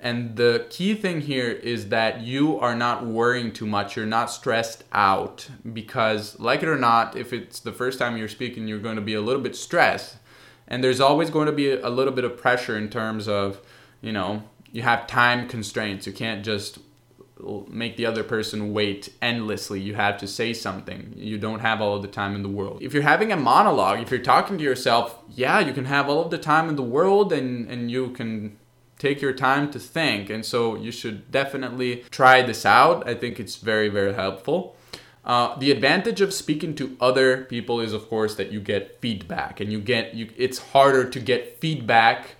And 0.01 0.37
the 0.37 0.67
key 0.69 0.95
thing 0.95 1.23
here 1.23 1.51
is 1.51 1.89
that 1.89 2.21
you 2.21 2.59
are 2.61 2.75
not 2.75 3.07
worrying 3.07 3.51
too 3.51 3.67
much. 3.67 3.97
You're 3.97 4.05
not 4.05 4.31
stressed 4.31 4.85
out 4.93 5.49
because, 5.73 6.39
like 6.39 6.63
it 6.63 6.69
or 6.69 6.77
not, 6.77 7.17
if 7.17 7.33
it's 7.33 7.61
the 7.61 7.73
first 7.73 7.99
time 7.99 8.19
you're 8.19 8.29
speaking, 8.29 8.69
you're 8.69 8.79
going 8.79 8.97
to 8.97 9.03
be 9.03 9.15
a 9.15 9.23
little 9.23 9.41
bit 9.41 9.57
stressed. 9.57 10.17
And 10.69 10.85
there's 10.85 11.01
always 11.01 11.31
going 11.31 11.47
to 11.47 11.53
be 11.53 11.71
a 11.71 11.89
little 11.89 12.13
bit 12.13 12.25
of 12.25 12.37
pressure 12.37 12.77
in 12.77 12.91
terms 12.91 13.27
of, 13.27 13.61
you 14.03 14.13
know, 14.13 14.43
you 14.71 14.83
have 14.83 15.07
time 15.07 15.49
constraints. 15.49 16.07
You 16.07 16.13
can't 16.13 16.45
just 16.45 16.79
make 17.68 17.97
the 17.97 18.07
other 18.07 18.22
person 18.22 18.72
wait 18.72 19.12
endlessly. 19.20 19.80
You 19.80 19.95
have 19.95 20.18
to 20.18 20.26
say 20.26 20.53
something. 20.53 21.14
You 21.16 21.38
don't 21.38 21.61
have 21.61 21.80
all 21.80 21.97
of 21.97 22.03
the 22.03 22.09
time 22.09 22.34
in 22.34 22.43
the 22.43 22.49
world. 22.49 22.82
If 22.82 22.95
you're 22.95 23.03
having 23.03 23.32
a 23.32 23.36
monologue, 23.36 24.01
if 24.01 24.11
you're 24.11 24.20
talking 24.20 24.59
to 24.59 24.64
yourself, 24.64 25.18
yeah, 25.28 25.61
you 25.61 25.72
can 25.72 25.86
have 25.86 26.09
all 26.09 26.24
of 26.24 26.30
the 26.30 26.38
time 26.38 26.68
in 26.68 26.76
the 26.76 26.82
world 26.82 27.32
and, 27.32 27.68
and 27.70 27.91
you 27.91 28.11
can 28.11 28.57
take 28.99 29.22
your 29.22 29.32
time 29.32 29.70
to 29.70 29.78
think. 29.78 30.30
And 30.30 30.45
so 30.45 30.76
you 30.76 30.93
should 30.93 31.30
definitely 31.30 32.05
try 32.11 32.43
this 32.43 32.66
out. 32.66 33.09
I 33.09 33.14
think 33.14 33.41
it's 33.41 33.57
very, 33.57 33.88
very 33.88 34.14
helpful. 34.14 34.76
Uh, 35.24 35.59
the 35.59 35.70
advantage 35.70 36.20
of 36.20 36.32
speaking 36.32 36.74
to 36.74 36.97
other 37.01 37.45
people 37.45 37.80
is, 37.80 37.93
of 37.93 38.09
course, 38.09 38.34
that 38.36 38.51
you 38.53 38.61
get 38.61 39.01
feedback, 39.01 39.61
and 39.61 39.70
you 39.70 39.78
get 39.78 40.14
you. 40.14 40.30
It's 40.36 40.59
harder 40.59 41.09
to 41.11 41.20
get 41.20 41.61
feedback 41.61 42.36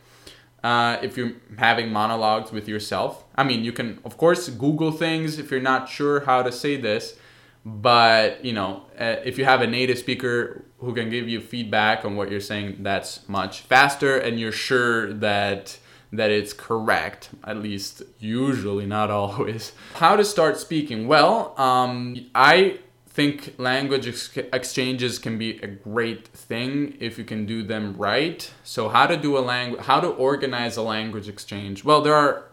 uh, 0.63 0.99
if 1.03 1.17
you're 1.17 1.33
having 1.59 1.93
monologues 1.93 2.53
with 2.53 2.69
yourself. 2.69 3.25
I 3.35 3.45
mean, 3.45 3.65
you 3.65 3.73
can, 3.73 3.99
of 4.05 4.17
course, 4.17 4.49
Google 4.49 4.93
things 4.93 5.39
if 5.39 5.51
you're 5.51 5.61
not 5.61 5.89
sure 5.89 6.21
how 6.21 6.43
to 6.43 6.53
say 6.53 6.77
this, 6.77 7.19
but 7.65 8.45
you 8.45 8.53
know, 8.53 8.85
uh, 8.99 9.17
if 9.25 9.39
you 9.39 9.45
have 9.45 9.63
a 9.63 9.67
native 9.67 9.99
speaker 9.99 10.65
who 10.79 10.95
can 10.95 11.11
give 11.11 11.29
you 11.29 11.41
feedback 11.41 12.05
on 12.05 12.17
what 12.17 12.31
you're 12.31 12.41
saying, 12.41 12.79
that's 12.81 13.29
much 13.29 13.61
faster, 13.61 14.17
and 14.17 14.41
you're 14.41 14.53
sure 14.53 15.13
that 15.13 15.79
that 16.13 16.31
it's 16.31 16.53
correct, 16.53 17.31
at 17.45 17.57
least 17.59 18.03
usually, 18.19 18.85
not 18.85 19.11
always. 19.21 19.73
How 19.95 20.17
to 20.17 20.25
start 20.25 20.59
speaking? 20.59 21.07
Well, 21.07 21.55
um, 21.59 22.31
I 22.35 22.81
think 23.21 23.55
language 23.59 24.09
ex- 24.09 24.37
exchanges 24.53 25.19
can 25.19 25.37
be 25.37 25.59
a 25.59 25.67
great 25.67 26.29
thing 26.29 26.97
if 27.01 27.19
you 27.19 27.25
can 27.25 27.45
do 27.45 27.63
them 27.63 27.95
right. 27.97 28.51
So 28.65 28.89
how 28.89 29.07
to 29.07 29.17
do 29.17 29.37
a 29.37 29.41
language 29.41 29.83
how 29.85 30.01
to 30.01 30.09
organize 30.09 30.77
a 30.77 30.83
language 30.83 31.29
exchange? 31.29 31.85
Well, 31.85 32.01
there 32.01 32.15
are 32.15 32.47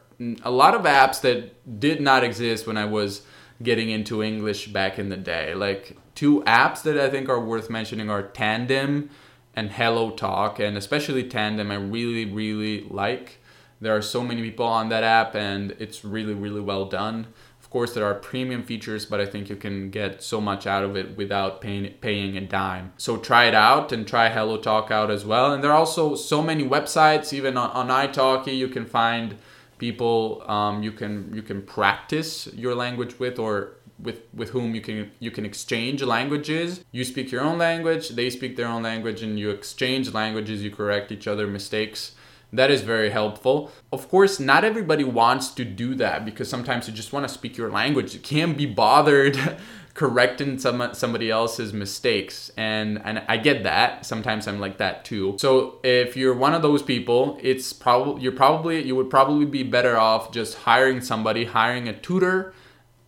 a 0.43 0.51
lot 0.51 0.73
of 0.75 0.81
apps 0.81 1.21
that 1.21 1.79
did 1.79 2.01
not 2.01 2.23
exist 2.23 2.67
when 2.67 2.77
I 2.77 2.85
was 2.85 3.21
getting 3.63 3.89
into 3.89 4.21
English 4.21 4.67
back 4.67 4.99
in 4.99 5.09
the 5.09 5.17
day. 5.17 5.53
Like 5.53 5.97
two 6.15 6.41
apps 6.41 6.81
that 6.83 6.97
I 6.97 7.09
think 7.09 7.29
are 7.29 7.39
worth 7.39 7.69
mentioning 7.69 8.09
are 8.09 8.23
Tandem 8.23 9.09
and 9.55 9.71
Hello 9.71 10.11
Talk 10.11 10.59
and 10.59 10.77
especially 10.77 11.23
Tandem 11.23 11.71
I 11.71 11.75
really 11.75 12.25
really 12.25 12.81
like. 12.89 13.39
There 13.79 13.95
are 13.95 14.01
so 14.01 14.21
many 14.21 14.41
people 14.41 14.65
on 14.65 14.89
that 14.89 15.03
app 15.03 15.33
and 15.33 15.75
it's 15.79 16.03
really 16.03 16.33
really 16.33 16.61
well 16.61 16.85
done. 16.85 17.27
Of 17.67 17.71
course, 17.71 17.93
there 17.93 18.05
are 18.05 18.13
premium 18.13 18.63
features, 18.63 19.05
but 19.05 19.19
I 19.19 19.25
think 19.25 19.49
you 19.49 19.57
can 19.57 19.89
get 19.89 20.23
so 20.23 20.39
much 20.39 20.65
out 20.65 20.85
of 20.85 20.95
it 20.95 21.17
without 21.17 21.59
paying, 21.59 21.91
paying 21.99 22.37
a 22.37 22.41
dime. 22.41 22.93
So 22.95 23.17
try 23.17 23.43
it 23.43 23.53
out 23.53 23.91
and 23.91 24.07
try 24.07 24.29
HelloTalk 24.29 24.89
out 24.89 25.11
as 25.11 25.25
well. 25.25 25.51
And 25.51 25.61
there 25.61 25.71
are 25.71 25.77
also 25.77 26.15
so 26.15 26.41
many 26.41 26.63
websites, 26.63 27.33
even 27.33 27.57
on, 27.57 27.69
on 27.71 27.89
italki, 27.89 28.57
you 28.57 28.69
can 28.69 28.85
find 28.85 29.35
people 29.79 30.43
um, 30.49 30.81
you 30.81 30.91
can 30.91 31.29
you 31.33 31.41
can 31.41 31.61
practice 31.61 32.47
your 32.53 32.73
language 32.73 33.19
with 33.19 33.37
or 33.37 33.73
with 33.99 34.21
with 34.33 34.49
whom 34.49 34.73
you 34.73 34.81
can 34.81 35.11
you 35.19 35.29
can 35.29 35.45
exchange 35.45 36.01
languages 36.01 36.83
you 36.91 37.03
speak 37.03 37.31
your 37.31 37.41
own 37.41 37.57
language 37.57 38.09
they 38.09 38.29
speak 38.29 38.55
their 38.55 38.67
own 38.67 38.81
language 38.81 39.21
and 39.21 39.37
you 39.37 39.49
exchange 39.49 40.13
languages 40.13 40.63
you 40.63 40.71
correct 40.71 41.11
each 41.11 41.27
other 41.27 41.45
mistakes 41.45 42.13
that 42.53 42.71
is 42.71 42.81
very 42.81 43.09
helpful. 43.09 43.71
Of 43.91 44.07
course, 44.09 44.39
not 44.39 44.63
everybody 44.63 45.03
wants 45.03 45.49
to 45.49 45.65
do 45.65 45.95
that 45.95 46.23
because 46.23 46.49
sometimes 46.49 46.87
you 46.87 46.93
just 46.93 47.11
want 47.11 47.27
to 47.27 47.33
speak 47.33 47.57
your 47.57 47.69
language. 47.69 48.13
You 48.13 48.21
can't 48.21 48.57
be 48.57 48.65
bothered 48.65 49.57
correcting 49.93 50.59
some 50.59 50.93
somebody 50.93 51.29
else's 51.29 51.73
mistakes 51.73 52.51
and 52.55 53.01
and 53.03 53.21
I 53.27 53.37
get 53.37 53.63
that. 53.63 54.05
Sometimes 54.05 54.47
I'm 54.47 54.59
like 54.59 54.77
that 54.77 55.03
too. 55.03 55.35
So 55.39 55.79
if 55.83 56.15
you're 56.15 56.33
one 56.33 56.53
of 56.53 56.61
those 56.61 56.81
people, 56.81 57.37
it's 57.41 57.73
probably 57.73 58.23
you're 58.23 58.31
probably 58.31 58.81
you 58.81 58.95
would 58.95 59.09
probably 59.09 59.45
be 59.45 59.63
better 59.63 59.97
off 59.97 60.31
just 60.31 60.59
hiring 60.59 61.01
somebody, 61.01 61.45
hiring 61.45 61.89
a 61.89 61.93
tutor. 61.93 62.53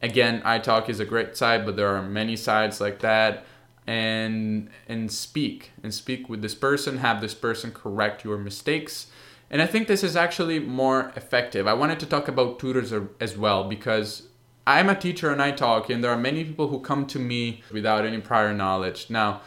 Again, 0.01 0.41
italki 0.41 0.89
is 0.89 0.99
a 0.99 1.05
great 1.05 1.37
site, 1.37 1.65
but 1.65 1.77
there 1.77 1.95
are 1.95 2.01
many 2.01 2.35
sites 2.35 2.81
like 2.81 2.99
that 2.99 3.45
and 3.87 4.69
and 4.89 5.09
speak 5.09 5.71
and 5.81 5.93
speak 5.93 6.27
with 6.27 6.41
this 6.41 6.55
person, 6.55 6.97
have 6.97 7.21
this 7.21 7.33
person 7.33 7.71
correct 7.71 8.25
your 8.25 8.37
mistakes 8.37 9.07
and 9.49 9.61
I 9.61 9.65
think 9.65 9.87
this 9.87 10.03
is 10.03 10.15
actually 10.15 10.59
more 10.59 11.11
effective. 11.15 11.67
I 11.67 11.73
wanted 11.73 11.99
to 12.01 12.05
talk 12.05 12.27
about 12.27 12.59
tutors 12.59 12.93
as 13.19 13.37
well 13.37 13.63
because 13.63 14.27
I'm 14.67 14.89
a 14.89 14.95
teacher 14.95 15.31
and 15.31 15.41
I 15.41 15.51
talk, 15.51 15.89
and 15.89 16.03
there 16.03 16.11
are 16.11 16.17
many 16.17 16.43
people 16.43 16.67
who 16.67 16.79
come 16.79 17.07
to 17.07 17.19
me 17.19 17.63
without 17.71 18.05
any 18.05 18.19
prior 18.21 18.53
knowledge. 18.53 19.09
Now, 19.09 19.41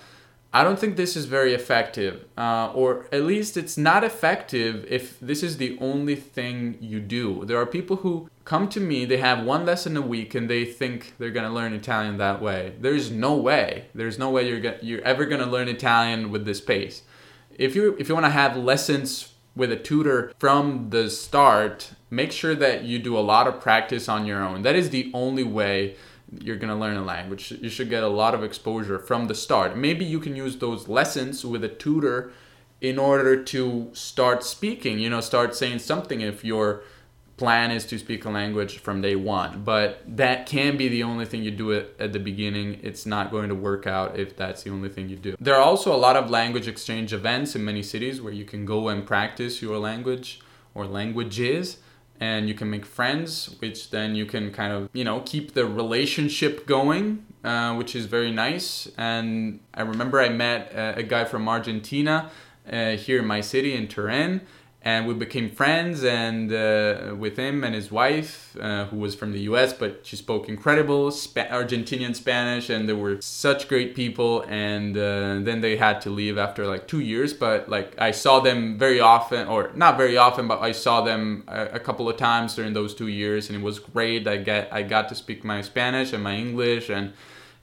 I 0.54 0.64
don't 0.64 0.78
think 0.78 0.96
this 0.96 1.16
is 1.16 1.24
very 1.24 1.54
effective, 1.54 2.26
uh, 2.36 2.72
or 2.74 3.06
at 3.10 3.22
least 3.22 3.56
it's 3.56 3.78
not 3.78 4.04
effective 4.04 4.84
if 4.86 5.18
this 5.20 5.42
is 5.42 5.56
the 5.56 5.78
only 5.80 6.14
thing 6.14 6.76
you 6.80 7.00
do. 7.00 7.44
There 7.46 7.56
are 7.56 7.64
people 7.64 7.96
who 7.96 8.28
come 8.44 8.68
to 8.70 8.80
me, 8.80 9.06
they 9.06 9.16
have 9.16 9.46
one 9.46 9.64
lesson 9.64 9.96
a 9.96 10.02
week, 10.02 10.34
and 10.34 10.50
they 10.50 10.66
think 10.66 11.14
they're 11.18 11.30
gonna 11.30 11.54
learn 11.54 11.72
Italian 11.72 12.18
that 12.18 12.42
way. 12.42 12.74
There's 12.78 13.10
no 13.10 13.34
way. 13.34 13.86
There's 13.94 14.18
no 14.18 14.28
way 14.28 14.46
you're 14.46 14.60
go- 14.60 14.76
you're 14.82 15.00
ever 15.04 15.24
gonna 15.24 15.46
learn 15.46 15.68
Italian 15.68 16.30
with 16.30 16.44
this 16.44 16.60
pace. 16.60 17.02
If 17.56 17.74
you 17.74 17.96
if 17.98 18.08
you 18.08 18.14
want 18.14 18.26
to 18.26 18.30
have 18.30 18.54
lessons 18.56 19.32
with 19.54 19.70
a 19.70 19.76
tutor 19.76 20.32
from 20.38 20.90
the 20.90 21.10
start, 21.10 21.92
make 22.10 22.32
sure 22.32 22.54
that 22.54 22.84
you 22.84 22.98
do 22.98 23.18
a 23.18 23.20
lot 23.20 23.46
of 23.46 23.60
practice 23.60 24.08
on 24.08 24.26
your 24.26 24.42
own. 24.42 24.62
That 24.62 24.76
is 24.76 24.90
the 24.90 25.10
only 25.12 25.44
way 25.44 25.96
you're 26.40 26.56
going 26.56 26.70
to 26.70 26.74
learn 26.74 26.96
a 26.96 27.04
language. 27.04 27.52
You 27.60 27.68
should 27.68 27.90
get 27.90 28.02
a 28.02 28.08
lot 28.08 28.34
of 28.34 28.42
exposure 28.42 28.98
from 28.98 29.26
the 29.26 29.34
start. 29.34 29.76
Maybe 29.76 30.04
you 30.04 30.18
can 30.18 30.34
use 30.34 30.56
those 30.56 30.88
lessons 30.88 31.44
with 31.44 31.62
a 31.62 31.68
tutor 31.68 32.32
in 32.80 32.98
order 32.98 33.42
to 33.44 33.90
start 33.92 34.42
speaking, 34.42 34.98
you 34.98 35.10
know, 35.10 35.20
start 35.20 35.54
saying 35.54 35.78
something 35.78 36.20
if 36.20 36.44
your 36.44 36.82
plan 37.36 37.70
is 37.70 37.84
to 37.86 37.98
speak 37.98 38.24
a 38.24 38.30
language 38.30 38.78
from 38.78 39.00
day 39.00 39.16
one. 39.16 39.62
But 39.64 40.02
that 40.06 40.46
can 40.46 40.76
be 40.76 40.88
the 40.88 41.02
only 41.02 41.24
thing 41.24 41.42
you 41.42 41.50
do 41.50 41.70
it 41.70 41.96
at 41.98 42.12
the 42.12 42.18
beginning. 42.18 42.78
It's 42.82 43.06
not 43.06 43.30
going 43.30 43.48
to 43.48 43.54
work 43.54 43.86
out 43.86 44.18
if 44.18 44.36
that's 44.36 44.62
the 44.62 44.70
only 44.70 44.88
thing 44.88 45.08
you 45.08 45.16
do. 45.16 45.36
There 45.40 45.54
are 45.54 45.62
also 45.62 45.94
a 45.94 45.96
lot 45.96 46.16
of 46.16 46.30
language 46.30 46.68
exchange 46.68 47.12
events 47.12 47.56
in 47.56 47.64
many 47.64 47.82
cities 47.82 48.20
where 48.20 48.32
you 48.32 48.44
can 48.44 48.64
go 48.64 48.88
and 48.88 49.06
practice 49.06 49.62
your 49.62 49.78
language 49.78 50.40
or 50.74 50.86
languages 50.86 51.78
and 52.20 52.48
you 52.48 52.54
can 52.54 52.70
make 52.70 52.86
friends, 52.86 53.56
which 53.58 53.90
then 53.90 54.14
you 54.14 54.24
can 54.24 54.52
kind 54.52 54.72
of, 54.72 54.88
you 54.92 55.02
know, 55.02 55.20
keep 55.26 55.54
the 55.54 55.66
relationship 55.66 56.66
going, 56.66 57.26
uh, 57.42 57.74
which 57.74 57.96
is 57.96 58.06
very 58.06 58.30
nice. 58.30 58.88
And 58.96 59.58
I 59.74 59.82
remember 59.82 60.20
I 60.20 60.28
met 60.28 60.72
a, 60.72 60.98
a 60.98 61.02
guy 61.02 61.24
from 61.24 61.48
Argentina 61.48 62.30
uh, 62.70 62.90
here 62.90 63.18
in 63.18 63.26
my 63.26 63.40
city 63.40 63.74
in 63.74 63.88
Turin 63.88 64.42
and 64.84 65.06
we 65.06 65.14
became 65.14 65.48
friends 65.48 66.02
and 66.02 66.52
uh, 66.52 67.14
with 67.16 67.36
him 67.36 67.62
and 67.62 67.74
his 67.74 67.92
wife 67.92 68.56
uh, 68.60 68.86
who 68.86 68.96
was 68.96 69.14
from 69.14 69.32
the 69.32 69.40
us 69.40 69.72
but 69.72 70.00
she 70.04 70.16
spoke 70.16 70.48
incredible 70.48 71.10
Sp- 71.14 71.46
argentinian 71.50 72.14
spanish 72.16 72.68
and 72.68 72.88
they 72.88 72.92
were 72.92 73.20
such 73.20 73.68
great 73.68 73.94
people. 73.94 74.44
And 74.48 74.96
uh, 74.96 75.40
then 75.40 75.60
they 75.60 75.76
had 75.76 76.00
to 76.02 76.10
leave 76.10 76.36
after 76.36 76.66
like 76.66 76.88
two 76.88 77.00
years 77.00 77.32
but 77.32 77.68
like 77.68 77.94
i 77.98 78.10
saw 78.10 78.40
them 78.40 78.78
very 78.78 79.00
often 79.00 79.46
or 79.46 79.70
not 79.74 79.96
very 79.96 80.16
often 80.16 80.48
but 80.48 80.60
i 80.60 80.72
saw 80.72 81.00
them 81.00 81.44
a, 81.46 81.64
a 81.74 81.80
couple 81.80 82.08
of 82.08 82.16
times 82.16 82.54
during 82.54 82.72
those 82.72 82.94
two 82.94 83.08
years 83.08 83.48
and 83.48 83.58
it 83.58 83.62
was 83.62 83.78
great. 83.78 84.26
I 84.26 84.36
get 84.38 84.68
i 84.72 84.82
got 84.82 85.08
to 85.10 85.14
speak 85.14 85.44
my 85.44 85.62
spanish 85.62 86.12
and 86.12 86.22
my 86.22 86.34
english 86.34 86.90
and 86.90 87.12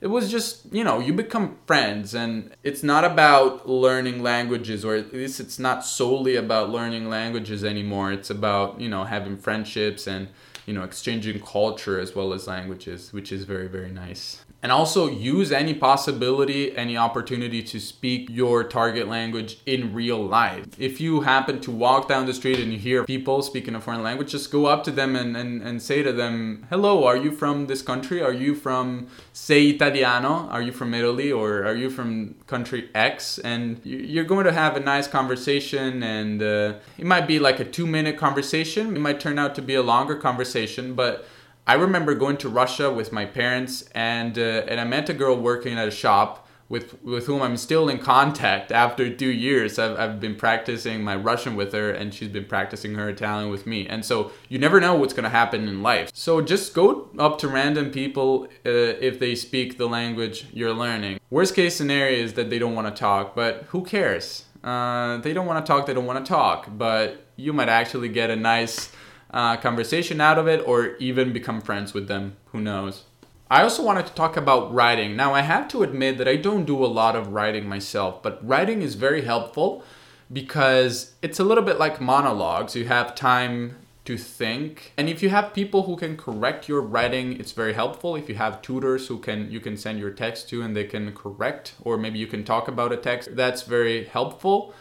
it 0.01 0.07
was 0.07 0.31
just 0.31 0.71
you 0.73 0.83
know 0.83 0.99
you 0.99 1.13
become 1.13 1.57
friends 1.65 2.13
and 2.13 2.55
it's 2.63 2.83
not 2.83 3.03
about 3.03 3.67
learning 3.67 4.23
languages 4.23 4.85
or 4.85 4.95
at 4.95 5.13
least 5.13 5.39
it's 5.39 5.59
not 5.59 5.83
solely 5.83 6.35
about 6.35 6.69
learning 6.69 7.09
languages 7.09 7.63
anymore. 7.63 8.11
It's 8.11 8.29
about 8.29 8.79
you 8.79 8.89
know 8.89 9.03
having 9.03 9.37
friendships 9.37 10.07
and 10.07 10.29
you 10.65 10.73
know 10.73 10.83
exchanging 10.83 11.41
culture 11.41 11.99
as 11.99 12.15
well 12.15 12.33
as 12.33 12.47
languages 12.47 13.11
which 13.11 13.31
is 13.31 13.43
very 13.43 13.67
very 13.67 13.91
nice 13.91 14.43
and 14.61 14.71
also 14.71 15.07
use 15.07 15.51
any 15.51 15.73
possibility, 15.73 16.75
any 16.75 16.97
opportunity 16.97 17.63
to 17.63 17.79
speak 17.79 18.27
your 18.29 18.63
target 18.63 19.07
language 19.07 19.59
in 19.65 19.93
real 19.93 20.21
life. 20.21 20.65
If 20.77 20.99
you 20.99 21.21
happen 21.21 21.61
to 21.61 21.71
walk 21.71 22.09
down 22.09 22.25
the 22.25 22.33
street 22.33 22.59
and 22.59 22.73
you 22.73 22.77
hear 22.77 23.05
people 23.05 23.41
speaking 23.41 23.73
a 23.75 23.79
foreign 23.79 24.03
language, 24.03 24.31
just 24.31 24.51
go 24.51 24.65
up 24.65 24.83
to 24.83 24.91
them 24.91 25.15
and, 25.15 25.37
and, 25.37 25.61
and 25.61 25.81
say 25.81 26.03
to 26.03 26.11
them, 26.11 26.65
Hello, 26.69 27.05
are 27.05 27.15
you 27.15 27.31
from 27.31 27.67
this 27.67 27.81
country? 27.81 28.21
Are 28.21 28.33
you 28.33 28.53
from, 28.53 29.07
say, 29.31 29.67
Italiano? 29.67 30.49
Are 30.49 30.61
you 30.61 30.73
from 30.73 30.93
Italy? 30.93 31.31
Or 31.31 31.63
are 31.63 31.75
you 31.75 31.89
from 31.89 32.35
country 32.47 32.89
X? 32.93 33.39
And 33.39 33.79
you're 33.85 34.25
going 34.25 34.45
to 34.45 34.51
have 34.51 34.75
a 34.75 34.81
nice 34.81 35.07
conversation, 35.07 36.03
and 36.03 36.41
uh, 36.41 36.73
it 36.97 37.05
might 37.05 37.27
be 37.27 37.39
like 37.39 37.59
a 37.59 37.65
two 37.65 37.87
minute 37.87 38.17
conversation. 38.17 38.95
It 38.95 38.99
might 38.99 39.19
turn 39.19 39.39
out 39.39 39.55
to 39.55 39.61
be 39.61 39.75
a 39.75 39.81
longer 39.81 40.15
conversation, 40.15 40.95
but 40.95 41.25
I 41.69 41.73
remember 41.73 42.15
going 42.15 42.37
to 42.37 42.49
Russia 42.49 42.91
with 42.91 43.11
my 43.11 43.25
parents, 43.25 43.83
and 43.93 44.39
uh, 44.39 44.63
and 44.67 44.81
I 44.81 44.85
met 44.85 45.07
a 45.07 45.13
girl 45.13 45.37
working 45.37 45.77
at 45.77 45.87
a 45.87 45.91
shop 45.91 46.47
with 46.67 46.99
with 47.03 47.27
whom 47.27 47.43
I'm 47.43 47.57
still 47.57 47.89
in 47.89 47.99
contact 47.99 48.71
after 48.71 49.15
two 49.15 49.29
years. 49.29 49.77
I've, 49.77 49.95
I've 49.99 50.19
been 50.19 50.35
practicing 50.35 51.03
my 51.03 51.15
Russian 51.15 51.55
with 51.55 51.71
her, 51.73 51.91
and 51.91 52.11
she's 52.11 52.29
been 52.29 52.45
practicing 52.45 52.95
her 52.95 53.07
Italian 53.07 53.51
with 53.51 53.67
me. 53.67 53.87
And 53.87 54.03
so 54.03 54.31
you 54.47 54.57
never 54.57 54.79
know 54.79 54.95
what's 54.95 55.13
gonna 55.13 55.29
happen 55.29 55.67
in 55.67 55.83
life. 55.83 56.09
So 56.11 56.41
just 56.41 56.73
go 56.73 57.11
up 57.19 57.37
to 57.41 57.47
random 57.47 57.91
people 57.91 58.47
uh, 58.65 59.07
if 59.09 59.19
they 59.19 59.35
speak 59.35 59.77
the 59.77 59.87
language 59.87 60.47
you're 60.51 60.73
learning. 60.73 61.19
Worst 61.29 61.53
case 61.53 61.75
scenario 61.75 62.17
is 62.17 62.33
that 62.33 62.49
they 62.49 62.57
don't 62.57 62.73
want 62.73 62.87
to 62.87 62.99
talk, 62.99 63.35
but 63.35 63.65
who 63.67 63.83
cares? 63.83 64.45
Uh, 64.63 65.17
they 65.17 65.33
don't 65.33 65.45
want 65.45 65.63
to 65.63 65.71
talk. 65.71 65.85
They 65.85 65.93
don't 65.93 66.07
want 66.07 66.25
to 66.25 66.27
talk, 66.27 66.67
but 66.75 67.27
you 67.35 67.53
might 67.53 67.69
actually 67.69 68.09
get 68.09 68.31
a 68.31 68.35
nice 68.35 68.91
uh, 69.31 69.57
conversation 69.57 70.21
out 70.21 70.37
of 70.37 70.47
it 70.47 70.65
or 70.67 70.95
even 70.97 71.33
become 71.33 71.61
friends 71.61 71.93
with 71.93 72.07
them. 72.07 72.37
Who 72.51 72.61
knows? 72.61 73.03
I 73.51 73.63
also 73.63 73.83
wanted 73.83 74.05
to 74.07 74.13
talk 74.13 74.37
about 74.37 74.71
writing. 74.73 75.15
Now, 75.15 75.33
I 75.33 75.41
have 75.41 75.67
to 75.69 75.81
admit 75.81 76.17
that 76.19 76.27
I 76.27 76.35
don't 76.35 76.65
do 76.65 76.85
a 76.85 76.87
lot 76.87 77.15
of 77.15 77.33
writing 77.33 77.67
myself, 77.67 78.21
but 78.21 78.45
writing 78.47 78.83
is 78.83 78.93
very 78.93 79.23
helpful 79.23 79.83
because 80.31 81.13
it's 81.23 81.39
a 81.39 81.43
little 81.43 81.63
bit 81.63 81.79
like 81.79 81.99
monologues. 81.99 82.75
You 82.75 82.85
have 82.85 83.15
time 83.15 83.75
to 84.05 84.17
think. 84.17 84.93
And 84.97 85.09
if 85.09 85.21
you 85.21 85.29
have 85.29 85.53
people 85.53 85.83
who 85.83 85.95
can 85.95 86.17
correct 86.17 86.67
your 86.67 86.81
writing, 86.81 87.39
it's 87.39 87.51
very 87.51 87.73
helpful. 87.73 88.15
If 88.15 88.29
you 88.29 88.35
have 88.35 88.61
tutors 88.61 89.07
who 89.07 89.19
can 89.19 89.51
you 89.51 89.59
can 89.59 89.77
send 89.77 89.99
your 89.99 90.09
text 90.09 90.49
to 90.49 90.61
and 90.63 90.75
they 90.75 90.85
can 90.85 91.13
correct 91.13 91.75
or 91.83 91.97
maybe 91.97 92.17
you 92.17 92.25
can 92.27 92.43
talk 92.43 92.67
about 92.67 92.91
a 92.91 92.97
text, 92.97 93.35
that's 93.35 93.61
very 93.61 94.05
helpful. 94.05 94.73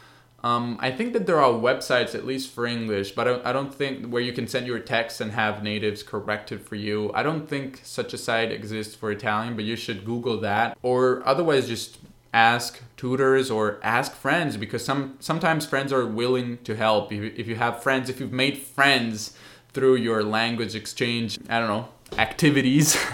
Um, 0.45 0.77
I 0.81 0.93
think 0.93 1.15
that 1.15 1.27
there 1.27 1.41
are 1.41 1.53
websites, 1.53 2.15
at 2.15 2.25
least 2.25 2.53
for 2.53 2.65
English, 2.65 3.13
but 3.13 3.27
I 3.27 3.31
don't, 3.33 3.47
I 3.47 3.53
don't 3.53 3.75
think 3.75 4.07
where 4.07 4.23
you 4.23 4.33
can 4.33 4.47
send 4.47 4.67
your 4.69 4.79
text 4.79 5.21
and 5.21 5.33
have 5.33 5.65
natives 5.65 6.05
correct 6.05 6.53
it 6.53 6.61
for 6.61 6.77
you. 6.77 7.11
I 7.13 7.25
don't 7.25 7.49
think 7.49 7.81
such 7.83 8.13
a 8.15 8.19
site 8.19 8.53
exists 8.53 8.95
for 8.95 9.11
Italian, 9.11 9.57
but 9.57 9.65
you 9.65 9.75
should 9.75 10.05
Google 10.05 10.39
that. 10.41 10.79
Or 10.83 11.23
otherwise, 11.27 11.67
just 11.67 11.99
ask 12.33 12.81
tutors 12.97 13.51
or 13.51 13.81
ask 13.83 14.13
friends 14.13 14.57
because 14.57 14.85
some 14.85 15.17
sometimes 15.19 15.67
friends 15.67 15.93
are 15.93 16.07
willing 16.07 16.59
to 16.59 16.77
help. 16.77 17.13
If, 17.13 17.37
if 17.37 17.49
you 17.49 17.57
have 17.57 17.83
friends, 17.83 18.09
if 18.09 18.21
you've 18.21 18.33
made 18.33 18.59
friends 18.59 19.37
through 19.73 19.97
your 19.97 20.23
language 20.23 20.77
exchange, 20.77 21.39
I 21.49 21.59
don't 21.59 21.69
know, 21.69 21.89
activities. 22.17 22.97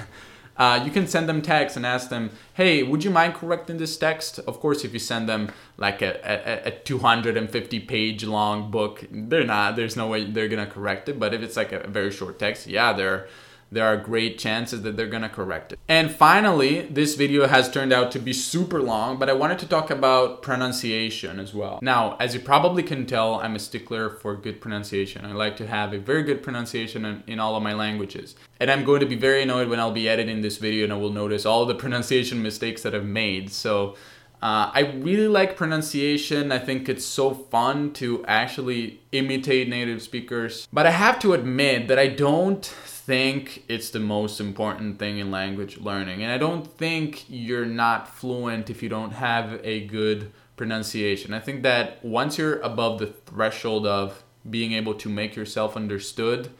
uh, 0.56 0.80
you 0.84 0.90
can 0.90 1.06
send 1.06 1.28
them 1.28 1.42
text 1.42 1.76
and 1.76 1.84
ask 1.84 2.10
them, 2.10 2.30
hey, 2.54 2.82
would 2.82 3.02
you 3.02 3.10
mind 3.10 3.34
correcting 3.34 3.78
this 3.78 3.96
text? 3.96 4.38
Of 4.40 4.60
course, 4.60 4.84
if 4.84 4.92
you 4.92 4.98
send 4.98 5.28
them 5.28 5.50
like 5.76 6.00
a, 6.00 6.20
a, 6.24 6.68
a 6.68 6.70
250 6.70 7.80
page 7.80 8.24
long 8.24 8.70
book, 8.70 9.04
they're 9.10 9.44
not, 9.44 9.76
there's 9.76 9.96
no 9.96 10.06
way 10.06 10.24
they're 10.24 10.48
gonna 10.48 10.66
correct 10.66 11.08
it. 11.08 11.18
But 11.18 11.34
if 11.34 11.42
it's 11.42 11.56
like 11.56 11.72
a 11.72 11.86
very 11.88 12.10
short 12.10 12.38
text, 12.38 12.66
yeah, 12.66 12.92
they're 12.92 13.26
there 13.74 13.86
are 13.86 13.96
great 13.96 14.38
chances 14.38 14.82
that 14.82 14.96
they're 14.96 15.06
gonna 15.06 15.28
correct 15.28 15.72
it. 15.72 15.78
And 15.88 16.10
finally, 16.10 16.82
this 16.82 17.14
video 17.14 17.46
has 17.46 17.70
turned 17.70 17.92
out 17.92 18.10
to 18.12 18.18
be 18.18 18.32
super 18.32 18.80
long, 18.80 19.18
but 19.18 19.28
I 19.28 19.32
wanted 19.32 19.58
to 19.60 19.68
talk 19.68 19.90
about 19.90 20.42
pronunciation 20.42 21.38
as 21.38 21.52
well. 21.52 21.78
Now, 21.82 22.16
as 22.18 22.34
you 22.34 22.40
probably 22.40 22.82
can 22.82 23.06
tell, 23.06 23.36
I'm 23.40 23.56
a 23.56 23.58
stickler 23.58 24.10
for 24.10 24.36
good 24.36 24.60
pronunciation. 24.60 25.24
I 25.24 25.32
like 25.32 25.56
to 25.58 25.66
have 25.66 25.92
a 25.92 25.98
very 25.98 26.22
good 26.22 26.42
pronunciation 26.42 27.04
in, 27.04 27.22
in 27.26 27.40
all 27.40 27.56
of 27.56 27.62
my 27.62 27.74
languages. 27.74 28.34
And 28.60 28.70
I'm 28.70 28.84
going 28.84 29.00
to 29.00 29.06
be 29.06 29.16
very 29.16 29.42
annoyed 29.42 29.68
when 29.68 29.80
I'll 29.80 29.92
be 29.92 30.08
editing 30.08 30.40
this 30.40 30.58
video 30.58 30.84
and 30.84 30.92
I 30.92 30.96
will 30.96 31.12
notice 31.12 31.44
all 31.44 31.66
the 31.66 31.74
pronunciation 31.84 32.42
mistakes 32.42 32.82
that 32.82 32.94
I've 32.94 33.04
made. 33.04 33.52
So 33.52 33.96
uh, 34.44 34.70
I 34.74 34.80
really 34.96 35.28
like 35.28 35.56
pronunciation. 35.56 36.52
I 36.52 36.58
think 36.58 36.88
it's 36.88 37.04
so 37.04 37.32
fun 37.32 37.94
to 37.94 38.22
actually 38.26 39.00
imitate 39.10 39.70
native 39.70 40.02
speakers. 40.02 40.68
But 40.70 40.86
I 40.86 40.90
have 40.90 41.18
to 41.20 41.32
admit 41.32 41.88
that 41.88 41.98
I 41.98 42.08
don't 42.08 42.62
think 43.06 43.64
it's 43.68 43.90
the 43.90 44.00
most 44.00 44.40
important 44.40 44.98
thing 44.98 45.18
in 45.18 45.30
language 45.30 45.78
learning. 45.78 46.22
And 46.22 46.32
I 46.32 46.38
don't 46.38 46.66
think 46.66 47.26
you're 47.28 47.66
not 47.66 48.08
fluent 48.08 48.70
if 48.70 48.82
you 48.82 48.88
don't 48.88 49.12
have 49.12 49.60
a 49.62 49.86
good 49.86 50.32
pronunciation. 50.56 51.34
I 51.34 51.40
think 51.40 51.62
that 51.64 52.02
once 52.02 52.38
you're 52.38 52.60
above 52.60 52.98
the 52.98 53.06
threshold 53.06 53.86
of 53.86 54.24
being 54.48 54.72
able 54.72 54.94
to 54.94 55.10
make 55.10 55.36
yourself 55.36 55.76
understood, 55.76 56.50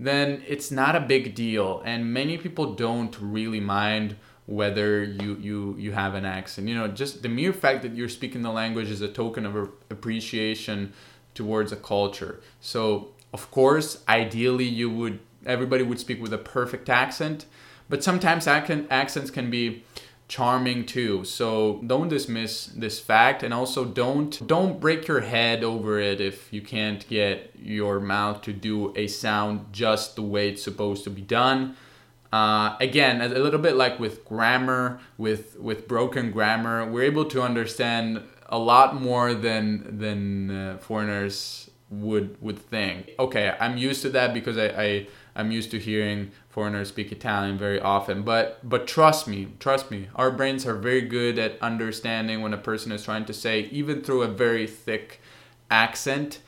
then 0.00 0.42
it's 0.48 0.72
not 0.72 0.96
a 0.96 1.00
big 1.00 1.32
deal. 1.34 1.80
And 1.84 2.12
many 2.12 2.38
people 2.38 2.74
don't 2.74 3.16
really 3.20 3.60
mind 3.60 4.16
whether 4.46 5.04
you, 5.04 5.36
you, 5.40 5.76
you 5.78 5.92
have 5.92 6.14
an 6.14 6.24
accent. 6.24 6.66
You 6.66 6.74
know, 6.74 6.88
just 6.88 7.22
the 7.22 7.28
mere 7.28 7.52
fact 7.52 7.82
that 7.82 7.94
you're 7.94 8.08
speaking 8.08 8.42
the 8.42 8.50
language 8.50 8.90
is 8.90 9.00
a 9.00 9.08
token 9.08 9.46
of 9.46 9.54
appreciation 9.90 10.92
towards 11.34 11.70
a 11.70 11.76
culture. 11.76 12.40
So, 12.60 13.10
of 13.32 13.50
course, 13.52 14.02
ideally, 14.08 14.66
you 14.66 14.90
would 14.90 15.18
everybody 15.46 15.82
would 15.82 16.00
speak 16.00 16.20
with 16.20 16.32
a 16.32 16.38
perfect 16.38 16.88
accent, 16.88 17.46
but 17.88 18.02
sometimes 18.02 18.46
accents 18.46 19.30
can 19.30 19.50
be 19.50 19.84
charming 20.26 20.86
too. 20.86 21.24
So 21.24 21.82
don't 21.86 22.08
dismiss 22.08 22.66
this 22.66 22.98
fact 22.98 23.42
and 23.42 23.52
also 23.52 23.84
don't 23.84 24.46
don't 24.46 24.80
break 24.80 25.06
your 25.06 25.20
head 25.20 25.62
over 25.62 26.00
it 26.00 26.20
if 26.20 26.52
you 26.52 26.62
can't 26.62 27.06
get 27.08 27.52
your 27.58 28.00
mouth 28.00 28.40
to 28.42 28.52
do 28.52 28.92
a 28.96 29.06
sound 29.06 29.66
just 29.72 30.16
the 30.16 30.22
way 30.22 30.48
it's 30.48 30.62
supposed 30.62 31.04
to 31.04 31.10
be 31.10 31.22
done. 31.22 31.76
Uh, 32.32 32.76
again, 32.80 33.20
a 33.20 33.28
little 33.28 33.60
bit 33.60 33.76
like 33.76 34.00
with 34.00 34.24
grammar, 34.24 34.98
with 35.18 35.56
with 35.60 35.86
broken 35.86 36.32
grammar, 36.32 36.84
we're 36.90 37.04
able 37.04 37.26
to 37.26 37.42
understand 37.42 38.22
a 38.48 38.58
lot 38.58 39.00
more 39.00 39.34
than 39.34 39.98
than 39.98 40.50
uh, 40.50 40.78
foreigners 40.78 41.70
would 41.90 42.40
would 42.40 42.58
think. 42.58 43.10
Okay, 43.18 43.54
I'm 43.60 43.76
used 43.76 44.02
to 44.02 44.10
that 44.10 44.34
because 44.34 44.58
I, 44.58 44.66
I 44.66 45.06
I'm 45.36 45.50
used 45.50 45.70
to 45.72 45.78
hearing 45.78 46.30
foreigners 46.48 46.88
speak 46.88 47.10
Italian 47.10 47.58
very 47.58 47.80
often. 47.80 48.22
But 48.22 48.60
but 48.68 48.86
trust 48.86 49.26
me, 49.26 49.48
trust 49.58 49.90
me, 49.90 50.08
our 50.14 50.30
brains 50.30 50.66
are 50.66 50.76
very 50.76 51.02
good 51.02 51.38
at 51.38 51.60
understanding 51.60 52.40
when 52.40 52.54
a 52.54 52.58
person 52.58 52.92
is 52.92 53.04
trying 53.04 53.24
to 53.26 53.32
say, 53.32 53.62
even 53.72 54.02
through 54.02 54.22
a 54.22 54.28
very 54.28 54.66
thick 54.66 55.20
accent. 55.70 56.40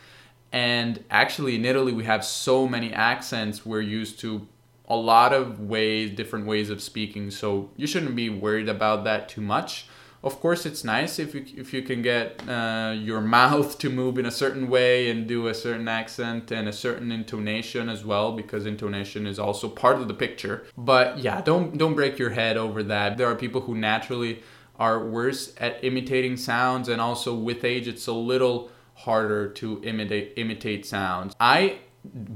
And 0.53 1.05
actually, 1.11 1.57
in 1.57 1.64
Italy, 1.64 1.93
we 1.93 2.05
have 2.05 2.24
so 2.24 2.68
many 2.68 2.93
accents. 2.93 3.66
We're 3.66 3.80
used 3.80 4.20
to 4.20 4.47
a 4.89 4.97
lot 4.97 5.32
of 5.32 5.61
ways, 5.61 6.12
different 6.12 6.47
ways 6.47 6.70
of 6.70 6.80
speaking. 6.80 7.30
So 7.30 7.70
you 7.76 7.87
shouldn't 7.87 8.14
be 8.14 8.30
worried 8.30 8.68
about 8.68 9.05
that 9.05 9.28
too 9.28 9.41
much 9.41 9.89
of 10.26 10.40
course 10.40 10.66
it's 10.66 10.82
nice 10.82 11.20
if 11.20 11.36
you 11.36 11.46
if 11.56 11.72
you 11.72 11.82
can 11.82 12.02
get 12.02 12.42
uh, 12.48 12.92
your 12.98 13.20
mouth 13.20 13.78
to 13.78 13.88
move 13.88 14.18
in 14.18 14.26
a 14.26 14.30
certain 14.30 14.68
way 14.68 15.08
and 15.08 15.28
do 15.28 15.46
a 15.46 15.54
certain 15.54 15.86
accent 15.86 16.50
and 16.50 16.68
a 16.68 16.72
certain 16.72 17.12
intonation 17.12 17.88
as 17.88 18.04
well 18.04 18.32
because 18.32 18.66
intonation 18.66 19.24
is 19.24 19.38
also 19.38 19.68
part 19.68 19.96
of 20.00 20.08
the 20.08 20.14
picture. 20.14 20.66
But 20.76 21.18
yeah 21.18 21.40
don't 21.40 21.78
don't 21.78 21.94
break 21.94 22.18
your 22.18 22.30
head 22.30 22.56
over 22.56 22.82
that. 22.82 23.16
There 23.16 23.28
are 23.30 23.36
people 23.36 23.60
who 23.62 23.76
naturally 23.76 24.42
are 24.80 24.98
worse 25.06 25.54
at 25.58 25.82
imitating 25.84 26.36
sounds 26.36 26.88
and 26.88 27.00
also 27.00 27.32
with 27.32 27.64
age 27.64 27.86
it's 27.86 28.08
a 28.08 28.12
little 28.12 28.70
harder 28.94 29.48
to 29.60 29.80
imitate 29.84 30.32
imitate 30.36 30.84
sounds. 30.84 31.36
I 31.38 31.78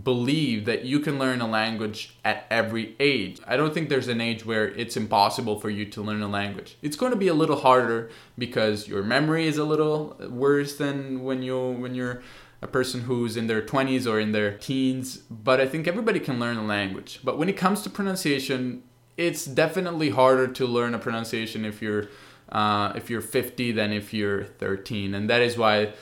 believe 0.04 0.64
that 0.64 0.84
you 0.84 1.00
can 1.00 1.18
learn 1.18 1.40
a 1.40 1.46
language 1.46 2.16
at 2.24 2.46
every 2.50 2.96
age. 3.00 3.40
I 3.46 3.56
don't 3.56 3.72
think 3.74 3.88
there's 3.88 4.08
an 4.08 4.20
age 4.20 4.44
where 4.44 4.68
it's 4.68 4.96
impossible 4.96 5.60
for 5.60 5.70
you 5.70 5.84
to 5.86 6.02
learn 6.02 6.22
a 6.22 6.28
language. 6.28 6.76
It's 6.82 6.96
going 6.96 7.12
to 7.12 7.18
be 7.18 7.28
a 7.28 7.34
little 7.34 7.60
harder 7.60 8.10
because 8.36 8.88
your 8.88 9.02
memory 9.02 9.46
is 9.46 9.58
a 9.58 9.64
little 9.64 10.16
worse 10.28 10.76
than 10.76 11.22
when 11.22 11.42
you 11.42 11.58
when 11.72 11.94
you're 11.94 12.22
a 12.62 12.66
person 12.66 13.02
who's 13.02 13.36
in 13.36 13.46
their 13.46 13.62
20s 13.62 14.06
or 14.06 14.20
in 14.20 14.32
their 14.32 14.56
teens, 14.56 15.18
but 15.30 15.60
I 15.60 15.66
think 15.66 15.88
everybody 15.88 16.20
can 16.20 16.38
learn 16.38 16.58
a 16.58 16.64
language. 16.64 17.20
But 17.24 17.38
when 17.38 17.48
it 17.48 17.56
comes 17.56 17.82
to 17.82 17.90
pronunciation, 17.90 18.82
it's 19.16 19.44
definitely 19.44 20.10
harder 20.10 20.46
to 20.48 20.66
learn 20.66 20.94
a 20.94 20.98
pronunciation 20.98 21.64
if 21.64 21.80
you're 21.82 22.08
uh, 22.50 22.92
if 22.96 23.08
you're 23.08 23.20
50 23.20 23.70
than 23.72 23.92
if 23.92 24.12
you're 24.12 24.42
13, 24.44 25.14
and 25.14 25.30
that 25.30 25.40
is 25.40 25.56
why 25.56 25.92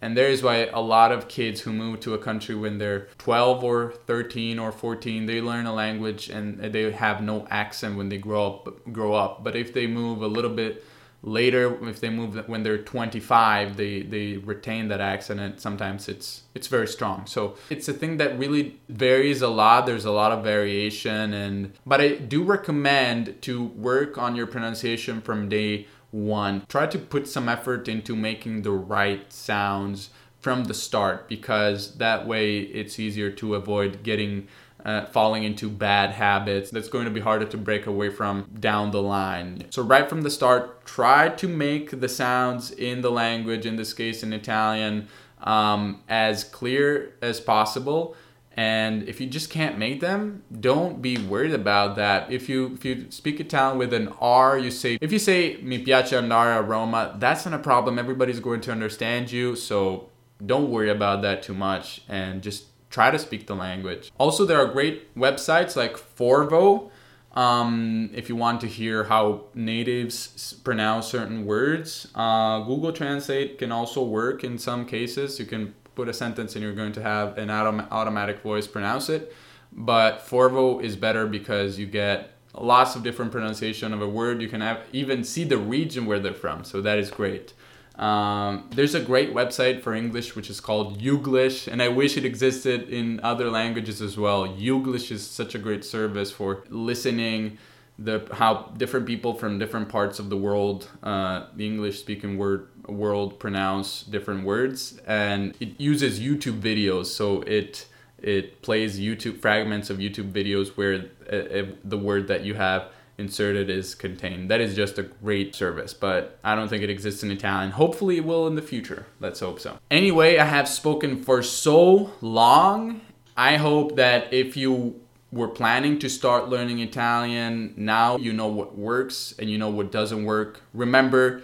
and 0.00 0.16
there 0.16 0.28
is 0.28 0.42
why 0.42 0.66
a 0.66 0.80
lot 0.80 1.12
of 1.12 1.28
kids 1.28 1.60
who 1.60 1.72
move 1.72 2.00
to 2.00 2.14
a 2.14 2.18
country 2.18 2.54
when 2.54 2.78
they're 2.78 3.08
12 3.18 3.64
or 3.64 3.92
13 4.06 4.58
or 4.58 4.72
14, 4.72 5.26
they 5.26 5.40
learn 5.40 5.66
a 5.66 5.74
language 5.74 6.28
and 6.28 6.58
they 6.58 6.90
have 6.92 7.22
no 7.22 7.46
accent 7.50 7.96
when 7.96 8.08
they 8.08 8.18
grow 8.18 8.46
up. 8.46 8.92
Grow 8.92 9.14
up. 9.14 9.42
But 9.42 9.56
if 9.56 9.72
they 9.72 9.86
move 9.86 10.22
a 10.22 10.26
little 10.26 10.50
bit 10.50 10.84
later, 11.22 11.88
if 11.88 12.00
they 12.00 12.08
move 12.08 12.36
when 12.48 12.62
they're 12.62 12.78
25, 12.78 13.76
they 13.76 14.02
they 14.02 14.36
retain 14.38 14.88
that 14.88 15.00
accent, 15.00 15.40
and 15.40 15.60
sometimes 15.60 16.08
it's 16.08 16.42
it's 16.54 16.68
very 16.68 16.86
strong. 16.86 17.26
So 17.26 17.56
it's 17.68 17.88
a 17.88 17.92
thing 17.92 18.16
that 18.18 18.38
really 18.38 18.78
varies 18.88 19.42
a 19.42 19.48
lot. 19.48 19.86
There's 19.86 20.04
a 20.04 20.12
lot 20.12 20.32
of 20.32 20.44
variation, 20.44 21.34
and 21.34 21.72
but 21.84 22.00
I 22.00 22.14
do 22.14 22.42
recommend 22.42 23.42
to 23.42 23.64
work 23.64 24.16
on 24.18 24.36
your 24.36 24.46
pronunciation 24.46 25.20
from 25.20 25.48
day 25.48 25.86
one. 26.16 26.64
Try 26.68 26.86
to 26.86 26.98
put 26.98 27.28
some 27.28 27.48
effort 27.48 27.88
into 27.88 28.16
making 28.16 28.62
the 28.62 28.72
right 28.72 29.30
sounds 29.32 30.10
from 30.40 30.64
the 30.64 30.74
start 30.74 31.28
because 31.28 31.96
that 31.96 32.26
way 32.26 32.60
it's 32.60 32.98
easier 32.98 33.30
to 33.30 33.54
avoid 33.54 34.02
getting 34.02 34.48
uh, 34.84 35.04
falling 35.06 35.42
into 35.42 35.68
bad 35.68 36.10
habits 36.10 36.70
that's 36.70 36.88
going 36.88 37.04
to 37.04 37.10
be 37.10 37.20
harder 37.20 37.44
to 37.44 37.56
break 37.56 37.86
away 37.86 38.08
from 38.08 38.48
down 38.60 38.92
the 38.92 39.02
line. 39.02 39.66
So, 39.70 39.82
right 39.82 40.08
from 40.08 40.22
the 40.22 40.30
start, 40.30 40.86
try 40.86 41.28
to 41.30 41.48
make 41.48 42.00
the 42.00 42.08
sounds 42.08 42.70
in 42.70 43.00
the 43.00 43.10
language, 43.10 43.66
in 43.66 43.74
this 43.74 43.92
case 43.92 44.22
in 44.22 44.32
Italian, 44.32 45.08
um, 45.40 46.02
as 46.08 46.44
clear 46.44 47.14
as 47.20 47.40
possible 47.40 48.14
and 48.56 49.06
if 49.06 49.20
you 49.20 49.26
just 49.26 49.50
can't 49.50 49.76
make 49.78 50.00
them 50.00 50.42
don't 50.60 51.02
be 51.02 51.18
worried 51.18 51.52
about 51.52 51.96
that. 51.96 52.32
If 52.32 52.48
you 52.48 52.72
if 52.74 52.84
you 52.84 53.06
speak 53.10 53.38
italian 53.38 53.78
with 53.78 53.92
an 53.92 54.08
r 54.20 54.58
you 54.58 54.70
say 54.70 54.98
if 55.00 55.12
you 55.12 55.18
say 55.18 55.58
mi 55.62 55.84
piace 55.84 56.12
andare 56.18 56.58
a 56.58 56.62
roma 56.62 57.14
that's 57.18 57.44
not 57.44 57.54
a 57.54 57.62
problem. 57.62 57.98
Everybody's 57.98 58.40
going 58.40 58.62
to 58.62 58.72
understand 58.72 59.30
you. 59.30 59.56
So 59.56 60.08
don't 60.44 60.70
worry 60.70 60.90
about 60.90 61.22
that 61.22 61.42
too 61.42 61.54
much 61.54 62.02
and 62.08 62.42
just 62.42 62.66
try 62.88 63.10
to 63.10 63.18
speak 63.18 63.46
the 63.46 63.54
language. 63.54 64.10
Also 64.18 64.46
there 64.46 64.58
are 64.58 64.66
great 64.66 65.14
websites 65.14 65.76
like 65.76 65.96
forvo. 65.96 66.90
Um, 67.32 68.08
if 68.14 68.30
you 68.30 68.36
want 68.36 68.62
to 68.62 68.66
hear 68.66 69.04
how 69.04 69.44
natives 69.52 70.54
pronounce 70.64 71.06
certain 71.06 71.44
words 71.44 72.08
uh, 72.14 72.60
google 72.60 72.92
translate 72.92 73.58
can 73.58 73.70
also 73.70 74.02
work 74.02 74.42
in 74.42 74.56
some 74.56 74.86
cases. 74.86 75.38
You 75.38 75.44
can 75.44 75.74
put 75.96 76.08
a 76.08 76.12
sentence 76.12 76.54
and 76.54 76.62
you're 76.62 76.74
going 76.74 76.92
to 76.92 77.02
have 77.02 77.36
an 77.38 77.48
autom- 77.48 77.90
automatic 77.90 78.40
voice 78.40 78.68
pronounce 78.68 79.08
it. 79.08 79.34
But 79.72 80.24
Forvo 80.24 80.80
is 80.82 80.94
better 80.94 81.26
because 81.26 81.78
you 81.78 81.86
get 81.86 82.30
lots 82.54 82.94
of 82.94 83.02
different 83.02 83.32
pronunciation 83.32 83.92
of 83.92 84.00
a 84.00 84.08
word. 84.08 84.40
You 84.40 84.48
can 84.48 84.60
have, 84.60 84.82
even 84.92 85.24
see 85.24 85.42
the 85.42 85.58
region 85.58 86.06
where 86.06 86.20
they're 86.20 86.32
from, 86.32 86.62
so 86.64 86.80
that 86.82 86.98
is 86.98 87.10
great. 87.10 87.52
Um, 87.96 88.68
there's 88.74 88.94
a 88.94 89.00
great 89.00 89.32
website 89.34 89.82
for 89.82 89.94
English 89.94 90.36
which 90.36 90.50
is 90.50 90.60
called 90.60 91.00
Youglish, 91.00 91.66
and 91.66 91.82
I 91.82 91.88
wish 91.88 92.16
it 92.16 92.24
existed 92.26 92.88
in 92.90 93.20
other 93.22 93.50
languages 93.50 94.02
as 94.02 94.18
well. 94.18 94.46
Youglish 94.46 95.10
is 95.10 95.26
such 95.26 95.54
a 95.54 95.58
great 95.58 95.84
service 95.84 96.30
for 96.30 96.64
listening 96.68 97.58
the 97.98 98.28
how 98.32 98.72
different 98.76 99.06
people 99.06 99.34
from 99.34 99.58
different 99.58 99.88
parts 99.88 100.18
of 100.18 100.28
the 100.28 100.36
world, 100.36 100.88
uh, 101.02 101.46
the 101.54 101.66
English 101.66 102.00
speaking 102.00 102.36
word 102.36 102.68
world 102.88 103.38
pronounce 103.38 104.02
different 104.02 104.44
words 104.44 105.00
and 105.06 105.54
it 105.58 105.80
uses 105.80 106.20
YouTube 106.20 106.60
videos 106.60 107.06
so 107.06 107.42
it 107.42 107.86
it 108.18 108.62
plays 108.62 108.98
YouTube 109.00 109.40
fragments 109.40 109.90
of 109.90 109.98
YouTube 109.98 110.32
videos 110.32 110.68
where 110.76 111.06
uh, 111.30 111.36
uh, 111.36 111.66
the 111.84 111.98
word 111.98 112.28
that 112.28 112.44
you 112.44 112.54
have 112.54 112.90
inserted 113.18 113.70
is 113.70 113.94
contained. 113.94 114.50
That 114.50 114.60
is 114.60 114.74
just 114.74 114.98
a 114.98 115.02
great 115.02 115.54
service, 115.54 115.94
but 115.94 116.38
I 116.44 116.54
don't 116.54 116.68
think 116.68 116.82
it 116.82 116.90
exists 116.90 117.22
in 117.22 117.30
Italian. 117.30 117.72
Hopefully 117.72 118.18
it 118.18 118.24
will 118.24 118.46
in 118.46 118.54
the 118.54 118.62
future. 118.62 119.06
Let's 119.20 119.40
hope 119.40 119.60
so. 119.60 119.78
Anyway, 119.90 120.38
I 120.38 120.44
have 120.44 120.68
spoken 120.68 121.22
for 121.22 121.42
so 121.42 122.12
long. 122.20 123.00
I 123.36 123.56
hope 123.56 123.96
that 123.96 124.32
if 124.32 124.56
you 124.56 125.00
were 125.36 125.48
planning 125.48 125.98
to 126.00 126.08
start 126.08 126.48
learning 126.48 126.80
Italian, 126.80 127.74
now 127.76 128.16
you 128.16 128.32
know 128.32 128.48
what 128.48 128.76
works 128.76 129.34
and 129.38 129.50
you 129.50 129.58
know 129.58 129.70
what 129.70 129.92
doesn't 129.92 130.24
work. 130.24 130.62
Remember, 130.74 131.42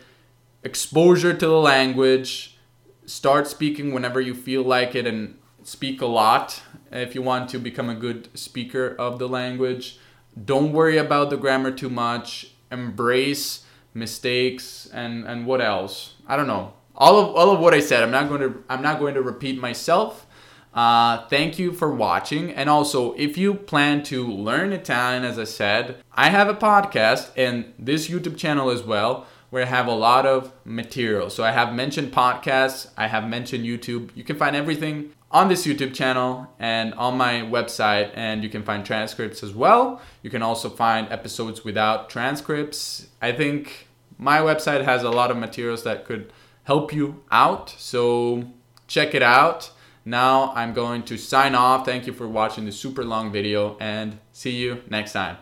exposure 0.62 1.32
to 1.32 1.46
the 1.46 1.60
language. 1.60 2.58
Start 3.06 3.46
speaking 3.46 3.92
whenever 3.92 4.20
you 4.20 4.34
feel 4.34 4.62
like 4.62 4.94
it 4.94 5.06
and 5.06 5.38
speak 5.62 6.00
a 6.00 6.06
lot 6.06 6.62
if 6.90 7.14
you 7.14 7.22
want 7.22 7.48
to 7.50 7.58
become 7.58 7.88
a 7.88 7.94
good 7.94 8.28
speaker 8.36 8.96
of 8.98 9.18
the 9.18 9.28
language. 9.28 9.98
Don't 10.42 10.72
worry 10.72 10.96
about 10.96 11.30
the 11.30 11.36
grammar 11.36 11.70
too 11.70 11.90
much. 11.90 12.54
Embrace 12.70 13.64
mistakes 13.94 14.88
and 14.92 15.26
and 15.26 15.46
what 15.46 15.60
else? 15.60 16.14
I 16.26 16.36
don't 16.36 16.46
know. 16.46 16.72
All 16.94 17.18
of 17.18 17.36
all 17.36 17.50
of 17.50 17.60
what 17.60 17.74
I 17.74 17.80
said. 17.80 18.02
I'm 18.02 18.10
not 18.10 18.28
going 18.28 18.40
to 18.40 18.64
I'm 18.68 18.82
not 18.82 18.98
going 18.98 19.14
to 19.14 19.22
repeat 19.22 19.60
myself. 19.60 20.26
Uh, 20.74 21.26
thank 21.28 21.58
you 21.58 21.72
for 21.72 21.92
watching. 21.94 22.50
And 22.52 22.68
also, 22.70 23.12
if 23.14 23.36
you 23.36 23.54
plan 23.54 24.02
to 24.04 24.26
learn 24.26 24.72
Italian, 24.72 25.24
as 25.24 25.38
I 25.38 25.44
said, 25.44 26.02
I 26.14 26.30
have 26.30 26.48
a 26.48 26.54
podcast 26.54 27.30
and 27.36 27.74
this 27.78 28.08
YouTube 28.08 28.36
channel 28.36 28.70
as 28.70 28.82
well 28.82 29.26
where 29.50 29.64
I 29.64 29.66
have 29.66 29.86
a 29.86 29.92
lot 29.92 30.24
of 30.24 30.50
material. 30.64 31.28
So 31.28 31.44
I 31.44 31.52
have 31.52 31.74
mentioned 31.74 32.10
podcasts, 32.10 32.88
I 32.96 33.06
have 33.08 33.28
mentioned 33.28 33.66
YouTube. 33.66 34.08
You 34.14 34.24
can 34.24 34.38
find 34.38 34.56
everything 34.56 35.12
on 35.30 35.48
this 35.48 35.66
YouTube 35.66 35.92
channel 35.92 36.46
and 36.58 36.94
on 36.94 37.18
my 37.18 37.42
website, 37.42 38.12
and 38.14 38.42
you 38.42 38.48
can 38.48 38.62
find 38.62 38.84
transcripts 38.84 39.42
as 39.42 39.54
well. 39.54 40.00
You 40.22 40.30
can 40.30 40.40
also 40.40 40.70
find 40.70 41.06
episodes 41.12 41.66
without 41.66 42.08
transcripts. 42.08 43.08
I 43.20 43.32
think 43.32 43.88
my 44.16 44.38
website 44.38 44.84
has 44.86 45.02
a 45.02 45.10
lot 45.10 45.30
of 45.30 45.36
materials 45.36 45.84
that 45.84 46.06
could 46.06 46.32
help 46.64 46.90
you 46.90 47.22
out, 47.30 47.74
so 47.76 48.44
check 48.86 49.14
it 49.14 49.22
out. 49.22 49.70
Now 50.04 50.52
I'm 50.54 50.72
going 50.72 51.02
to 51.04 51.16
sign 51.16 51.54
off. 51.54 51.86
Thank 51.86 52.06
you 52.06 52.12
for 52.12 52.26
watching 52.26 52.64
this 52.64 52.78
super 52.78 53.04
long 53.04 53.30
video 53.30 53.76
and 53.78 54.18
see 54.32 54.56
you 54.56 54.82
next 54.88 55.12
time. 55.12 55.36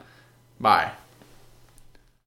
Bye. 0.59 1.00